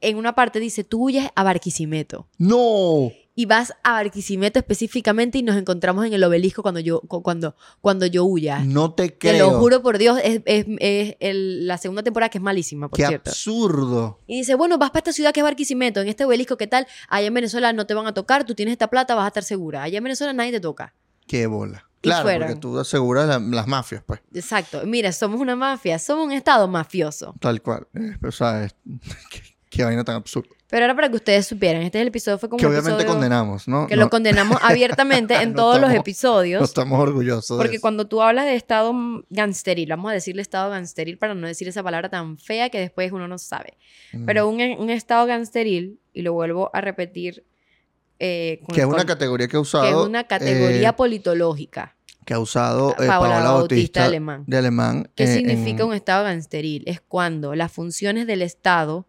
en 0.00 0.16
una 0.16 0.34
parte 0.36 0.60
dice, 0.60 0.84
tú 0.84 1.04
huyes 1.06 1.28
a 1.34 1.42
Barquisimeto. 1.42 2.28
¡No! 2.38 3.10
Y 3.40 3.46
vas 3.46 3.72
a 3.84 3.92
Barquisimeto 3.92 4.58
específicamente 4.58 5.38
y 5.38 5.44
nos 5.44 5.56
encontramos 5.56 6.04
en 6.04 6.12
el 6.12 6.24
obelisco 6.24 6.60
cuando 6.62 6.80
yo, 6.80 7.02
cu- 7.02 7.22
cuando, 7.22 7.54
cuando 7.80 8.04
yo 8.06 8.24
huya. 8.24 8.64
No 8.64 8.94
te 8.94 9.10
Te 9.10 9.16
creo. 9.16 9.52
lo 9.52 9.60
juro 9.60 9.80
por 9.80 9.96
Dios, 9.96 10.18
es, 10.24 10.40
es- 10.44 10.66
es 10.80 11.14
el- 11.20 11.66
la 11.68 11.78
segunda 11.78 12.02
temporada 12.02 12.30
que 12.30 12.38
es 12.38 12.42
malísima, 12.42 12.88
por 12.88 12.96
¡Qué 12.96 13.06
cierto. 13.06 13.30
absurdo! 13.30 14.18
Y 14.26 14.38
dice, 14.38 14.56
bueno, 14.56 14.76
vas 14.76 14.90
para 14.90 14.98
esta 15.02 15.12
ciudad 15.12 15.32
que 15.32 15.38
es 15.38 15.44
Barquisimeto, 15.44 16.00
en 16.00 16.08
este 16.08 16.24
obelisco, 16.24 16.56
¿qué 16.56 16.66
tal? 16.66 16.88
Allá 17.08 17.28
en 17.28 17.34
Venezuela 17.34 17.72
no 17.72 17.86
te 17.86 17.94
van 17.94 18.08
a 18.08 18.12
tocar, 18.12 18.44
tú 18.44 18.56
tienes 18.56 18.72
esta 18.72 18.88
plata, 18.88 19.14
vas 19.14 19.26
a 19.26 19.28
estar 19.28 19.44
segura. 19.44 19.84
Allá 19.84 19.98
en 19.98 20.02
Venezuela 20.04 20.32
nadie 20.32 20.50
te 20.50 20.58
toca. 20.60 20.94
¡Qué 21.28 21.46
bola! 21.46 21.84
Claro, 22.00 22.22
fueron. 22.24 22.46
porque 22.48 22.60
tú 22.60 22.76
aseguras 22.78 23.28
la- 23.28 23.38
las 23.38 23.68
mafias, 23.68 24.02
pues. 24.04 24.20
Exacto. 24.34 24.80
Mira, 24.84 25.12
somos 25.12 25.40
una 25.40 25.54
mafia, 25.54 26.00
somos 26.00 26.26
un 26.26 26.32
estado 26.32 26.66
mafioso. 26.66 27.34
Tal 27.38 27.62
cual. 27.62 27.86
Eh, 27.94 28.16
o 28.26 28.32
sea, 28.32 28.64
es- 28.64 28.74
qué, 29.70 29.84
vaina 29.84 30.04
tan 30.04 30.16
absurda. 30.16 30.48
Pero 30.70 30.84
ahora 30.84 30.94
para 30.94 31.08
que 31.08 31.16
ustedes 31.16 31.46
supieran, 31.46 31.80
este 31.82 31.96
es 31.96 32.02
el 32.02 32.08
episodio 32.08 32.36
fue 32.38 32.50
como 32.50 32.58
Que 32.58 32.66
un 32.66 32.72
obviamente 32.72 32.92
episodio 33.00 33.14
condenamos, 33.14 33.68
¿no? 33.68 33.86
que 33.86 33.96
No- 33.96 34.02
lo 34.02 34.10
condenamos 34.10 34.58
abiertamente 34.62 35.34
en 35.42 35.52
No 35.52 35.56
todos 35.56 35.74
los 35.80 35.84
estamos- 35.90 35.94
No 35.94 36.00
episodios. 36.00 36.62
estamos 36.62 37.00
orgullosos 37.00 37.56
de 37.56 37.62
Porque 37.62 37.76
eso. 37.76 37.80
cuando 37.80 38.06
tú 38.06 38.20
hablas 38.20 38.44
de 38.44 38.54
estado 38.54 38.92
gangsteril, 39.30 39.88
vamos 39.88 40.10
a 40.10 40.14
decirle 40.14 40.42
estado 40.42 40.70
gangsteril 40.70 41.16
para 41.16 41.34
no 41.34 41.46
decir 41.46 41.68
esa 41.68 41.82
palabra 41.82 42.10
tan 42.10 42.36
fea 42.36 42.68
que 42.68 42.80
después 42.80 43.10
uno 43.12 43.26
no 43.28 43.38
sabe. 43.38 43.78
Mm. 44.12 44.26
Pero 44.26 44.46
un, 44.48 44.60
un 44.60 44.90
estado 44.90 45.24
gangsteril, 45.26 46.00
y 46.12 46.20
lo 46.20 46.34
vuelvo 46.34 46.70
a 46.74 46.80
repetir, 46.82 47.44
eh, 48.18 48.60
con- 48.66 48.74
Que 48.74 48.82
es 48.82 48.86
una 48.86 48.98
con- 48.98 49.06
categoría 49.06 49.48
que 49.48 49.56
he 49.56 49.60
usado. 49.60 49.84
que 49.84 49.90
es 49.90 49.96
una 49.96 50.24
categoría 50.24 50.90
eh, 50.90 50.92
politológica. 50.92 51.94
que 52.26 52.34
ha 52.34 52.40
usado 52.40 52.90
eh, 52.90 53.06
Paola 53.06 53.08
Paola, 53.08 53.36
Bautista 53.38 53.52
Bautista, 53.54 54.00
de 54.02 54.06
Alemán. 54.06 54.44
de 54.46 54.56
Alemán. 54.58 55.10
¿Qué 55.14 55.24
eh, 55.24 55.28
significa 55.28 55.82
en- 55.84 55.88
un 55.88 55.94
Estado 55.94 56.24
gangsteril? 56.24 56.82
Es 56.86 57.00
cuando 57.00 57.54
las 57.54 57.72
funciones 57.72 58.26
del 58.26 58.42
Estado 58.42 59.06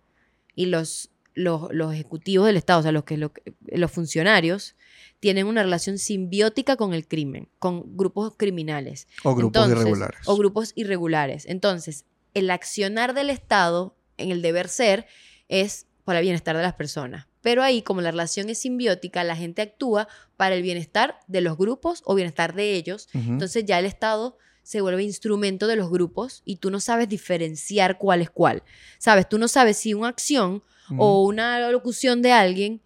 y 0.59 0.65
los, 0.65 1.09
los, 1.35 1.69
los 1.71 1.93
ejecutivos 1.93 2.45
del 2.47 2.57
Estado, 2.57 2.81
o 2.81 2.83
sea, 2.83 2.91
los, 2.91 3.05
que, 3.05 3.15
lo- 3.15 3.31
los 3.67 3.89
funcionarios, 3.91 4.75
tienen 5.21 5.47
una 5.47 5.63
relación 5.63 5.97
simbiótica 5.97 6.75
con 6.75 6.93
el 6.93 7.07
crimen, 7.07 7.47
con 7.59 7.95
grupos 7.95 8.33
criminales. 8.35 9.07
O 9.23 9.35
grupos 9.35 9.63
Entonces, 9.63 9.79
irregulares. 9.79 10.19
O 10.25 10.35
grupos 10.35 10.71
irregulares. 10.75 11.45
Entonces, 11.45 12.03
el 12.33 12.51
accionar 12.51 13.13
del 13.13 13.29
Estado 13.29 13.95
en 14.17 14.31
el 14.31 14.41
deber 14.41 14.67
ser 14.67 15.07
es 15.47 15.85
para 16.03 16.19
el 16.19 16.23
bienestar 16.23 16.57
de 16.57 16.63
las 16.63 16.73
personas. 16.73 17.27
Pero 17.41 17.63
ahí, 17.63 17.81
como 17.83 18.01
la 18.01 18.11
relación 18.11 18.49
es 18.49 18.57
simbiótica, 18.59 19.23
la 19.23 19.37
gente 19.37 19.61
actúa 19.61 20.09
para 20.35 20.55
el 20.55 20.61
bienestar 20.61 21.21
de 21.27 21.39
los 21.39 21.57
grupos 21.57 22.01
o 22.03 22.15
bienestar 22.15 22.53
de 22.53 22.73
ellos. 22.73 23.07
Entonces 23.13 23.63
ya 23.63 23.79
el 23.79 23.85
Estado 23.85 24.37
se 24.69 24.81
vuelve 24.81 25.01
instrumento 25.01 25.65
de 25.65 25.75
los 25.75 25.89
grupos 25.89 26.43
y 26.45 26.57
tú 26.57 26.69
no 26.69 26.79
sabes 26.79 27.09
diferenciar 27.09 27.97
cuál 27.97 28.21
es 28.21 28.29
cuál. 28.29 28.61
Sabes, 28.99 29.27
tú 29.27 29.39
no 29.39 29.47
sabes 29.47 29.77
si 29.77 29.95
una 29.95 30.09
acción 30.09 30.61
o 30.95 31.23
una 31.23 31.71
locución 31.71 32.21
de 32.21 32.33
alguien, 32.33 32.79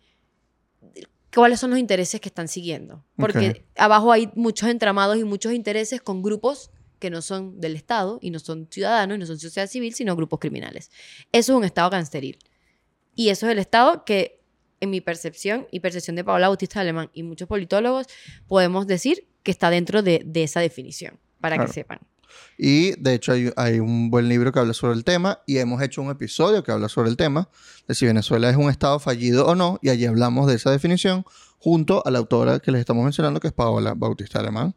cuáles 1.35 1.59
son 1.59 1.71
los 1.71 1.79
intereses 1.79 2.21
que 2.21 2.29
están 2.29 2.47
siguiendo. 2.47 3.03
Porque 3.17 3.65
abajo 3.75 4.13
hay 4.13 4.31
muchos 4.33 4.69
entramados 4.69 5.17
y 5.17 5.25
muchos 5.25 5.51
intereses 5.51 5.99
con 5.99 6.21
grupos 6.21 6.71
que 6.99 7.09
no 7.09 7.21
son 7.21 7.59
del 7.59 7.75
Estado 7.75 8.17
y 8.21 8.29
no 8.29 8.39
son 8.39 8.69
ciudadanos 8.71 9.17
y 9.17 9.19
no 9.19 9.25
son 9.25 9.37
sociedad 9.37 9.67
civil, 9.67 9.93
sino 9.93 10.15
grupos 10.15 10.39
criminales. 10.39 10.89
Eso 11.33 11.51
es 11.51 11.57
un 11.57 11.65
Estado 11.65 11.89
gangsteril. 11.89 12.39
Y 13.13 13.27
eso 13.27 13.45
es 13.47 13.51
el 13.51 13.59
Estado 13.59 14.05
que, 14.05 14.39
en 14.79 14.89
mi 14.89 15.01
percepción 15.01 15.67
y 15.69 15.81
percepción 15.81 16.15
de 16.15 16.23
Paola 16.23 16.47
Bautista 16.47 16.79
Alemán 16.79 17.09
y 17.13 17.23
muchos 17.23 17.49
politólogos, 17.49 18.07
podemos 18.47 18.87
decir 18.87 19.27
que 19.43 19.51
está 19.51 19.69
dentro 19.69 20.01
de, 20.01 20.21
de 20.25 20.43
esa 20.43 20.61
definición, 20.61 21.19
para 21.43 21.57
Claro. 21.57 21.67
que 21.67 21.73
sepan. 21.73 21.99
Y 22.57 22.99
de 23.01 23.13
hecho 23.15 23.33
hay, 23.33 23.51
hay 23.57 23.79
un 23.79 24.09
buen 24.09 24.29
libro 24.29 24.51
que 24.53 24.59
habla 24.59 24.73
sobre 24.73 24.93
el 24.95 25.03
tema 25.03 25.41
y 25.45 25.57
hemos 25.57 25.81
hecho 25.81 26.01
un 26.01 26.09
episodio 26.09 26.63
que 26.63 26.71
habla 26.71 26.87
sobre 26.87 27.09
el 27.09 27.17
tema 27.17 27.49
de 27.87 27.93
si 27.93 28.05
Venezuela 28.05 28.49
es 28.49 28.55
un 28.55 28.69
estado 28.69 28.97
fallido 28.99 29.45
o 29.45 29.55
no 29.55 29.77
y 29.81 29.89
allí 29.89 30.05
hablamos 30.05 30.47
de 30.47 30.55
esa 30.55 30.71
definición 30.71 31.25
junto 31.59 32.01
a 32.05 32.11
la 32.11 32.19
autora 32.19 32.59
que 32.59 32.71
les 32.71 32.79
estamos 32.79 33.03
mencionando 33.03 33.39
que 33.39 33.47
es 33.47 33.53
Paola 33.53 33.93
Bautista 33.95 34.39
Alemán 34.39 34.73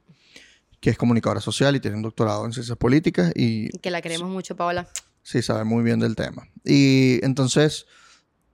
que 0.81 0.91
es 0.91 0.99
comunicadora 0.99 1.41
social 1.41 1.75
y 1.77 1.81
tiene 1.81 1.97
un 1.97 2.03
doctorado 2.03 2.45
en 2.45 2.53
ciencias 2.53 2.77
políticas 2.77 3.33
y 3.35 3.71
Que 3.79 3.91
la 3.91 4.03
queremos 4.03 4.29
mucho, 4.29 4.57
Paola. 4.57 4.89
sí 5.23 5.41
sabe 5.41 5.65
muy 5.65 5.83
bien 5.85 5.99
del 6.01 6.15
tema. 6.17 6.49
Y 6.65 7.25
entonces, 7.25 7.87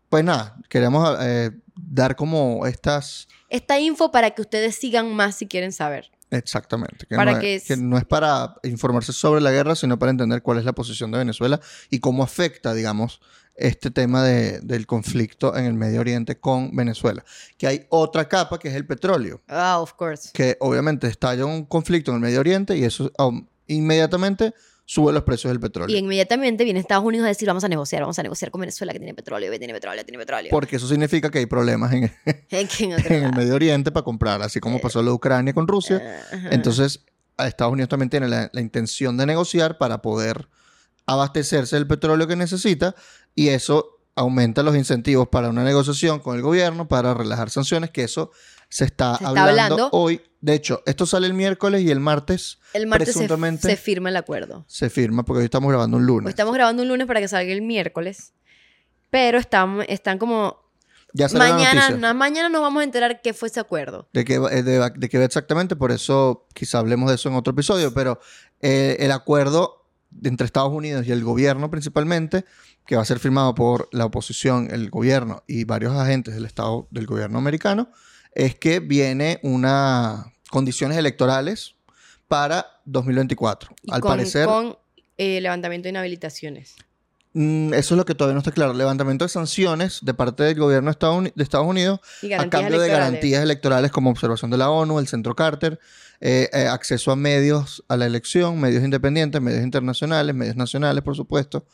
pues 0.09 0.23
nada, 0.25 0.57
queremos 0.69 1.17
eh, 1.21 1.51
dar 1.75 2.15
como 2.15 2.67
estas... 2.67 3.27
Esta 3.49 3.79
info 3.81 4.11
para 4.13 4.31
que 4.31 4.43
ustedes 4.43 4.77
sigan 4.77 5.13
más 5.15 5.35
si 5.37 5.47
quieren 5.47 5.73
saber. 5.73 6.11
Exactamente. 6.33 7.07
Que, 7.07 7.15
Para 7.17 7.33
no 7.35 7.39
que 7.41 7.55
es, 7.57 7.63
es- 7.63 7.69
que 7.69 7.77
no 7.77 7.97
es 7.99 8.05
para 8.05 8.57
informarse 8.65 9.13
sobre 9.13 9.41
la 9.41 9.51
guerra, 9.53 9.77
sino 9.77 9.99
para 9.99 10.11
entender 10.11 10.43
cuál 10.43 10.59
es 10.59 10.65
la 10.65 10.73
posición 10.73 11.11
de 11.13 11.19
Venezuela 11.19 11.61
y 11.91 12.01
cómo 12.01 12.25
afecta, 12.25 12.75
digamos, 12.75 13.21
este 13.55 13.91
tema 13.91 14.25
de- 14.25 14.61
del 14.61 14.87
conflicto 14.87 15.55
en 15.57 15.67
el 15.67 15.75
Medio 15.75 16.01
Oriente 16.01 16.41
con 16.41 16.75
Venezuela. 16.75 17.23
Que 17.59 17.67
hay 17.67 17.87
otra 17.91 18.27
capa 18.27 18.59
que 18.59 18.69
es 18.69 18.75
el 18.75 18.87
petróleo, 18.87 19.43
Ah, 19.47 19.79
of 19.79 19.93
course. 19.93 20.31
que 20.33 20.57
obviamente 20.61 21.07
estalla 21.07 21.45
un 21.45 21.67
conflicto 21.67 22.11
en 22.11 22.17
el 22.17 22.21
Medio 22.23 22.41
Oriente 22.41 22.77
y 22.77 22.85
eso 22.85 23.13
um, 23.19 23.47
inmediatamente 23.67 24.55
sube 24.93 25.11
los 25.11 25.23
precios 25.23 25.51
del 25.51 25.59
petróleo. 25.59 25.97
Y 25.97 25.99
inmediatamente 25.99 26.65
viene 26.65 26.79
Estados 26.79 27.03
Unidos 27.03 27.25
a 27.25 27.29
decir, 27.29 27.49
vamos 27.49 27.65
a 27.65 27.69
negociar, 27.69 28.03
vamos 28.03 28.19
a 28.19 28.23
negociar 28.23 28.51
con 28.51 28.61
Venezuela 28.61 28.93
que 28.93 28.99
tiene 28.99 29.15
petróleo, 29.15 29.51
que 29.51 29.59
tiene 29.59 29.73
petróleo, 29.73 30.05
tiene 30.05 30.19
petróleo. 30.19 30.51
Porque 30.51 30.77
eso 30.77 30.87
significa 30.87 31.31
que 31.31 31.39
hay 31.39 31.47
problemas 31.47 31.95
en, 31.95 32.13
Que 32.47 32.61
en 32.79 32.93
en 32.93 33.25
el. 33.25 33.35
Medio 33.35 33.55
Oriente 33.55 33.91
para 33.91 34.05
comprar, 34.05 34.43
así 34.43 34.61
como 34.61 34.81
pasó 34.81 35.01
lo 35.01 35.13
de 35.13 35.15
Ucrania 35.15 35.55
con 35.55 35.67
Rusia. 35.67 35.97
Eh. 36.31 36.49
Entonces, 36.51 37.07
Estados 37.39 37.73
Unidos 37.73 37.89
también 37.89 38.11
tiene 38.11 38.29
la, 38.29 38.51
la 38.53 38.61
intención 38.61 39.17
de 39.17 39.25
negociar 39.25 39.79
para 39.79 40.03
poder 40.03 40.51
abastecerse 41.07 41.77
del 41.77 41.87
petróleo 41.87 42.27
que 42.27 42.37
necesita 42.37 42.95
y 43.35 43.49
eso 43.49 43.99
aumenta 44.15 44.63
los 44.63 44.77
incentivos 44.77 45.27
para 45.29 45.49
una 45.49 45.65
negociación 45.65 46.21
con 46.21 46.37
el 46.37 46.43
gobierno, 46.43 46.87
para 46.87 47.15
relajar 47.15 47.49
sanciones, 47.49 47.89
que 47.89 48.05
eso 48.05 48.31
se 48.73 48.85
está, 48.87 49.17
Se 49.19 49.25
está 49.25 49.29
hablando, 49.29 49.51
hablando. 49.51 49.89
hoy. 49.93 50.23
De 50.41 50.55
hecho, 50.55 50.83
esto 50.87 51.05
sale 51.07 51.27
el 51.27 51.35
miércoles 51.35 51.83
y 51.83 51.91
el 51.91 52.01
martes 52.01 52.59
el 52.73 52.87
martes 52.87 53.09
se, 53.09 53.13
presuntamente- 53.21 53.69
se 53.69 53.77
firma 53.77 54.09
el 54.09 54.17
acuerdo. 54.17 54.65
se 54.67 54.89
firma 54.89 55.25
porque 55.25 55.41
hoy 55.41 55.45
estamos 55.45 55.69
grabando 55.71 55.99
un 55.99 56.07
lunes. 56.07 56.27
Hoy 56.27 56.31
estamos 56.31 56.55
grabando 56.55 56.83
un 56.83 56.89
lunes 56.89 57.07
para 57.07 57.21
que 57.21 57.29
salga 57.29 57.53
el 57.53 57.61
miércoles, 57.63 58.33
pero 59.11 59.39
están, 59.39 59.83
están 59.89 60.19
como... 60.19 60.57
ya 61.13 61.29
Mañana, 61.29 61.91
na- 61.91 62.15
mañana 62.15 62.49
nos 62.49 62.63
vamos 62.63 62.81
a 62.81 62.85
enterar 62.85 63.21
qué 63.23 63.35
fue 63.35 63.49
ese 63.49 63.61
acuerdo. 63.61 64.09
de 64.15 64.25
qué, 64.25 64.35
eh, 64.37 64.63
de, 64.63 64.91
de 64.97 65.09
qué 65.11 65.23
exactamente, 65.23 65.77
por 65.77 65.93
eso 65.93 66.47
quizá 66.55 66.79
hablemos 66.79 67.09
de 67.11 67.17
eso 67.17 67.29
en 67.29 67.35
otro 67.37 67.53
episodio, 67.53 67.93
pero 67.95 68.19
eh, 68.63 68.97
el 69.01 69.13
acuerdo 69.13 69.87
entre 70.25 70.45
Estados 70.47 70.73
Unidos 70.73 71.07
y 71.07 71.13
el 71.13 71.23
gobierno 71.23 71.71
principalmente, 71.71 72.45
que 72.87 72.97
va 72.97 73.03
a 73.03 73.05
ser 73.05 73.19
firmado 73.21 73.55
por 73.55 73.89
la 73.93 74.07
oposición, 74.07 74.69
el 74.73 74.91
gobierno 74.91 75.45
y 75.47 75.65
varios 75.65 75.95
agentes 75.95 76.35
del 76.35 76.47
Estado 76.47 76.89
del 76.91 77.07
gobierno 77.07 77.39
americano, 77.39 77.91
es 78.35 78.55
que 78.57 78.81
viene 78.81 79.39
una 79.43 80.33
condiciones 80.51 80.99
electorales 80.99 81.75
para 82.29 82.81
2024. 82.85 83.75
Y 83.83 83.93
Al 83.93 84.01
con, 84.01 84.11
parecer, 84.11 84.47
con 84.47 84.77
eh, 85.19 85.41
levantamiento 85.41 85.85
de 85.87 85.91
inhabilitaciones. 85.91 86.75
mm, 87.35 87.75
eso 87.75 87.95
es 87.95 87.99
lo 87.99 88.05
que 88.05 88.15
todavía 88.15 88.35
no 88.35 88.39
está 88.41 88.53
claro. 88.53 88.73
Levantamiento 88.75 89.25
de 89.25 89.29
sanciones 89.31 90.01
de 90.03 90.15
parte 90.15 90.43
del 90.45 90.59
gobierno 90.59 90.87
de 90.89 90.93
Estados 90.93 91.17
Uni- 91.19 91.33
de 91.35 91.43
Estados 91.43 91.67
Unidos 91.67 92.01
a 92.39 92.49
cambio 92.51 92.79
de 92.81 92.89
garantías 92.89 93.43
electorales 93.43 93.91
como 93.91 94.11
observación 94.11 94.51
de 94.51 94.57
la 94.59 94.71
ONU, 94.71 94.99
el 94.99 95.09
Centro 95.09 95.35
Carter, 95.35 95.79
eh, 96.21 96.49
eh, 96.53 96.67
acceso 96.67 97.11
a 97.13 97.17
medios 97.17 97.83
a 97.89 97.97
la 97.97 98.07
elección, 98.07 98.61
medios 98.61 98.85
independientes, 98.85 99.41
medios 99.41 99.63
internacionales, 99.63 100.35
medios 100.35 100.57
nacionales, 100.57 101.03
por 101.03 101.17
supuesto. 101.17 101.67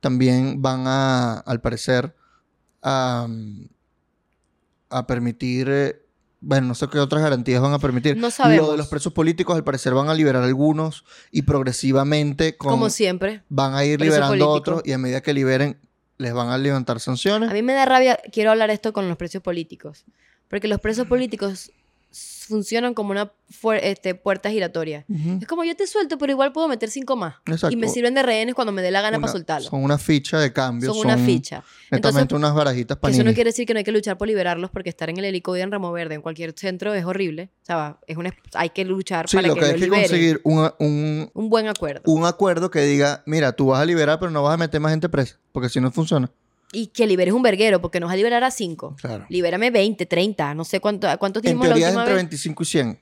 También 0.00 0.60
van 0.62 0.84
a, 0.86 1.38
al 1.38 1.60
parecer, 1.60 2.14
a, 2.82 3.26
a 4.90 5.06
permitir, 5.06 6.05
bueno, 6.48 6.68
no 6.68 6.74
sé 6.76 6.86
qué 6.88 7.00
otras 7.00 7.20
garantías 7.22 7.60
van 7.60 7.72
a 7.72 7.78
permitir. 7.80 8.16
No 8.16 8.30
sabemos. 8.30 8.66
Lo 8.66 8.72
de 8.72 8.78
los 8.78 8.86
presos 8.86 9.12
políticos, 9.12 9.56
al 9.56 9.64
parecer, 9.64 9.92
van 9.94 10.08
a 10.08 10.14
liberar 10.14 10.44
algunos 10.44 11.04
y 11.32 11.42
progresivamente 11.42 12.56
con- 12.56 12.70
Como 12.70 12.88
siempre. 12.88 13.42
van 13.48 13.74
a 13.74 13.84
ir 13.84 14.00
liberando 14.00 14.28
político. 14.30 14.50
otros 14.52 14.82
y 14.84 14.92
a 14.92 14.98
medida 14.98 15.20
que 15.22 15.34
liberen, 15.34 15.80
les 16.18 16.32
van 16.32 16.48
a 16.50 16.56
levantar 16.58 17.00
sanciones. 17.00 17.50
A 17.50 17.52
mí 17.52 17.62
me 17.62 17.72
da 17.74 17.84
rabia, 17.84 18.18
quiero 18.32 18.52
hablar 18.52 18.70
esto 18.70 18.92
con 18.92 19.08
los 19.08 19.16
presos 19.16 19.42
políticos, 19.42 20.04
porque 20.48 20.68
los 20.68 20.80
presos 20.80 21.06
políticos 21.08 21.72
funcionan 22.16 22.94
como 22.94 23.10
una 23.10 23.32
este, 23.82 24.14
puerta 24.14 24.50
giratoria. 24.50 25.04
Ujú. 25.08 25.38
Es 25.40 25.46
como 25.48 25.64
yo 25.64 25.74
te 25.74 25.86
suelto, 25.86 26.16
pero 26.16 26.30
igual 26.32 26.52
puedo 26.52 26.68
meter 26.68 26.90
cinco 26.90 27.16
más. 27.16 27.34
Exacto. 27.46 27.70
Y 27.72 27.76
me 27.76 27.88
sirven 27.88 28.14
de 28.14 28.22
rehenes 28.22 28.54
cuando 28.54 28.70
me 28.72 28.82
dé 28.82 28.90
la 28.90 29.00
gana 29.02 29.18
Una- 29.18 29.24
para 29.26 29.32
soltarlos. 29.32 29.68
Son 29.70 29.82
una 29.82 29.98
ficha 29.98 30.38
de 30.38 30.52
cambio. 30.52 30.92
Son 30.94 31.04
una 31.04 31.18
ficha. 31.18 31.64
Entonces, 31.90 32.26
unas 32.32 32.54
barajitas 32.54 32.96
para 32.98 33.12
eso 33.12 33.24
no 33.24 33.34
quiere 33.34 33.50
decir 33.50 33.66
que 33.66 33.74
no 33.74 33.78
hay 33.78 33.84
que 33.84 33.92
luchar 33.92 34.16
por 34.16 34.28
liberarlos, 34.28 34.70
porque 34.70 34.88
estar 34.90 35.10
en 35.10 35.18
el 35.18 35.24
helicóptero 35.24 35.64
en 35.64 35.72
Ramo 35.72 35.90
Verde, 35.92 36.14
en 36.14 36.22
cualquier 36.22 36.52
centro, 36.56 36.94
es 36.94 37.04
horrible. 37.04 37.50
O 37.62 37.66
sea, 37.66 37.98
es 38.06 38.16
una, 38.16 38.32
hay 38.54 38.70
que 38.70 38.84
luchar 38.84 39.28
Sí, 39.28 39.36
para 39.36 39.48
lo 39.48 39.54
que, 39.54 39.60
que 39.60 39.66
lo 39.66 39.72
hay 39.72 40.02
que 40.02 40.08
conseguir 40.08 40.40
un, 40.44 40.70
un, 40.78 41.30
Un 41.34 41.50
buen 41.50 41.66
acuerdo. 41.68 42.02
un 42.06 42.24
acuerdo 42.24 42.70
que 42.70 42.80
diga, 42.82 43.22
mira, 43.26 43.52
tú 43.52 43.66
vas 43.66 43.80
a 43.80 43.84
liberar, 43.84 44.18
pero 44.20 44.30
no 44.30 44.42
vas 44.42 44.54
a 44.54 44.56
meter 44.56 44.80
más 44.80 44.92
gente 44.92 45.08
presa, 45.08 45.38
porque 45.52 45.68
si 45.68 45.80
no 45.80 45.90
funciona. 45.90 46.30
Y 46.76 46.88
que 46.88 47.06
liberes 47.06 47.32
un 47.32 47.42
verguero, 47.42 47.80
porque 47.80 48.00
nos 48.00 48.08
va 48.10 48.12
a 48.12 48.16
liberar 48.16 48.44
a 48.44 48.50
cinco. 48.50 48.96
Claro. 49.00 49.24
Libérame 49.30 49.70
20, 49.70 50.04
30, 50.04 50.54
no 50.54 50.64
sé 50.64 50.80
cuánto, 50.80 51.08
cuántos 51.18 51.42
En 51.44 51.52
dimos 51.52 51.66
la 51.68 51.74
teoría 51.74 51.88
es 51.88 51.94
entre 51.94 52.14
vez. 52.14 52.22
25 52.22 52.62
y 52.62 52.66
100. 52.66 53.00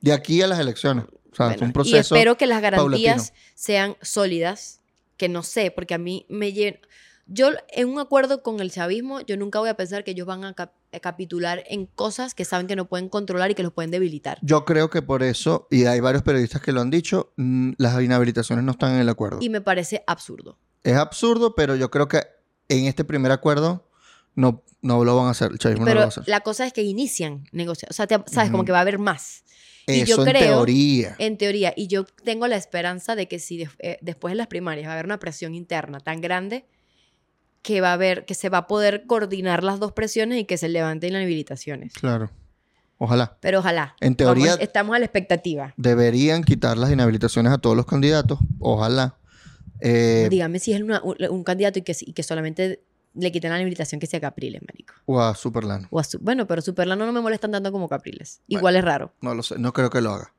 De 0.00 0.12
aquí 0.12 0.42
a 0.42 0.46
las 0.48 0.58
elecciones. 0.58 1.04
O 1.30 1.36
sea, 1.36 1.52
es 1.52 1.60
un 1.62 1.72
proceso. 1.72 1.94
y 1.96 1.98
espero 2.00 2.36
que 2.36 2.46
las 2.46 2.60
garantías 2.60 3.30
paulatino. 3.30 3.52
sean 3.54 3.96
sólidas, 4.02 4.80
que 5.16 5.28
no 5.28 5.42
sé, 5.44 5.70
porque 5.70 5.94
a 5.94 5.98
mí 5.98 6.26
me 6.28 6.52
llena. 6.52 6.78
Yo, 7.30 7.50
en 7.70 7.88
un 7.90 8.00
acuerdo 8.00 8.42
con 8.42 8.58
el 8.60 8.70
chavismo, 8.72 9.20
yo 9.20 9.36
nunca 9.36 9.58
voy 9.60 9.68
a 9.68 9.74
pensar 9.74 10.02
que 10.02 10.12
ellos 10.12 10.26
van 10.26 10.44
a, 10.44 10.54
cap- 10.54 10.72
a 10.92 10.98
capitular 10.98 11.62
en 11.68 11.84
cosas 11.86 12.34
que 12.34 12.44
saben 12.46 12.66
que 12.66 12.74
no 12.74 12.88
pueden 12.88 13.08
controlar 13.10 13.50
y 13.50 13.54
que 13.54 13.62
los 13.62 13.72
pueden 13.74 13.90
debilitar. 13.90 14.38
Yo 14.40 14.64
creo 14.64 14.88
que 14.88 15.02
por 15.02 15.22
eso, 15.22 15.68
y 15.70 15.84
hay 15.84 16.00
varios 16.00 16.22
periodistas 16.22 16.62
que 16.62 16.72
lo 16.72 16.80
han 16.80 16.90
dicho, 16.90 17.32
las 17.36 18.02
inhabilitaciones 18.02 18.64
no 18.64 18.72
están 18.72 18.94
en 18.94 19.00
el 19.02 19.08
acuerdo. 19.10 19.38
Y 19.42 19.50
me 19.50 19.60
parece 19.60 20.02
absurdo. 20.06 20.58
Es 20.82 20.96
absurdo, 20.96 21.54
pero 21.54 21.76
yo 21.76 21.90
creo 21.90 22.08
que 22.08 22.22
en 22.68 22.86
este 22.86 23.04
primer 23.04 23.32
acuerdo 23.32 23.88
no, 24.34 24.62
no 24.82 25.04
lo 25.04 25.16
van 25.16 25.26
a 25.26 25.30
hacer. 25.30 25.50
El 25.52 25.58
chavismo 25.58 25.84
no 25.84 25.90
lo 25.92 25.94
va 25.94 26.00
Pero 26.02 26.04
a 26.04 26.08
hacer. 26.08 26.24
la 26.28 26.40
cosa 26.40 26.66
es 26.66 26.72
que 26.72 26.82
inician 26.82 27.48
negociaciones. 27.52 27.90
O 27.90 27.96
sea, 27.96 28.06
te- 28.06 28.32
sabes, 28.32 28.50
como 28.50 28.64
que 28.64 28.72
va 28.72 28.78
a 28.78 28.82
haber 28.82 28.98
más. 28.98 29.42
y 29.86 30.00
Eso 30.02 30.16
yo 30.24 30.26
en 30.26 30.32
teoría. 30.38 31.16
En 31.18 31.38
teoría, 31.38 31.72
y 31.76 31.86
yo 31.88 32.04
tengo 32.04 32.46
la 32.46 32.56
esperanza 32.56 33.16
de 33.16 33.26
que 33.26 33.38
si 33.38 33.56
de- 33.58 33.70
eh, 33.78 33.98
después 34.02 34.32
de 34.32 34.36
las 34.36 34.46
primarias 34.46 34.86
va 34.86 34.90
a 34.90 34.94
haber 34.94 35.06
una 35.06 35.18
presión 35.18 35.54
interna 35.54 35.98
tan 36.00 36.20
grande 36.20 36.66
que 37.62 37.80
va 37.80 37.90
a 37.90 37.92
haber, 37.94 38.24
que 38.24 38.34
se 38.34 38.48
va 38.50 38.58
a 38.58 38.66
poder 38.66 39.04
coordinar 39.06 39.64
las 39.64 39.80
dos 39.80 39.92
presiones 39.92 40.38
y 40.40 40.44
que 40.44 40.56
se 40.58 40.68
levanten 40.68 41.12
las 41.12 41.20
inhabilitaciones. 41.20 41.92
Claro. 41.94 42.30
Ojalá. 42.98 43.36
Pero 43.40 43.60
ojalá. 43.60 43.94
En 44.00 44.14
teoría- 44.16 44.46
Vamos, 44.52 44.60
estamos 44.60 44.94
a 44.96 44.98
la 44.98 45.04
expectativa. 45.04 45.72
Deberían 45.76 46.42
quitar 46.44 46.76
las 46.76 46.90
inhabilitaciones 46.90 47.52
a 47.52 47.58
todos 47.58 47.76
los 47.76 47.86
candidatos. 47.86 48.38
Ojalá. 48.60 49.16
Eh, 49.80 50.28
Dígame 50.30 50.58
si 50.58 50.72
es 50.72 50.80
una- 50.82 51.02
un, 51.02 51.44
candidato 51.44 51.78
y 51.78 51.82
que, 51.82 51.96
y 52.00 52.12
que 52.12 52.22
solamente 52.22 52.82
le 53.14 53.32
quiten 53.32 53.50
la 53.50 53.56
inhabilitación 53.56 54.00
que 54.00 54.06
sea 54.06 54.20
Capriles, 54.20 54.60
marico. 54.62 54.94
o 55.06 55.20
a 55.20 55.34
Superlano. 55.34 55.88
O 55.90 55.98
a 55.98 56.04
Su- 56.04 56.18
bueno, 56.20 56.46
pero 56.46 56.62
Superlano 56.62 57.06
no 57.06 57.12
me 57.12 57.20
molestan 57.20 57.50
tanto 57.52 57.72
como 57.72 57.88
Capriles. 57.88 58.40
Igual 58.46 58.76
es 58.76 58.84
raro. 58.84 59.12
No 59.20 59.34
lo 59.34 59.42
sé. 59.42 59.58
No 59.58 59.72
creo 59.72 59.90
que 59.90 60.00
lo 60.00 60.12
haga. 60.12 60.34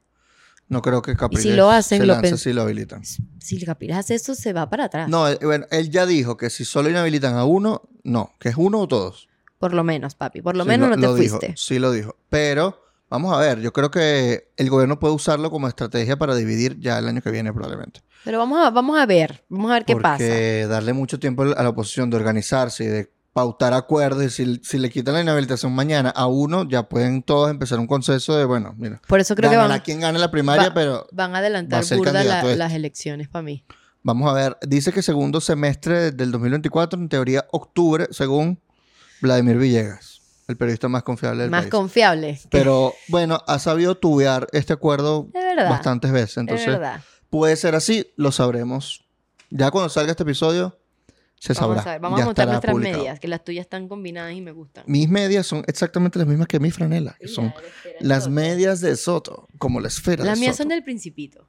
No 0.68 0.84
creo 0.84 1.02
que 1.02 1.16
Capriles 1.16 1.56
lo 1.58 1.72
hacen, 1.72 2.00
se 2.02 2.06
lo 2.06 2.14
lance 2.14 2.38
si 2.38 2.54
lo 2.54 2.62
habilitan. 2.62 3.02
Si 3.04 3.66
Capriles 3.66 3.98
hace 3.98 4.14
eso, 4.16 4.36
se 4.36 4.54
va 4.54 4.70
para 4.70 4.86
atrás. 4.86 5.10
No, 5.10 5.28
eh, 5.28 5.40
bueno, 5.42 5.66
él 5.72 5.90
ya 5.90 6.06
dijo 6.06 6.38
que 6.38 6.52
si 6.52 6.64
solo 6.64 6.90
inhabilitan 6.92 7.36
a 7.36 7.44
uno, 7.46 7.90
no, 8.04 8.34
que 8.40 8.50
es 8.50 8.56
uno 8.56 8.80
o 8.82 8.88
todos. 8.88 9.28
Por 9.58 9.74
lo 9.74 9.84
menos, 9.84 10.14
papi. 10.14 10.42
Por 10.44 10.56
lo 10.56 10.64
Sí, 10.64 10.70
menos 10.70 10.90
no 10.90 10.96
te 10.96 11.02
lo 11.02 11.16
dijo, 11.16 11.38
fuiste. 11.40 11.56
sí 11.58 11.80
lo 11.80 11.92
dijo. 11.92 12.16
Pero 12.30 12.80
vamos 13.10 13.34
a 13.36 13.40
ver, 13.40 13.60
yo 13.62 13.74
creo 13.74 13.92
que 13.92 14.52
el 14.58 14.70
gobierno 14.70 15.00
puede 15.00 15.14
usarlo 15.14 15.50
como 15.52 15.68
estrategia 15.68 16.18
para 16.18 16.36
dividir 16.36 16.80
ya 16.80 16.98
el 17.00 17.08
año 17.08 17.22
que 17.22 17.32
viene 17.32 17.52
probablemente. 17.54 18.02
Pero 18.26 18.38
vamos 18.38 18.60
a, 18.66 18.70
vamos 18.70 19.00
a 19.00 19.06
ver. 19.06 19.44
Vamos 19.50 19.72
a 19.72 19.76
ver 19.76 19.86
qué 19.86 19.96
pasa. 19.96 20.18
Porque 20.18 20.68
darle 20.70 20.94
mucho 20.94 21.20
tiempo 21.20 21.44
a 21.44 21.64
la 21.64 21.70
oposición 21.70 22.10
de 22.10 22.18
organizarse 22.18 22.84
y 22.84 22.88
de 22.88 23.12
pautar 23.32 23.74
acuerdos 23.74 24.24
y 24.26 24.30
si, 24.30 24.60
si 24.64 24.78
le 24.80 24.90
quitan 24.90 25.14
la 25.14 25.22
inhabilitación 25.22 25.72
mañana 25.74 26.10
a 26.10 26.28
uno, 26.28 26.68
ya 26.68 26.84
pueden 26.90 27.22
todos 27.24 27.50
empezar 27.52 27.80
un 27.80 27.88
consenso 27.88 28.36
de, 28.36 28.44
bueno, 28.44 28.74
mira, 28.78 29.00
Por 29.08 29.20
eso 29.20 29.36
creo 29.36 29.50
que 29.52 29.56
van, 29.56 29.80
quien 29.82 30.00
gane 30.02 30.20
la 30.20 30.32
primaria, 30.32 30.70
va- 30.70 30.74
pero 30.74 31.08
van 31.12 31.30
a 31.30 31.34
va 31.34 31.38
adelantar 31.40 31.84
a 31.90 31.96
burda 31.96 32.24
la- 32.24 32.40
este. 32.42 32.56
las 32.58 32.74
elecciones 32.74 33.30
para 33.30 33.44
mí. 33.44 33.64
vamos 34.04 34.30
a 34.30 34.34
ver. 34.34 34.58
Dice 34.68 34.92
que 34.92 35.02
segundo 35.04 35.40
semestre 35.42 36.12
del 36.12 36.32
2024, 36.32 37.00
en 37.00 37.08
teoría 37.08 37.46
octubre, 37.52 38.08
según 38.12 38.60
Vladimir 39.22 39.58
Villegas, 39.58 40.09
el 40.50 40.58
periodista 40.58 40.90
más 40.90 41.04
confiable 41.04 41.44
del 41.44 41.52
Más 41.52 41.62
país. 41.62 41.72
confiable. 41.72 42.40
Pero 42.50 42.94
bueno, 43.08 43.42
ha 43.48 43.60
sabido 43.60 43.96
tubear 43.96 44.48
este 44.52 44.74
acuerdo 44.74 45.28
Es 45.34 45.44
verdad. 45.44 45.70
bastantes 45.70 46.12
veces. 46.12 46.32
es 46.32 46.38
Entonces, 46.38 46.68
verdad. 46.68 47.02
puede 47.30 47.56
ser 47.56 47.76
así, 47.76 48.08
lo 48.18 48.32
sabremos. 48.32 49.06
Ya 49.52 49.72
cuando 49.72 49.90
salga 49.90 50.12
este 50.12 50.24
episodio, 50.24 50.78
se 51.40 51.54
Vamos 51.54 51.78
sabrá. 51.78 51.82
a 51.82 51.94
ver. 51.94 52.02
Vamos 52.02 52.18
Ya 52.18 52.24
a 52.24 52.26
montar 52.26 52.44
estará 52.44 52.52
nuestras 52.54 52.74
publicado. 52.74 52.98
medias, 52.98 53.20
que 53.20 53.28
las 53.30 53.44
tuyas 53.44 53.64
están 53.64 53.88
combinadas 53.88 54.34
y 54.34 54.42
me 54.42 54.52
gustan. 54.52 54.84
Mis 54.88 55.08
medias 55.08 55.46
son 55.48 55.64
exactamente 55.68 56.20
las 56.20 56.28
mismas 56.28 56.48
que 56.48 56.60
mi 56.60 56.70
franela, 56.72 57.16
que 57.20 57.28
son 57.30 57.54
las 58.02 58.28
medias 58.28 58.82
de 58.82 58.96
Soto, 58.98 59.48
como 59.58 59.80
la 59.80 59.88
esfera 59.88 60.26
Las 60.26 60.36
de 60.38 60.42
mías 60.42 60.56
Soto. 60.58 60.64
son 60.64 60.70
del 60.70 60.84
Principito. 60.84 61.48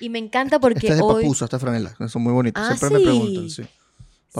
Y 0.00 0.08
me 0.08 0.18
encanta 0.18 0.58
porque 0.58 0.78
Esta 0.78 0.92
es 0.92 0.96
de 0.96 1.02
hoy... 1.04 1.22
papusa, 1.22 1.44
esta 1.44 1.58
franela. 1.58 1.94
Son 2.08 2.22
muy 2.22 2.32
bonitas. 2.32 2.62
Ah, 2.64 2.74
Siempre 2.76 2.90
me 2.90 2.98
sí. 2.98 3.04
preguntan, 3.04 3.50
sí. 3.50 3.62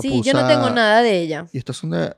Sí, 0.02 0.22
yo 0.22 0.32
no 0.32 0.40
Papusa- 0.40 0.48
tengo 0.48 0.70
nada 0.70 1.02
de 1.02 1.20
ella. 1.20 1.46
Y 1.52 1.58
estas 1.58 1.76
son 1.76 1.90
de 1.90 2.16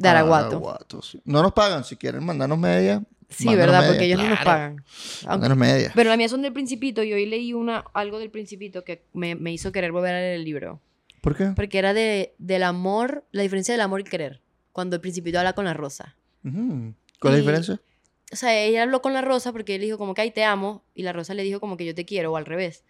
De 0.00 0.08
Araguato. 0.08 0.46
Araguato, 0.56 1.02
sí. 1.02 1.20
No 1.24 1.42
nos 1.42 1.52
pagan. 1.52 1.84
Si 1.84 1.96
quieren 1.96 2.24
mandarnos 2.24 2.58
medias, 2.58 3.02
Sí, 3.28 3.46
¿verdad? 3.54 3.78
medias, 3.80 3.86
Porque 3.92 4.04
ellos 4.06 4.18
no 4.18 4.28
nos 4.28 4.40
claro. 4.40 4.50
pagan. 4.50 4.84
Mándanos 5.26 5.56
medias. 5.56 5.92
Pero 5.94 6.08
las 6.08 6.18
mías 6.18 6.30
son 6.32 6.42
del 6.42 6.52
Principito 6.52 7.02
y 7.04 7.12
hoy 7.12 7.26
leí 7.26 7.52
una, 7.52 7.84
algo 7.94 8.18
del 8.18 8.30
Principito 8.30 8.82
que 8.82 9.04
me, 9.12 9.36
me 9.36 9.52
hizo 9.52 9.70
querer 9.70 9.92
volver 9.92 10.14
a 10.14 10.18
leer 10.18 10.34
el 10.34 10.44
libro. 10.44 10.80
¿Por 11.20 11.36
qué? 11.36 11.52
Porque 11.54 11.78
era 11.78 11.94
de, 11.94 12.34
del 12.38 12.62
amor, 12.64 13.24
la 13.30 13.42
diferencia 13.42 13.72
del 13.72 13.82
amor 13.82 14.00
y 14.00 14.04
querer. 14.04 14.40
Cuando 14.72 14.96
el 14.96 15.00
Principito 15.02 15.38
habla 15.38 15.52
con 15.52 15.64
la 15.64 15.74
rosa. 15.74 16.16
¿Cuál 16.42 16.94
es 17.22 17.22
la 17.22 17.36
diferencia? 17.36 17.80
O 18.32 18.36
sea, 18.36 18.58
ella 18.58 18.82
habló 18.84 19.00
con 19.02 19.12
la 19.12 19.20
rosa 19.20 19.52
porque 19.52 19.74
él 19.76 19.82
dijo 19.82 19.98
como 19.98 20.14
que, 20.14 20.22
ay, 20.22 20.30
te 20.32 20.42
amo. 20.44 20.82
Y 20.94 21.02
la 21.02 21.12
rosa 21.12 21.34
le 21.34 21.42
dijo 21.44 21.60
como 21.60 21.76
que 21.76 21.84
yo 21.84 21.94
te 21.94 22.04
quiero 22.04 22.32
o 22.32 22.36
al 22.36 22.46
revés. 22.46 22.84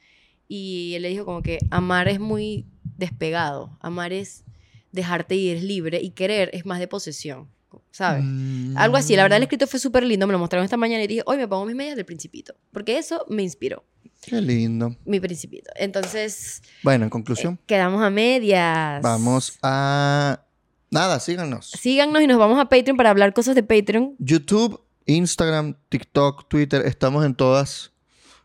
Y 0.48 0.94
él 0.94 1.02
le 1.02 1.08
dijo 1.08 1.24
como 1.26 1.42
que 1.42 1.58
amar 1.70 2.08
es 2.08 2.18
muy 2.20 2.66
despegado. 2.96 3.76
Amar 3.80 4.12
es 4.12 4.44
dejarte 4.92 5.34
ir, 5.36 5.56
es 5.58 5.62
libre. 5.62 6.00
Y 6.00 6.10
querer 6.10 6.50
es 6.52 6.66
más 6.66 6.78
de 6.78 6.88
posesión. 6.88 7.48
¿Sabes? 7.92 8.24
Mm. 8.24 8.76
Algo 8.76 8.96
así. 8.96 9.14
La 9.16 9.22
verdad, 9.22 9.36
el 9.36 9.44
escrito 9.44 9.66
fue 9.66 9.78
súper 9.78 10.04
lindo. 10.04 10.26
Me 10.26 10.32
lo 10.32 10.38
mostraron 10.38 10.64
esta 10.64 10.76
mañana 10.76 11.04
y 11.04 11.06
dije, 11.06 11.22
hoy 11.26 11.36
me 11.36 11.46
pongo 11.46 11.66
mis 11.66 11.76
medias 11.76 11.96
del 11.96 12.04
Principito. 12.04 12.54
Porque 12.72 12.98
eso 12.98 13.24
me 13.28 13.42
inspiró. 13.42 13.84
Qué 14.22 14.40
lindo. 14.40 14.96
Mi 15.04 15.20
Principito. 15.20 15.70
Entonces, 15.76 16.62
Bueno, 16.82 17.04
en 17.04 17.10
conclusión, 17.10 17.58
quedamos 17.66 18.02
a 18.02 18.10
medias. 18.10 19.02
vamos 19.02 19.58
a... 19.62 20.44
Nada, 20.90 21.20
síganos. 21.20 21.70
Síganos 21.70 22.20
y 22.20 22.26
nos 22.26 22.38
vamos 22.38 22.58
a 22.58 22.68
Patreon 22.68 22.96
para 22.96 23.10
hablar 23.10 23.32
cosas 23.32 23.54
de 23.54 23.62
Patreon. 23.62 24.16
YouTube, 24.18 24.82
Instagram, 25.06 25.76
TikTok, 25.88 26.48
Twitter, 26.48 26.84
estamos 26.84 27.24
en 27.24 27.34
todas 27.36 27.92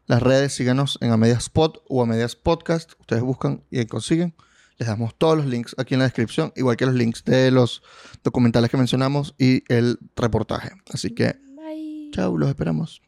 las 0.06 0.22
redes. 0.22 0.54
Síganos 0.54 1.00
en 1.02 1.12
Amediaspot 1.12 1.84
o 1.90 2.04
Amedias 2.04 2.36
Podcast. 2.36 2.92
Ustedes 3.00 3.24
buscan 3.24 3.64
y 3.72 3.84
consiguen. 3.86 4.36
Les 4.78 4.88
damos 4.88 5.16
todos 5.18 5.38
los 5.38 5.46
links 5.46 5.76
aquí 5.78 5.94
en 5.94 6.00
la 6.00 6.06
descripción, 6.06 6.52
igual 6.56 6.76
que 6.76 6.86
los 6.86 6.96
links 6.96 7.24
de 7.24 7.50
los 7.52 7.82
documentales 8.24 8.70
que 8.70 8.78
mencionamos 8.78 9.36
y 9.38 9.64
el 9.74 9.98
reportaje. 10.16 10.72
Así 10.92 11.12
que, 11.12 11.36
Bye. 11.56 12.10
chao, 12.12 12.38
los 12.38 12.50
esperamos. 12.50 13.02